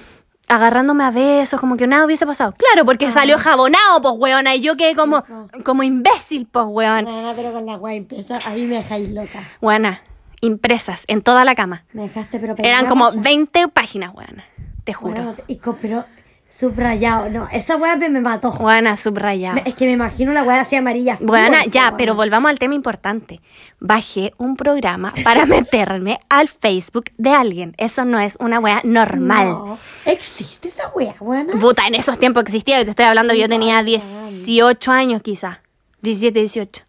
agarrándome 0.49 1.05
a 1.05 1.11
besos, 1.11 1.61
como 1.61 1.77
que 1.77 1.87
nada 1.87 2.07
hubiese 2.07 2.27
pasado. 2.27 2.55
Claro, 2.57 2.87
porque 2.87 3.13
salió 3.13 3.39
jabonado, 3.39 4.01
pues 4.03 4.15
weona. 4.17 4.55
Y 4.55 4.61
yo 4.61 4.77
quedé 4.77 4.95
como, 4.97 5.25
como 5.65 5.83
imbécil, 5.83 6.47
pues 6.51 6.65
weón. 6.67 7.07
Weona, 7.07 7.35
pero 7.37 7.53
con 7.53 7.67
la 7.67 7.77
guay 7.77 7.99
impresa, 7.99 8.41
ahí 8.45 8.67
me 8.67 8.77
dejáis 8.77 9.11
loca. 9.11 9.41
Buena, 9.61 10.01
impresas 10.41 11.05
en 11.07 11.23
toda 11.23 11.45
la 11.45 11.55
cama. 11.55 11.85
Me 11.93 12.03
dejaste, 12.03 12.39
pero 12.39 12.55
Eran 12.59 12.87
como 12.87 13.13
ya. 13.13 13.21
20 13.21 13.69
páginas, 13.69 14.13
buena. 14.13 14.45
Te 14.85 14.95
juro. 14.95 15.37
Y 15.47 15.61
pero 15.83 16.07
subrayado. 16.49 17.29
No, 17.31 17.49
esa 17.53 17.77
weá 17.77 17.97
me, 17.97 18.09
me 18.09 18.21
mató. 18.21 18.51
Buena, 18.53 18.97
subrayado. 18.97 19.61
Es 19.65 19.75
que 19.75 19.87
me 19.87 19.93
imagino 19.93 20.31
una 20.31 20.43
weá 20.43 20.61
así 20.63 20.77
amarilla. 20.77 21.19
Buena, 21.21 21.63
full, 21.63 21.73
ya, 21.73 21.95
pero 21.97 22.15
volvamos 22.15 22.51
al 22.51 22.59
tema 22.59 22.75
importante. 22.75 23.41
Bajé 23.81 24.33
un 24.39 24.57
programa 24.57 25.13
para 25.25 25.47
meterme 25.47 26.19
al 26.29 26.49
Facebook 26.49 27.07
de 27.17 27.31
alguien. 27.31 27.75
Eso 27.79 28.05
no 28.05 28.19
es 28.19 28.37
una 28.41 28.59
wea 28.61 28.81
normal. 28.85 29.49
No. 29.49 29.79
¿Existe 30.05 30.69
esa 30.69 30.89
weá, 30.89 31.15
weona? 31.21 31.53
Puta, 31.59 31.87
en 31.87 31.95
esos 31.95 32.19
tiempos 32.19 32.43
existía, 32.45 32.81
y 32.81 32.85
te 32.85 32.91
estoy 32.91 33.05
hablando, 33.07 33.35
yo 33.35 33.49
tenía 33.49 33.83
18 33.83 34.91
años 34.93 35.23
quizás. 35.23 35.59
17, 36.03 36.39
18. 36.41 36.85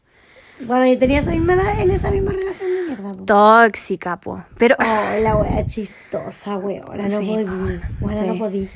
Bueno, 0.62 0.86
yo 0.86 0.98
tenía 1.00 1.20
esa 1.20 1.32
misma 1.32 1.54
edad 1.54 1.80
en 1.80 1.90
esa 1.92 2.12
misma 2.12 2.32
relación 2.32 2.70
de 2.70 2.84
mierda. 2.88 3.10
po. 3.18 3.24
Tóxica, 3.26 4.20
po. 4.20 4.44
Pero. 4.58 4.76
Oh, 4.80 5.20
la 5.22 5.36
wea 5.38 5.66
chistosa, 5.66 6.58
weona. 6.58 7.08
No 7.08 7.20
Sí, 7.20 7.26
podí. 7.26 8.28
no 8.28 8.38
podí. 8.38 8.70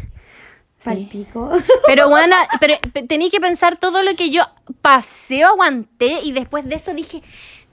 Palpico. 0.84 1.50
Pero, 1.88 2.10
bueno, 2.10 2.36
pero 2.60 2.76
pe- 2.92 3.04
tenéis 3.04 3.32
que 3.32 3.40
pensar 3.40 3.78
todo 3.78 4.04
lo 4.04 4.16
que 4.16 4.30
yo 4.30 4.44
pasé 4.82 5.46
o 5.46 5.50
aguanté 5.50 6.20
y 6.24 6.32
después 6.34 6.66
de 6.68 6.76
eso 6.76 6.94
dije, 6.94 7.22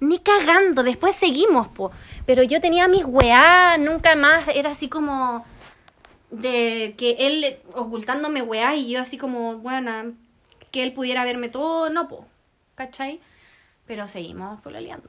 ni 0.01 0.19
cagando, 0.19 0.83
después 0.83 1.17
seguimos, 1.17 1.69
po. 1.69 1.91
Pero 2.27 2.43
yo 2.43 2.61
tenía 2.61 2.89
mis 2.89 3.05
weá, 3.05 3.77
nunca 3.79 4.15
más, 4.15 4.49
era 4.49 4.71
así 4.71 4.89
como 4.89 5.45
de 6.31 6.95
que 6.97 7.17
él 7.19 7.57
ocultándome 7.75 8.43
weá 8.43 8.77
y 8.77 8.91
yo 8.91 9.01
así 9.01 9.19
como, 9.19 9.57
bueno, 9.59 10.13
que 10.71 10.83
él 10.85 10.93
pudiera 10.93 11.25
verme 11.25 11.49
todo, 11.49 11.91
no, 11.91 12.09
po. 12.09 12.27
¿Cachai? 12.77 13.21
Pero 13.87 14.07
seguimos 14.09 14.61
pololeando. 14.61 15.09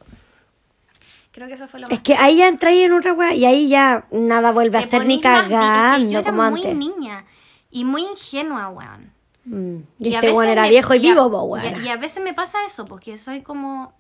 Creo 1.32 1.48
que 1.48 1.54
eso 1.54 1.68
fue 1.68 1.80
lo 1.80 1.88
más 1.88 1.98
Es 1.98 2.04
que 2.04 2.16
ahí 2.16 2.38
ya 2.38 2.48
entráis 2.50 2.84
en 2.84 2.92
otra 2.94 3.14
wea 3.14 3.34
y 3.34 3.46
ahí 3.46 3.70
ya 3.70 4.06
nada 4.12 4.52
vuelve 4.52 4.78
a 4.80 4.82
ser 4.82 5.06
ni 5.06 5.22
cagando 5.22 6.10
yo 6.12 6.20
era 6.20 6.30
como 6.32 6.50
muy 6.52 6.60
antes. 6.62 6.76
niña 6.76 7.24
y 7.72 7.86
muy 7.86 8.04
ingenua, 8.04 8.70
weón. 8.70 9.12
Mm. 9.46 9.78
Y 10.00 10.14
este 10.14 10.32
weón 10.32 10.50
era 10.50 10.64
me- 10.64 10.70
viejo 10.70 10.94
y, 10.94 10.98
y 10.98 11.08
a- 11.08 11.14
vivo, 11.14 11.30
y 11.32 11.36
a- 11.36 11.42
weona. 11.42 11.84
Y, 11.84 11.88
a 11.90 11.98
veces 11.98 12.24
me 12.24 12.34
pasa 12.34 12.60
eso, 12.68 12.86
porque 12.86 13.18
soy 13.18 13.42
como, 13.42 13.94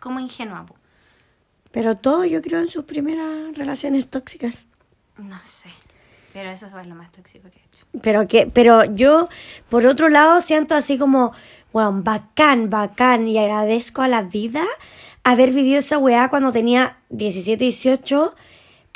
como 0.00 0.20
ingenua, 0.20 0.64
po. 0.66 0.74
Pero 1.72 1.96
todo 1.96 2.24
yo 2.24 2.40
creo 2.40 2.60
en 2.60 2.68
sus 2.68 2.84
primeras 2.84 3.54
relaciones 3.56 4.08
tóxicas. 4.08 4.68
No 5.18 5.38
sé. 5.44 5.68
Pero 6.32 6.50
eso 6.50 6.66
es 6.66 6.86
lo 6.86 6.94
más 6.94 7.10
tóxico 7.12 7.48
que 7.50 7.58
he 7.58 7.64
hecho. 7.64 7.86
Pero 8.02 8.26
que, 8.28 8.46
pero 8.46 8.84
yo, 8.84 9.28
por 9.68 9.84
otro 9.86 10.08
lado, 10.08 10.40
siento 10.40 10.74
así 10.74 10.98
como, 10.98 11.32
weón, 11.72 12.04
bacán, 12.04 12.70
bacán, 12.70 13.26
y 13.28 13.38
agradezco 13.38 14.02
a 14.02 14.08
la 14.08 14.22
vida 14.22 14.62
haber 15.24 15.50
vivido 15.52 15.78
esa 15.78 15.98
weá 15.98 16.28
cuando 16.28 16.52
tenía 16.52 16.98
17, 17.08 17.64
18, 17.64 18.34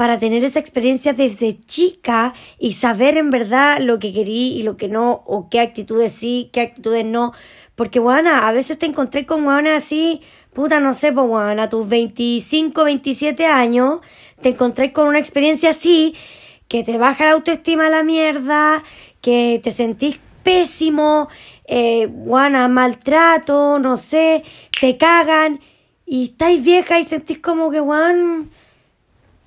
para 0.01 0.19
tener 0.19 0.43
esa 0.45 0.61
experiencia 0.61 1.13
desde 1.13 1.61
chica 1.67 2.33
y 2.59 2.73
saber 2.73 3.19
en 3.19 3.29
verdad 3.29 3.81
lo 3.81 3.99
que 3.99 4.15
querí 4.15 4.55
y 4.55 4.63
lo 4.63 4.79
que 4.79 4.89
no, 4.89 5.23
o 5.27 5.51
qué 5.51 5.61
actitudes 5.61 6.13
sí, 6.13 6.49
qué 6.55 6.63
actitudes 6.63 7.05
no. 7.05 7.35
Porque, 7.75 8.01
weona, 8.01 8.49
a 8.49 8.53
veces 8.53 8.79
te 8.79 8.87
encontré 8.87 9.27
con 9.27 9.47
weonas 9.47 9.83
así, 9.83 10.23
puta, 10.55 10.81
no 10.81 10.95
sé, 10.95 11.13
pues, 11.13 11.27
weona, 11.29 11.65
a 11.65 11.69
tus 11.69 11.87
25, 11.87 12.83
27 12.83 13.45
años, 13.45 14.01
te 14.41 14.49
encontré 14.49 14.91
con 14.95 15.07
una 15.07 15.19
experiencia 15.19 15.69
así, 15.69 16.15
que 16.67 16.83
te 16.83 16.97
baja 16.97 17.27
la 17.27 17.33
autoestima 17.33 17.89
a 17.89 17.91
la 17.91 18.03
mierda, 18.03 18.83
que 19.21 19.61
te 19.63 19.71
sentís 19.71 20.19
pésimo, 20.43 21.29
eh, 21.67 22.07
guana, 22.07 22.69
maltrato, 22.69 23.79
no 23.79 23.99
sé, 23.99 24.45
te 24.81 24.97
cagan 24.97 25.61
y 26.07 26.25
estáis 26.25 26.65
vieja 26.65 26.99
y 26.99 27.05
sentís 27.05 27.41
como 27.41 27.71
que, 27.71 27.81
guan, 27.81 28.49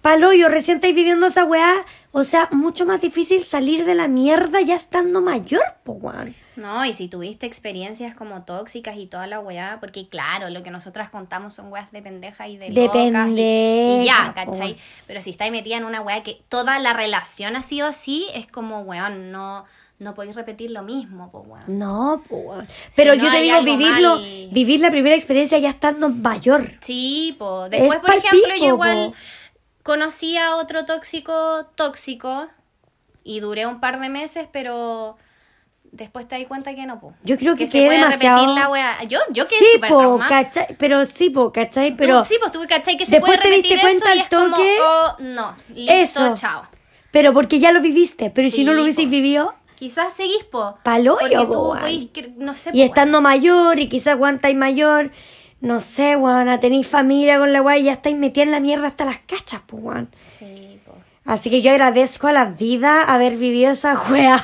palo, 0.03 0.33
yo 0.33 0.49
recién 0.49 0.77
estáis 0.77 0.93
viviendo 0.93 1.25
esa 1.25 1.45
weá, 1.45 1.83
o 2.11 2.23
sea, 2.23 2.47
mucho 2.51 2.85
más 2.85 3.01
difícil 3.01 3.39
salir 3.43 3.85
de 3.85 3.95
la 3.95 4.07
mierda 4.07 4.61
ya 4.61 4.75
estando 4.75 5.21
mayor, 5.21 5.63
po, 5.83 5.93
guan. 5.93 6.35
No, 6.55 6.85
y 6.85 6.93
si 6.93 7.07
tuviste 7.07 7.47
experiencias 7.47 8.13
como 8.13 8.43
tóxicas 8.43 8.95
y 8.97 9.07
toda 9.07 9.25
la 9.25 9.39
weá, 9.39 9.77
porque 9.79 10.07
claro, 10.07 10.49
lo 10.51 10.61
que 10.61 10.69
nosotras 10.69 11.09
contamos 11.09 11.55
son 11.55 11.71
weas 11.71 11.91
de 11.91 12.03
pendeja 12.03 12.47
y 12.47 12.57
de, 12.57 12.69
De 12.69 12.85
locas 12.85 12.95
y- 12.95 13.07
y, 13.07 13.07
pendeja, 13.07 14.03
ya, 14.03 14.45
po. 14.45 14.51
¿cachai? 14.51 14.77
Pero 15.07 15.21
si 15.23 15.31
estáis 15.31 15.51
metida 15.51 15.77
en 15.77 15.85
una 15.85 16.01
weá 16.01 16.21
que 16.21 16.41
toda 16.49 16.77
la 16.79 16.93
relación 16.93 17.55
ha 17.55 17.63
sido 17.63 17.87
así, 17.87 18.27
es 18.35 18.45
como, 18.45 18.81
weón, 18.81 19.31
no, 19.31 19.65
no 19.97 20.13
podéis 20.13 20.35
repetir 20.35 20.69
lo 20.69 20.83
mismo, 20.83 21.31
pues 21.31 21.43
weón. 21.47 21.79
No, 21.79 22.21
po, 22.29 22.35
guan. 22.37 22.67
Pero 22.95 23.15
no 23.15 23.23
yo 23.23 23.31
te 23.31 23.41
digo, 23.41 23.63
vivirlo, 23.63 24.19
vivir 24.51 24.79
la 24.81 24.91
primera 24.91 25.15
experiencia 25.15 25.57
ya 25.57 25.69
estando 25.69 26.09
mayor. 26.09 26.69
Sí, 26.81 27.35
po. 27.39 27.67
Después, 27.67 27.95
Es 27.95 27.99
por 27.99 28.09
ejemplo, 28.11 28.29
palpico, 28.43 28.59
yo 28.67 28.73
igual 28.75 29.07
po. 29.09 29.15
Conocí 29.83 30.37
a 30.37 30.55
otro 30.55 30.85
tóxico 30.85 31.65
tóxico 31.75 32.47
y 33.23 33.39
duré 33.39 33.65
un 33.67 33.79
par 33.79 33.99
de 33.99 34.09
meses, 34.09 34.47
pero 34.51 35.17
después 35.91 36.27
te 36.27 36.37
das 36.37 36.47
cuenta 36.47 36.73
que 36.73 36.85
no, 36.85 36.99
po. 36.99 37.13
Yo 37.23 37.37
creo 37.37 37.55
que 37.55 37.67
se 37.67 37.73
quedé 37.73 37.85
puede 37.87 37.99
demasiado- 37.99 38.37
repetir 38.41 38.59
la 38.61 38.69
wea. 38.69 39.03
Yo, 39.03 39.19
yo 39.29 39.47
quedé 39.47 39.59
sí, 39.59 39.65
súper 39.75 39.89
po. 39.89 40.19
¿cachai? 40.27 40.75
Pero 40.77 41.05
sí, 41.05 41.29
po, 41.29 41.51
¿cachai? 41.51 41.91
Tú- 41.91 41.97
Pero... 41.97 42.25
sí, 42.25 42.35
pues 42.39 42.51
tuve 42.51 42.67
cachai 42.67 42.97
que 42.97 43.05
se 43.05 43.11
después 43.11 43.29
puede 43.37 43.41
te 43.43 43.49
repetir 43.49 43.71
diste 43.77 43.81
cuenta 43.81 44.05
eso 44.05 44.11
al 44.11 44.19
es 44.19 44.29
como, 44.29 44.55
toque. 44.57 44.77
oh, 44.81 45.15
no, 45.19 45.55
listo, 45.69 45.93
Eso. 45.93 46.33
chao. 46.35 46.67
Pero 47.11 47.31
porque 47.31 47.59
ya 47.59 47.71
lo 47.71 47.79
viviste, 47.81 48.31
pero 48.31 48.49
si 48.49 48.57
Sí, 48.57 48.63
no 48.63 48.73
lo 48.73 48.81
hubieseis 48.81 49.07
po. 49.07 49.11
vivido 49.11 49.53
Quizás 49.75 50.13
seguís, 50.13 50.43
po. 50.45 50.77
Pa'l 50.83 51.05
Porque 51.05 51.25
hoyo, 51.25 51.41
tú 51.41 51.47
po, 51.53 51.77
podís, 51.79 52.09
no 52.37 52.55
sé, 52.55 52.69
y 52.73 52.79
po, 52.79 52.85
estando 52.85 53.21
mayor 53.21 53.79
y 53.79 53.89
quizás 53.89 54.13
aguantáis 54.13 54.55
mayor, 54.55 55.11
no 55.63 55.79
sé, 55.79 56.17
weón, 56.17 56.59
tenéis 56.59 56.87
familia 56.87 57.39
con 57.39 57.53
la 57.53 57.61
weá 57.61 57.77
y 57.77 57.83
ya 57.83 57.93
estáis 57.93 58.17
metida 58.17 58.43
en 58.43 58.51
la 58.51 58.59
mierda 58.59 58.87
hasta 58.87 59.05
las 59.05 59.19
cachas, 59.19 59.61
pues, 59.65 59.81
weón. 59.81 60.09
Sí, 60.27 60.77
po. 60.85 60.91
Así 61.23 61.49
que 61.49 61.61
yo 61.61 61.71
agradezco 61.71 62.27
a 62.27 62.33
la 62.33 62.43
vida 62.43 63.01
haber 63.01 63.37
vivido 63.37 63.71
esa 63.71 63.97
weá, 64.11 64.43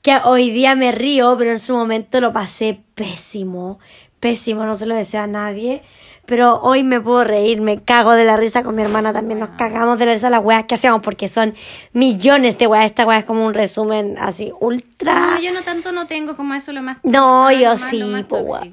que 0.00 0.16
hoy 0.24 0.50
día 0.50 0.74
me 0.74 0.90
río, 0.90 1.36
pero 1.36 1.50
en 1.50 1.58
su 1.58 1.76
momento 1.76 2.18
lo 2.22 2.32
pasé 2.32 2.80
pésimo, 2.94 3.78
pésimo, 4.20 4.64
no 4.64 4.74
se 4.74 4.86
lo 4.86 4.96
deseo 4.96 5.20
a 5.20 5.26
nadie. 5.26 5.82
Pero 6.24 6.60
hoy 6.62 6.84
me 6.84 7.00
puedo 7.00 7.24
reír, 7.24 7.60
me 7.60 7.82
cago 7.82 8.12
de 8.12 8.24
la 8.24 8.36
risa 8.36 8.62
con 8.62 8.76
mi 8.76 8.82
hermana 8.82 9.12
también, 9.12 9.40
nos 9.40 9.50
cagamos 9.50 9.98
de 9.98 10.06
la 10.06 10.14
risa 10.14 10.30
las 10.30 10.42
weas 10.44 10.64
que 10.64 10.76
hacíamos 10.76 11.02
porque 11.02 11.26
son 11.28 11.54
millones 11.92 12.58
de 12.58 12.68
weas, 12.68 12.86
esta 12.86 13.04
wea 13.04 13.18
es 13.18 13.24
como 13.24 13.44
un 13.44 13.54
resumen 13.54 14.16
así 14.18 14.52
ultra... 14.60 15.32
No, 15.32 15.40
yo 15.40 15.52
no 15.52 15.62
tanto 15.62 15.90
no 15.90 16.06
tengo 16.06 16.36
como 16.36 16.54
eso 16.54 16.72
lo 16.72 16.80
más. 16.80 16.98
No, 17.02 17.50
lo 17.50 17.58
yo 17.58 17.70
más- 17.70 17.80
sí, 17.80 18.02
más. 18.04 18.24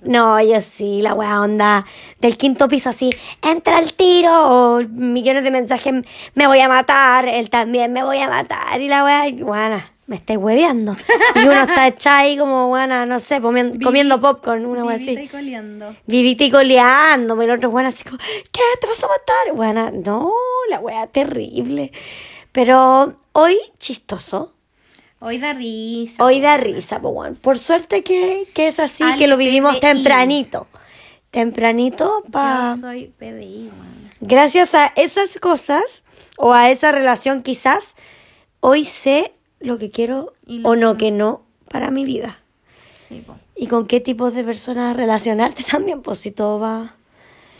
No, 0.03 0.39
yo 0.41 0.61
sí, 0.61 1.01
la 1.01 1.15
weá 1.15 1.41
onda 1.41 1.85
del 2.21 2.37
quinto 2.37 2.67
piso 2.67 2.91
así, 2.91 3.09
entra 3.41 3.77
al 3.77 3.93
tiro, 3.93 4.31
o 4.75 4.81
millones 4.87 5.43
de 5.43 5.51
mensajes, 5.51 5.93
me 6.35 6.47
voy 6.47 6.59
a 6.59 6.67
matar, 6.69 7.27
él 7.27 7.49
también 7.49 7.91
me 7.91 8.03
voy 8.03 8.19
a 8.19 8.27
matar, 8.29 8.79
y 8.79 8.87
la 8.87 9.03
weá, 9.03 9.27
y, 9.27 9.41
weona, 9.41 9.91
me 10.09 10.15
estáis 10.15 10.39
hueveando. 10.39 10.95
Y 11.35 11.39
uno 11.39 11.61
está 11.61 11.87
echado 11.87 12.17
ahí 12.17 12.35
como, 12.35 12.67
weona, 12.71 13.05
no 13.05 13.19
sé, 13.19 13.39
comiendo, 13.39 13.77
comiendo 13.85 14.19
popcorn, 14.19 14.65
una 14.65 14.83
weá 14.83 14.97
Vivita 14.97 15.11
y 15.11 15.17
así. 15.17 15.27
coleando. 15.29 15.95
Vivita 16.07 16.43
y 16.43 16.51
coleando, 16.51 17.39
el 17.39 17.51
otro 17.51 17.69
weón 17.69 17.85
así 17.85 18.03
como, 18.03 18.17
¿qué? 18.17 18.61
¿Te 18.81 18.87
vas 18.87 19.03
a 19.03 19.07
matar? 19.07 19.53
Weona, 19.53 19.91
no, 19.91 20.33
la 20.69 20.79
weá 20.79 21.05
terrible. 21.05 21.91
Pero 22.51 23.13
hoy, 23.33 23.57
chistoso. 23.77 24.53
Hoy 25.19 25.37
da 25.37 25.53
risa. 25.53 26.23
Hoy 26.25 26.41
da 26.41 26.57
risa, 26.57 26.99
po, 26.99 27.09
weón. 27.09 27.35
Por 27.35 27.59
suerte 27.59 28.03
que, 28.03 28.47
que 28.55 28.67
es 28.67 28.79
así, 28.79 29.03
que 29.17 29.27
lo 29.27 29.37
vivimos 29.37 29.77
PDI. 29.77 29.79
tempranito. 29.79 30.67
Tempranito, 31.29 32.23
pa... 32.31 32.73
Yo 32.75 32.81
soy 32.81 33.13
PDI, 33.15 33.69
weón. 33.71 34.09
Gracias 34.21 34.73
a 34.73 34.87
esas 34.95 35.37
cosas, 35.37 36.03
o 36.35 36.53
a 36.53 36.71
esa 36.71 36.91
relación 36.91 37.43
quizás, 37.43 37.95
hoy 38.59 38.85
sé 38.85 39.33
lo 39.59 39.77
que 39.77 39.89
quiero 39.89 40.33
o 40.63 40.75
no 40.75 40.97
que 40.97 41.11
no 41.11 41.41
para 41.69 41.91
mi 41.91 42.05
vida. 42.05 42.39
Sí, 43.07 43.23
po. 43.25 43.35
Y 43.55 43.67
con 43.67 43.87
qué 43.87 43.99
tipos 43.99 44.33
de 44.33 44.43
personas 44.43 44.95
relacionarte 44.95 45.63
también, 45.69 46.01
pues 46.01 46.19
si 46.19 46.31
todo 46.31 46.59
va... 46.59 46.95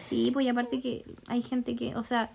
Sí, 0.09 0.31
pues 0.33 0.45
y 0.45 0.49
aparte 0.49 0.81
que 0.81 1.05
hay 1.27 1.43
gente 1.43 1.75
que, 1.75 1.95
o 1.95 2.03
sea, 2.03 2.31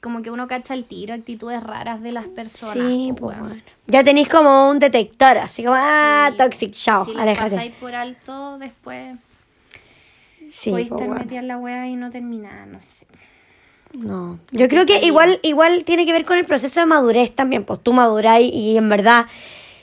como 0.00 0.22
que 0.22 0.30
uno 0.30 0.48
cacha 0.48 0.72
el 0.72 0.86
tiro, 0.86 1.12
actitudes 1.12 1.62
raras 1.62 2.00
de 2.00 2.12
las 2.12 2.26
personas. 2.26 2.74
Sí, 2.74 3.12
pues 3.18 3.38
bueno. 3.38 3.60
Ya 3.86 4.02
tenéis 4.02 4.28
como 4.28 4.70
un 4.70 4.78
detector, 4.78 5.38
así 5.38 5.62
como, 5.62 5.76
ah, 5.78 6.28
Sí. 6.30 6.36
toxic, 6.38 6.72
chao, 6.72 7.04
Si 7.04 7.12
pasáis 7.12 7.72
por 7.74 7.94
alto, 7.94 8.58
después 8.58 9.16
Sí, 10.48 10.70
podéis 10.70 10.88
pues 10.88 11.06
bueno. 11.08 11.42
la 11.42 11.58
wea 11.58 11.88
y 11.88 11.96
no 11.96 12.10
terminar, 12.10 12.66
no 12.68 12.80
sé. 12.80 13.06
No, 13.98 14.38
yo 14.52 14.68
creo 14.68 14.84
que 14.84 14.98
igual, 15.06 15.40
igual 15.42 15.84
tiene 15.84 16.04
que 16.04 16.12
ver 16.12 16.24
con 16.24 16.36
el 16.36 16.44
proceso 16.44 16.80
de 16.80 16.86
madurez 16.86 17.34
también, 17.34 17.64
pues 17.64 17.80
tú 17.82 17.92
maduráis 17.92 18.52
y 18.52 18.76
en 18.76 18.88
verdad 18.88 19.26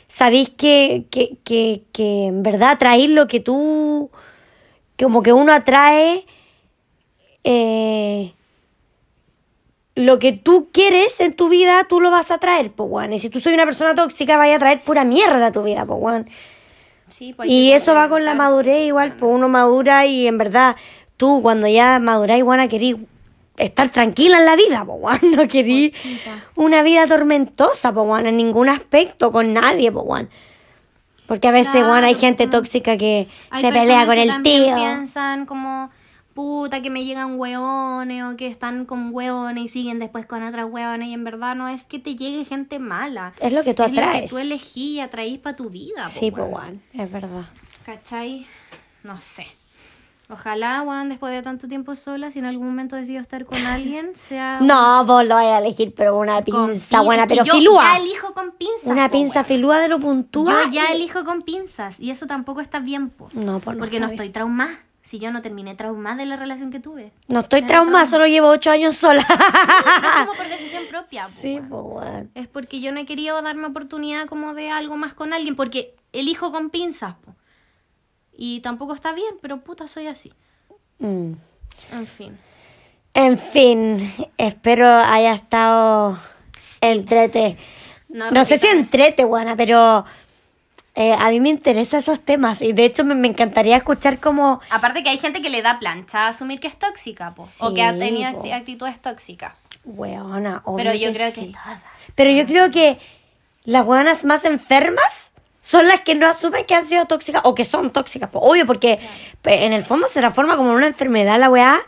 sabéis 0.07 0.49
que, 0.49 1.05
que, 1.09 1.37
que, 1.43 1.81
que 1.91 2.25
en 2.27 2.43
verdad 2.43 2.71
atraer 2.71 3.09
lo 3.09 3.27
que 3.27 3.39
tú, 3.39 4.11
como 4.99 5.23
que 5.23 5.33
uno 5.33 5.51
atrae 5.51 6.25
eh, 7.43 8.33
lo 9.95 10.19
que 10.19 10.31
tú 10.31 10.69
quieres 10.71 11.19
en 11.19 11.33
tu 11.35 11.49
vida, 11.49 11.85
tú 11.87 11.99
lo 11.99 12.09
vas 12.11 12.31
a 12.31 12.37
traer, 12.37 12.71
pues. 12.71 13.11
Y 13.11 13.19
si 13.19 13.29
tú 13.29 13.39
soy 13.39 13.53
una 13.53 13.65
persona 13.65 13.95
tóxica, 13.95 14.37
vaya 14.37 14.55
a 14.55 14.59
traer 14.59 14.81
pura 14.81 15.03
mierda 15.03 15.47
a 15.47 15.51
tu 15.51 15.63
vida, 15.63 15.85
pues. 15.85 16.25
Sí, 17.07 17.33
pues 17.33 17.49
Y 17.49 17.71
eso 17.73 17.93
va 17.93 18.09
con 18.09 18.25
la 18.25 18.33
madurez 18.33 18.85
igual, 18.85 19.09
weón. 19.09 19.19
pues 19.19 19.31
uno 19.33 19.49
madura 19.49 20.05
y 20.05 20.27
en 20.27 20.37
verdad 20.37 20.75
tú 21.17 21.41
cuando 21.41 21.67
ya 21.67 21.99
maduráis, 21.99 22.43
bueno, 22.43 22.67
querís 22.69 22.95
estar 23.57 23.89
tranquila 23.89 24.39
en 24.39 24.45
la 24.45 24.55
vida, 24.55 24.83
bueno, 24.83 25.19
no 25.35 25.37
Pochita. 25.43 26.43
una 26.55 26.81
vida 26.83 27.05
tormentosa, 27.07 27.91
bueno, 27.91 28.29
en 28.29 28.37
ningún 28.37 28.69
aspecto, 28.69 29.31
con 29.31 29.53
nadie, 29.53 29.89
bueno. 29.91 30.27
Porque 31.27 31.47
a 31.47 31.51
veces, 31.51 31.83
Claro, 31.83 32.05
hay 32.05 32.15
gente 32.15 32.47
tóxica 32.47 32.97
que 32.97 33.27
Hay 33.49 33.61
se 33.61 33.71
pelea 33.71 34.05
con 34.05 34.15
que 34.15 34.23
el 34.23 34.41
tío. 34.43 34.75
piensan 34.75 35.45
como, 35.45 35.89
puta, 36.33 36.81
que 36.81 36.89
me 36.89 37.05
llegan 37.05 37.39
hueones 37.39 38.23
o 38.25 38.35
que 38.35 38.47
están 38.47 38.85
con 38.85 39.13
hueones 39.13 39.63
y 39.63 39.67
siguen 39.69 39.99
después 39.99 40.25
con 40.25 40.43
otras 40.43 40.67
hueones 40.69 41.07
y 41.07 41.13
en 41.13 41.23
verdad 41.23 41.55
no 41.55 41.69
es 41.69 41.85
que 41.85 41.97
te 41.99 42.15
llegue 42.17 42.43
gente 42.43 42.77
mala. 42.77 43.33
Es 43.39 43.53
lo 43.53 43.63
que 43.63 43.73
tú 43.73 43.83
Es 43.83 43.89
lo 43.89 43.95
que 43.95 44.01
atraes. 44.01 44.29
tú 44.31 44.37
elegí 44.37 44.95
y 44.95 44.99
atraís 44.99 45.39
para 45.39 45.55
tu 45.55 45.69
vida. 45.69 46.09
Sí, 46.09 46.29
po, 46.29 46.59
es 46.93 47.11
verdad. 47.11 47.45
¿Cachai? 47.85 48.45
No 49.03 49.19
sé. 49.19 49.47
Ojalá, 50.29 50.81
Juan, 50.85 51.09
después 51.09 51.33
de 51.33 51.41
tanto 51.41 51.67
tiempo 51.67 51.95
sola, 51.95 52.31
si 52.31 52.39
en 52.39 52.45
algún 52.45 52.67
momento 52.67 52.95
decido 52.95 53.21
estar 53.21 53.45
con 53.45 53.63
alguien, 53.65 54.15
sea... 54.15 54.59
No, 54.61 55.03
vos 55.05 55.25
lo 55.25 55.35
vais 55.35 55.49
a 55.51 55.59
elegir, 55.59 55.93
pero 55.93 56.17
una 56.17 56.41
pinza 56.41 56.99
pin- 56.99 57.05
buena, 57.05 57.27
pero 57.27 57.43
yo 57.43 57.53
filúa. 57.53 57.83
ya 57.83 57.97
elijo 57.97 58.33
con 58.33 58.51
pinzas. 58.51 58.85
Una 58.87 59.07
po, 59.09 59.11
pinza 59.17 59.39
weón. 59.41 59.45
filúa 59.45 59.79
de 59.79 59.87
lo 59.89 59.99
puntúa. 59.99 60.63
Yo 60.65 60.71
ya 60.71 60.85
elijo 60.87 61.25
con 61.25 61.41
pinzas 61.41 61.99
y 61.99 62.09
eso 62.09 62.25
tampoco 62.25 62.61
está 62.61 62.79
bien, 62.79 63.09
po. 63.09 63.29
No, 63.33 63.59
pues 63.59 63.75
no 63.75 63.81
Porque 63.81 63.99
no 63.99 64.07
estoy 64.07 64.29
traumada. 64.29 64.79
Si 65.01 65.19
yo 65.19 65.33
no 65.33 65.41
terminé 65.41 65.75
traumada 65.75 66.15
de 66.15 66.25
la 66.25 66.37
relación 66.37 66.71
que 66.71 66.79
tuve. 66.79 67.11
No 67.27 67.41
estoy 67.41 67.63
traumada, 67.63 67.91
trauma. 67.91 68.05
solo 68.05 68.25
llevo 68.25 68.47
ocho 68.47 68.71
años 68.71 68.95
sola. 68.95 69.19
Es 69.19 70.25
como 70.25 70.33
por 70.37 70.47
decisión 70.47 70.83
propia, 70.89 71.23
po, 71.25 71.29
sí, 71.29 71.59
pues, 71.67 71.81
weón. 71.83 72.31
Es 72.35 72.47
porque 72.47 72.79
yo 72.79 72.93
no 72.93 73.01
he 73.01 73.05
querido 73.05 73.41
darme 73.41 73.67
oportunidad 73.67 74.27
como 74.27 74.53
de 74.53 74.69
algo 74.69 74.95
más 74.95 75.13
con 75.13 75.33
alguien, 75.33 75.57
porque 75.57 75.93
elijo 76.13 76.53
con 76.53 76.69
pinzas, 76.69 77.15
po. 77.15 77.35
Y 78.45 78.59
tampoco 78.59 78.93
está 78.93 79.13
bien, 79.13 79.35
pero 79.41 79.61
puta, 79.61 79.87
soy 79.87 80.07
así. 80.07 80.33
Mm. 80.99 81.31
En 81.93 82.07
fin. 82.07 82.37
En 83.13 83.37
fin, 83.37 84.13
espero 84.37 84.85
haya 84.85 85.31
estado 85.31 86.19
entrete. 86.81 87.55
No, 88.09 88.31
No, 88.31 88.43
sé 88.43 88.57
si 88.57 88.67
entrete, 88.67 89.23
buena, 89.23 89.55
pero 89.55 90.03
eh, 90.93 91.13
a 91.17 91.29
mí 91.29 91.39
me 91.39 91.51
interesan 91.51 92.01
esos 92.01 92.19
temas 92.19 92.61
y 92.61 92.73
de 92.73 92.83
hecho 92.83 93.05
me, 93.05 93.15
me 93.15 93.29
encantaría 93.29 93.77
escuchar 93.77 94.19
como... 94.19 94.59
Aparte 94.69 95.03
que 95.03 95.09
hay 95.09 95.19
gente 95.19 95.41
que 95.41 95.49
le 95.49 95.61
da 95.61 95.79
plancha 95.79 96.25
a 96.25 96.27
asumir 96.27 96.59
que 96.59 96.67
es 96.67 96.77
tóxica, 96.77 97.33
po. 97.33 97.47
o 97.61 97.73
que 97.73 97.81
ha 97.81 97.97
tenido 97.97 98.27
actitudes 98.27 99.01
tóxicas. 99.01 99.53
Weona, 99.85 100.63
obvio 100.65 100.83
Pero 100.83 100.93
yo 100.95 101.13
creo 101.13 101.31
sí. 101.31 101.45
que 101.45 101.53
todas. 101.53 101.81
Pero 102.15 102.29
yo 102.31 102.45
creo 102.45 102.69
que 102.71 102.99
las 103.63 103.85
weonas 103.85 104.25
más 104.25 104.43
enfermas 104.43 105.31
son 105.63 105.87
las 105.87 106.01
que 106.01 106.13
no 106.13 106.27
asumen 106.27 106.65
que 106.65 106.75
han 106.75 106.85
sido 106.85 107.05
tóxicas 107.05 107.41
o 107.45 107.55
que 107.55 107.63
son 107.63 107.89
tóxicas. 107.89 108.29
po. 108.29 108.39
Obvio, 108.39 108.67
porque 108.67 108.99
en 109.45 109.71
el 109.71 109.81
fondo 109.83 110.07
se 110.09 110.19
transforma 110.19 110.57
como 110.57 110.71
en 110.71 110.75
una 110.75 110.87
enfermedad 110.87 111.39
la 111.39 111.49
weá. 111.49 111.79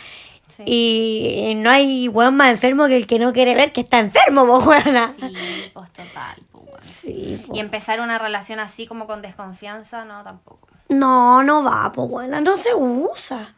Sí. 0.48 0.64
Y 0.66 1.56
no 1.58 1.70
hay 1.70 2.08
weón 2.08 2.38
más 2.38 2.50
enfermo 2.50 2.88
que 2.88 2.96
el 2.96 3.06
que 3.06 3.20
no 3.20 3.34
quiere 3.34 3.54
ver 3.54 3.74
que 3.74 3.82
está 3.82 4.00
enfermo, 4.00 4.48
po, 4.48 4.60
weona. 4.60 5.14
Sí, 5.20 5.70
pues 5.74 5.92
total, 5.92 6.38
po, 6.54 6.60
weón. 6.60 6.80
Sí, 6.82 7.44
po. 7.46 7.54
Y 7.54 7.60
empezar 7.60 8.00
una 8.00 8.18
relación 8.18 8.60
así 8.60 8.88
como 8.88 9.08
con 9.08 9.22
desconfianza, 9.22 10.06
no, 10.06 10.24
tampoco. 10.24 10.70
No, 10.88 11.44
no 11.44 11.62
va, 11.62 11.92
pues 11.92 12.08
buena, 12.08 12.40
no 12.40 12.56
se 12.56 12.74
usa. 12.74 13.54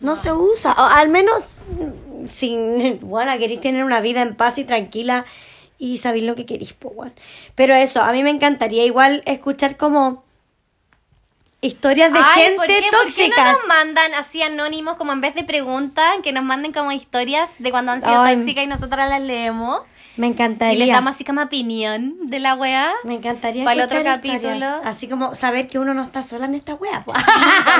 No, 0.00 0.16
se 0.16 0.32
usa. 0.32 0.72
O 0.72 0.82
al 0.82 1.10
menos, 1.10 1.60
sin, 2.30 2.98
bueno, 3.02 3.36
queréis 3.36 3.60
tener 3.60 3.84
una 3.84 4.00
vida 4.00 4.22
en 4.22 4.34
paz 4.34 4.56
y 4.56 4.64
tranquila 4.64 5.26
y 5.80 5.98
sabéis 5.98 6.24
lo 6.24 6.36
que 6.36 6.46
queréis, 6.46 6.74
pues 6.74 6.94
bueno. 6.94 7.12
Pero 7.56 7.74
eso, 7.74 8.00
a 8.02 8.12
mí 8.12 8.22
me 8.22 8.30
encantaría 8.30 8.84
igual 8.84 9.22
escuchar 9.26 9.76
como 9.76 10.22
historias 11.62 12.12
de 12.12 12.18
Ay, 12.18 12.24
¿por 12.24 12.42
gente? 12.42 12.56
¿Por 12.56 12.66
qué 12.66 12.90
tóxicas. 12.90 13.44
no 13.44 13.52
nos 13.52 13.66
mandan 13.66 14.14
así 14.14 14.42
anónimos 14.42 14.96
como 14.96 15.12
en 15.12 15.20
vez 15.20 15.34
de 15.34 15.44
preguntas, 15.44 16.06
que 16.22 16.32
nos 16.32 16.44
manden 16.44 16.72
como 16.72 16.92
historias 16.92 17.56
de 17.58 17.70
cuando 17.70 17.92
han 17.92 18.00
sido 18.00 18.22
Ay. 18.22 18.36
tóxicas 18.36 18.64
y 18.64 18.66
nosotras 18.66 19.08
las 19.10 19.20
leemos? 19.22 19.80
Me 20.16 20.26
Y 20.26 20.30
encantaría. 20.30 20.78
les 20.86 20.94
damos 20.94 21.14
así 21.14 21.24
como 21.24 21.40
opinión 21.40 22.16
de 22.26 22.40
la 22.40 22.54
weá. 22.54 22.92
Me 23.04 23.14
encantaría 23.14 23.64
Para 23.64 23.74
el 23.80 23.86
otro 23.86 24.02
capítulo. 24.02 24.38
historias, 24.54 24.80
Así 24.84 25.08
como 25.08 25.34
saber 25.34 25.68
que 25.68 25.78
uno 25.78 25.94
no 25.94 26.02
está 26.02 26.22
sola 26.22 26.46
en 26.46 26.56
esta 26.56 26.74
wea. 26.74 27.04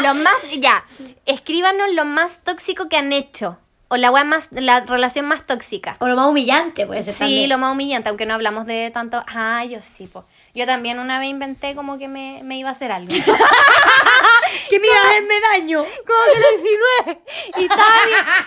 lo 0.02 0.14
más, 0.14 0.36
ya, 0.58 0.84
escríbanos 1.26 1.92
lo 1.92 2.04
más 2.06 2.40
tóxico 2.44 2.88
que 2.88 2.96
han 2.96 3.12
hecho. 3.12 3.58
O 3.92 3.96
la 3.96 4.10
weá 4.12 4.22
más, 4.22 4.48
la 4.52 4.80
relación 4.86 5.26
más 5.26 5.42
tóxica. 5.46 5.96
o 5.98 6.06
lo 6.06 6.14
más 6.14 6.26
humillante 6.28 6.86
puede 6.86 7.02
ser 7.02 7.12
Sí, 7.12 7.18
también. 7.18 7.48
lo 7.48 7.58
más 7.58 7.72
humillante, 7.72 8.08
aunque 8.08 8.24
no 8.24 8.34
hablamos 8.34 8.64
de 8.66 8.90
tanto. 8.92 9.24
Ah, 9.26 9.64
yo 9.64 9.78
sí, 9.80 10.06
po. 10.06 10.24
Yo 10.54 10.64
también 10.64 11.00
una 11.00 11.18
vez 11.18 11.28
inventé 11.28 11.74
como 11.74 11.98
que 11.98 12.06
me, 12.06 12.40
me 12.44 12.56
iba 12.56 12.68
a 12.68 12.72
hacer 12.72 12.92
algo. 12.92 13.10
Que 14.68 14.78
me 14.78 14.86
iba 14.86 14.96
a 14.96 15.10
hacerme 15.10 15.34
daño. 15.52 15.84
como 15.84 16.20
que 16.32 16.40
lo 16.40 16.50
insinué. 16.58 17.20
Y, 17.58 17.62
estaba 17.64 17.94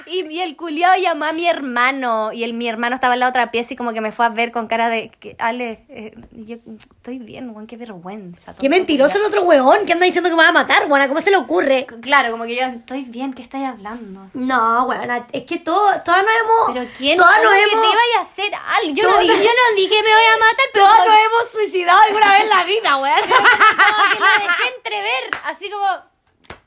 mi- 0.05 0.11
y, 0.13 0.25
y 0.35 0.41
el 0.41 0.55
culiao 0.55 0.95
llamó 0.97 1.25
a 1.25 1.33
mi 1.33 1.47
hermano. 1.47 2.31
Y 2.33 2.43
el, 2.43 2.53
mi 2.53 2.67
hermano 2.67 2.95
estaba 2.95 3.13
en 3.15 3.19
la 3.21 3.29
otra 3.29 3.51
pieza 3.51 3.73
y 3.73 3.75
como 3.77 3.93
que 3.93 4.01
me 4.01 4.11
fue 4.11 4.25
a 4.25 4.29
ver 4.29 4.51
con 4.51 4.67
cara 4.67 4.89
de. 4.89 5.09
Que, 5.19 5.35
Ale, 5.39 5.85
eh, 5.89 6.13
yo 6.31 6.57
estoy 6.91 7.19
bien, 7.19 7.49
weón, 7.49 7.67
qué 7.67 7.77
vergüenza. 7.77 8.55
Qué 8.59 8.69
mentiroso 8.69 9.17
el 9.17 9.23
otro 9.25 9.41
weón 9.43 9.85
que 9.85 9.93
anda 9.93 10.05
diciendo 10.05 10.29
que 10.29 10.35
me 10.35 10.43
va 10.43 10.49
a 10.49 10.53
matar, 10.53 10.87
buena. 10.87 11.07
¿Cómo 11.07 11.21
se 11.21 11.31
le 11.31 11.37
ocurre? 11.37 11.85
Claro, 12.01 12.31
como 12.31 12.45
que 12.45 12.55
yo 12.55 12.63
estoy 12.63 13.03
bien, 13.03 13.33
¿qué 13.33 13.41
estáis 13.41 13.65
hablando? 13.67 14.29
No, 14.33 14.85
bueno, 14.85 15.25
es 15.31 15.43
que 15.43 15.57
todo, 15.57 15.91
todas 16.03 16.23
nos 16.23 16.33
hemos. 16.41 16.73
Pero 16.73 16.91
quién 16.97 17.17
Todas 17.17 17.41
nos 17.43 17.51
que 17.53 17.61
hemos. 17.61 17.81
te 17.81 17.91
iba 17.91 18.01
a 18.17 18.21
hacer 18.21 18.53
algo. 18.55 18.93
Yo 18.95 19.03
no, 19.09 19.17
dije, 19.19 19.43
yo 19.43 19.49
no 19.51 19.75
dije 19.75 19.95
me 20.03 20.13
voy 20.13 20.25
a 20.25 20.37
matar, 20.37 20.65
pero 20.73 20.85
Todas 20.85 21.07
nos 21.07 21.17
hemos 21.17 21.51
suicidado 21.51 21.99
alguna 22.03 22.31
vez 22.31 22.41
en 22.41 22.49
la 22.49 22.63
vida, 22.63 22.97
weón. 22.97 23.19
como 23.21 24.13
que 24.13 24.19
lo 24.19 24.25
dejé 24.25 24.75
entrever, 24.75 25.29
así 25.45 25.69
como... 25.69 25.85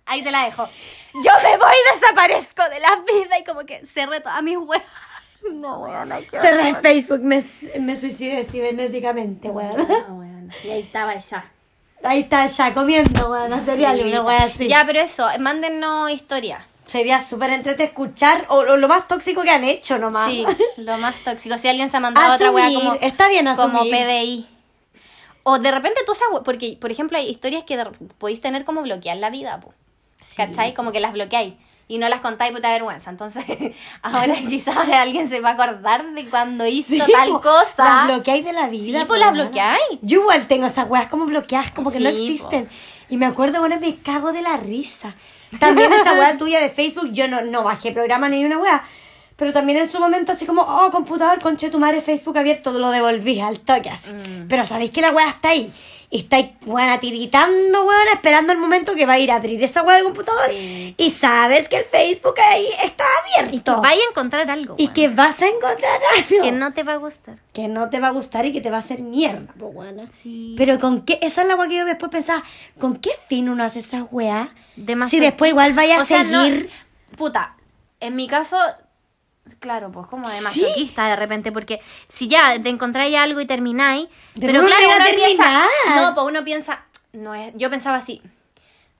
Ahí 0.06 0.22
te 0.22 0.30
la 0.30 0.44
dejo. 0.44 0.68
Yo 1.14 1.30
me 1.42 1.56
voy 1.56 1.74
y 1.74 1.94
desaparezco 1.94 2.62
de 2.68 2.80
la 2.80 2.96
vida 2.96 3.38
y 3.38 3.44
como 3.44 3.64
que 3.64 3.84
cerré 3.86 4.20
todas 4.20 4.42
mis 4.42 4.56
huevas. 4.56 4.86
No, 5.52 5.80
weón, 5.80 6.10
que... 6.30 6.38
Cerré 6.38 6.74
Facebook, 6.76 7.20
me, 7.20 7.40
me 7.80 7.96
suicidé 7.96 8.44
cibernéticamente, 8.44 9.48
weón. 9.48 10.50
Y 10.64 10.70
ahí 10.70 10.80
estaba 10.80 11.16
ya. 11.16 11.50
Ahí 12.02 12.20
está 12.20 12.46
ya 12.46 12.74
comiendo, 12.74 13.30
weón. 13.30 13.64
Sería 13.64 13.90
una 13.92 14.22
weón 14.22 14.42
así. 14.42 14.68
Ya, 14.68 14.84
pero 14.86 15.00
eso, 15.00 15.26
mándennos 15.40 16.10
historia. 16.10 16.60
Sería 16.86 17.18
súper 17.18 17.50
entrete 17.50 17.84
escuchar 17.84 18.46
o, 18.48 18.58
o 18.58 18.76
lo 18.76 18.86
más 18.86 19.08
tóxico 19.08 19.42
que 19.42 19.50
han 19.50 19.64
hecho 19.64 19.98
nomás. 19.98 20.30
Sí, 20.30 20.46
lo 20.76 20.98
más 20.98 21.16
tóxico. 21.24 21.58
Si 21.58 21.68
alguien 21.68 21.90
se 21.90 21.96
ha 21.96 22.00
mandado 22.00 22.34
otra 22.34 22.50
wea 22.50 22.66
Asumir, 22.66 22.84
como, 22.84 22.98
está 23.00 23.28
bien 23.28 23.46
como 23.56 23.78
asumir. 23.78 23.92
PDI. 23.92 24.46
O 25.42 25.58
de 25.58 25.70
repente 25.70 26.00
tú 26.06 26.14
sabes, 26.14 26.40
porque 26.44 26.76
por 26.80 26.90
ejemplo 26.90 27.18
hay 27.18 27.28
historias 27.28 27.64
que 27.64 27.82
podéis 28.18 28.40
tener 28.40 28.64
como 28.64 28.82
bloquear 28.82 29.16
la 29.16 29.30
vida, 29.30 29.60
po. 29.60 29.74
¿Cachai? 30.36 30.74
Como 30.74 30.92
que 30.92 31.00
las 31.00 31.12
bloqueáis 31.12 31.54
y 31.88 31.98
no 31.98 32.08
las 32.08 32.20
contáis 32.20 32.52
por 32.52 32.60
vergüenza. 32.60 33.10
Entonces, 33.10 33.44
ahora 34.02 34.34
quizás 34.48 34.76
alguien 34.90 35.28
se 35.28 35.40
va 35.40 35.50
a 35.50 35.52
acordar 35.52 36.04
de 36.12 36.28
cuando 36.28 36.66
hizo 36.66 36.94
Sí, 36.94 37.12
tal 37.12 37.28
po, 37.30 37.40
cosa. 37.40 37.84
Las 37.84 38.06
bloqueáis 38.06 38.44
de 38.44 38.52
la 38.52 38.68
vida. 38.68 38.98
Sí, 38.98 39.04
po, 39.04 39.08
pues 39.08 39.20
las 39.20 39.32
bloqueáis. 39.32 39.98
Yo 40.02 40.20
igual 40.22 40.46
tengo 40.46 40.66
esas 40.66 40.88
weas 40.88 41.08
como 41.08 41.26
bloqueadas, 41.26 41.70
como 41.70 41.90
que 41.90 42.00
no 42.00 42.10
Sí, 42.10 42.16
po. 42.16 42.22
existen. 42.22 42.68
Y 43.08 43.16
me 43.16 43.26
acuerdo, 43.26 43.60
bueno, 43.60 43.78
me 43.80 43.96
cago 43.96 44.32
de 44.32 44.42
la 44.42 44.56
risa. 44.56 45.14
También 45.60 45.92
esa 45.92 46.12
wea 46.12 46.36
tuya 46.38 46.60
de 46.60 46.70
Facebook, 46.70 47.12
yo 47.12 47.28
no, 47.28 47.42
no 47.42 47.62
bajé 47.62 47.92
programa 47.92 48.28
ni 48.28 48.44
una 48.44 48.58
wea. 48.58 48.84
Pero 49.36 49.52
también 49.52 49.78
en 49.78 49.88
su 49.88 50.00
momento 50.00 50.32
así 50.32 50.46
como, 50.46 50.62
oh, 50.62 50.90
computador, 50.90 51.38
conche 51.40 51.70
tu 51.70 51.78
madre, 51.78 52.00
Facebook 52.00 52.36
abierto, 52.38 52.72
lo 52.72 52.90
devolví 52.90 53.38
al 53.38 53.60
toque 53.60 53.90
así. 53.90 54.10
Mm. 54.10 54.48
Pero 54.48 54.64
sabéis 54.64 54.90
que 54.90 55.02
la 55.02 55.12
wea 55.12 55.28
está 55.28 55.50
ahí. 55.50 55.70
Y 56.08 56.18
estáis, 56.20 56.50
weona, 56.64 57.00
tiritando, 57.00 57.84
weona, 57.84 58.12
esperando 58.14 58.52
el 58.52 58.58
momento 58.58 58.94
que 58.94 59.06
va 59.06 59.14
a 59.14 59.18
ir 59.18 59.32
a 59.32 59.36
abrir 59.36 59.62
esa 59.64 59.82
wea 59.82 59.96
de 59.96 60.04
computador. 60.04 60.48
Sí. 60.50 60.94
Y 60.96 61.10
sabes 61.10 61.68
que 61.68 61.76
el 61.78 61.84
Facebook 61.84 62.34
ahí 62.40 62.66
está 62.84 63.04
abierto. 63.40 63.80
Vaya 63.80 64.00
a 64.06 64.10
encontrar 64.10 64.50
algo. 64.50 64.76
Y 64.78 64.84
weón, 64.84 64.94
que 64.94 65.08
vas 65.08 65.42
a 65.42 65.48
encontrar 65.48 66.00
algo 66.16 66.42
que 66.44 66.52
no 66.52 66.72
te 66.72 66.82
va 66.84 66.92
a 66.92 66.96
gustar. 66.96 67.36
que 67.52 67.66
no 67.68 67.90
te 67.90 67.98
va 68.00 68.08
a 68.08 68.12
gustar 68.12 68.46
y 68.46 68.52
que 68.52 68.60
te 68.60 68.70
va 68.70 68.76
a 68.76 68.80
hacer 68.80 69.02
mierda. 69.02 69.52
Sí. 70.10 70.54
Pero 70.56 70.78
con 70.78 71.02
qué, 71.02 71.18
esa 71.22 71.42
es 71.42 71.48
la 71.48 71.56
weá 71.56 71.68
que 71.68 71.76
yo 71.76 71.84
después 71.84 72.10
pensaba, 72.12 72.42
¿con 72.78 72.96
qué 72.96 73.10
fin 73.28 73.48
uno 73.48 73.64
hace 73.64 73.80
esa 73.80 74.04
weá? 74.04 74.54
Si 75.08 75.18
después 75.20 75.50
igual 75.50 75.72
vaya 75.72 75.96
a 75.98 76.02
O 76.02 76.06
sea, 76.06 76.22
no- 76.22 76.44
seguir. 76.44 76.70
puta, 77.16 77.56
en 77.98 78.14
mi 78.14 78.28
caso, 78.28 78.58
claro, 79.58 79.90
pues 79.92 80.06
como 80.06 80.28
de 80.28 80.40
masoquista 80.40 81.06
de 81.08 81.16
repente, 81.16 81.52
porque 81.52 81.80
si 82.08 82.28
ya 82.28 82.60
te 82.62 82.68
encontráis 82.68 83.16
algo 83.16 83.40
y 83.40 83.46
termináis, 83.46 84.08
Pero 84.38 84.64
claro, 84.64 84.86
no 84.88 84.96
uno 84.96 85.04
piensa, 85.14 85.64
no, 85.96 86.14
pues 86.14 86.26
uno 86.26 86.44
piensa, 86.44 86.84
no 87.12 87.34
es, 87.34 87.52
yo 87.56 87.70
pensaba 87.70 87.96
así, 87.98 88.22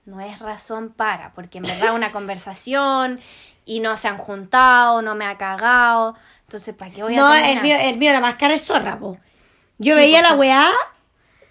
no 0.05 0.21
es 0.21 0.39
razón 0.39 0.89
para, 0.89 1.33
porque 1.33 1.57
en 1.59 1.63
verdad 1.65 1.93
una 1.95 2.11
conversación 2.13 3.19
y 3.65 3.79
no 3.81 3.97
se 3.97 4.07
han 4.07 4.17
juntado, 4.17 5.01
no 5.01 5.15
me 5.15 5.25
ha 5.25 5.37
cagado, 5.37 6.15
entonces 6.43 6.73
¿para 6.75 6.91
qué 6.91 7.03
voy 7.03 7.15
No, 7.15 7.27
a 7.27 7.37
el 7.39 7.59
terminar? 7.59 7.63
mío, 7.63 7.77
el 7.89 7.97
mío 7.97 8.09
era 8.11 8.19
más 8.21 8.35
cara 8.35 8.53
de 8.53 8.59
zorra, 8.59 8.97
po. 8.97 9.17
Yo 9.77 9.93
Sí, 9.95 9.99
veía 10.01 10.19
po, 10.21 10.23
la 10.23 10.33
po. 10.33 10.39
weá, 10.39 10.71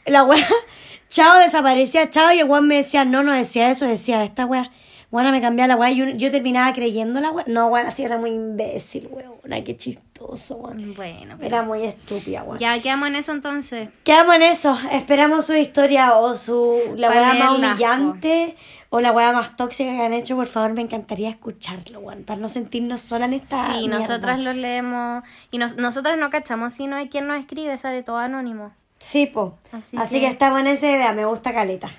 la 0.07 0.23
weá, 0.25 0.47
chao, 1.11 1.39
desaparecía, 1.39 2.09
chao, 2.11 2.33
y 2.33 2.39
el 2.41 2.49
weón 2.49 2.67
me 2.67 2.77
decía, 2.77 3.05
no, 3.05 3.23
no 3.23 3.33
decía 3.33 3.71
eso, 3.71 3.85
decía 3.87 4.25
esta 4.25 4.47
weá. 4.47 4.71
Bueno, 5.11 5.31
me 5.31 5.41
cambiaba 5.41 5.69
la 5.69 5.77
weá 5.77 5.91
y 5.91 5.97
yo, 5.97 6.07
yo 6.09 6.31
terminaba 6.31 6.73
creyendo 6.73 7.21
la 7.21 7.31
weá. 7.31 7.45
No, 7.49 7.69
weón, 7.69 7.87
así 7.87 8.03
era 8.03 8.19
muy 8.19 8.31
imbécil, 8.31 9.09
weón. 9.11 9.37
Qué 9.65 9.77
chistoso, 9.77 10.57
weón. 10.57 10.95
Bueno, 10.95 11.37
pero 11.39 11.47
Era 11.47 11.63
muy 11.63 11.85
estúpida, 11.85 12.43
weón. 12.43 12.59
ya 12.59 12.79
quedamos 12.83 13.09
en 13.09 13.17
eso 13.17 13.33
entonces. 13.33 13.89
Quedamos 14.03 14.35
en 14.35 14.43
eso. 14.43 14.77
Esperamos 14.91 15.47
su 15.47 15.55
historia 15.55 16.17
o 16.17 16.35
su 16.37 16.77
la 16.97 17.09
weá 17.09 17.35
más 17.35 17.53
humillante 17.57 18.57
o 18.91 19.01
la 19.01 19.13
weá 19.13 19.33
más 19.33 19.57
tóxica 19.57 19.91
que 19.91 20.03
han 20.03 20.13
hecho. 20.13 20.35
Por 20.37 20.47
favor, 20.49 20.73
me 20.73 20.83
encantaría 20.83 21.31
escucharlo, 21.31 22.01
weón. 22.01 22.25
Para 22.25 22.41
no 22.41 22.49
sentirnos 22.49 23.01
sola 23.01 23.27
en 23.27 23.35
esta. 23.35 23.67
Sí, 23.73 23.89
mierda. 23.89 23.99
nosotras 24.01 24.39
los 24.41 24.57
leemos 24.57 25.23
y 25.53 25.59
nos, 25.59 25.77
nosotras 25.77 26.19
no 26.19 26.31
cachamos 26.31 26.73
si 26.75 26.89
no 26.89 26.97
hay 26.97 27.09
quien 27.09 27.29
nos 27.29 27.39
escribe, 27.39 27.77
sale 27.79 28.03
todo 28.03 28.17
anónimo. 28.19 28.73
Sí, 28.99 29.27
po. 29.27 29.57
Así, 29.73 29.97
Así 29.99 30.15
que... 30.17 30.21
que- 30.23 30.33
estamos 30.33 30.59
en 30.61 30.67
esa 30.69 30.91
idea. 30.91 31.13
Me 31.13 31.25
gusta 31.27 31.53
caleta. 31.53 31.91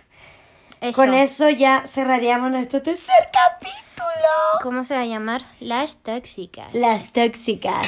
Eso. 0.82 0.96
Con 1.02 1.14
eso 1.14 1.50
ya 1.50 1.84
cerraríamos 1.88 2.52
nuestro 2.52 2.82
tercer 2.82 3.30
capítulo. 3.32 3.78
¿Cómo 4.62 4.84
se 4.84 4.96
va 4.96 5.02
a 5.02 5.06
llamar? 5.06 5.42
Las 5.60 5.98
tóxicas. 6.04 6.68
Las 6.74 7.14
tóxicas. 7.14 7.88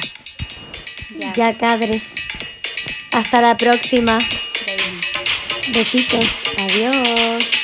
Ya. 1.18 1.32
Ya, 1.32 1.58
cabres. 1.58 2.14
Hasta 3.12 3.40
la 3.40 3.56
próxima. 3.56 4.18
Besitos. 5.72 6.42
Adiós. 6.58 7.59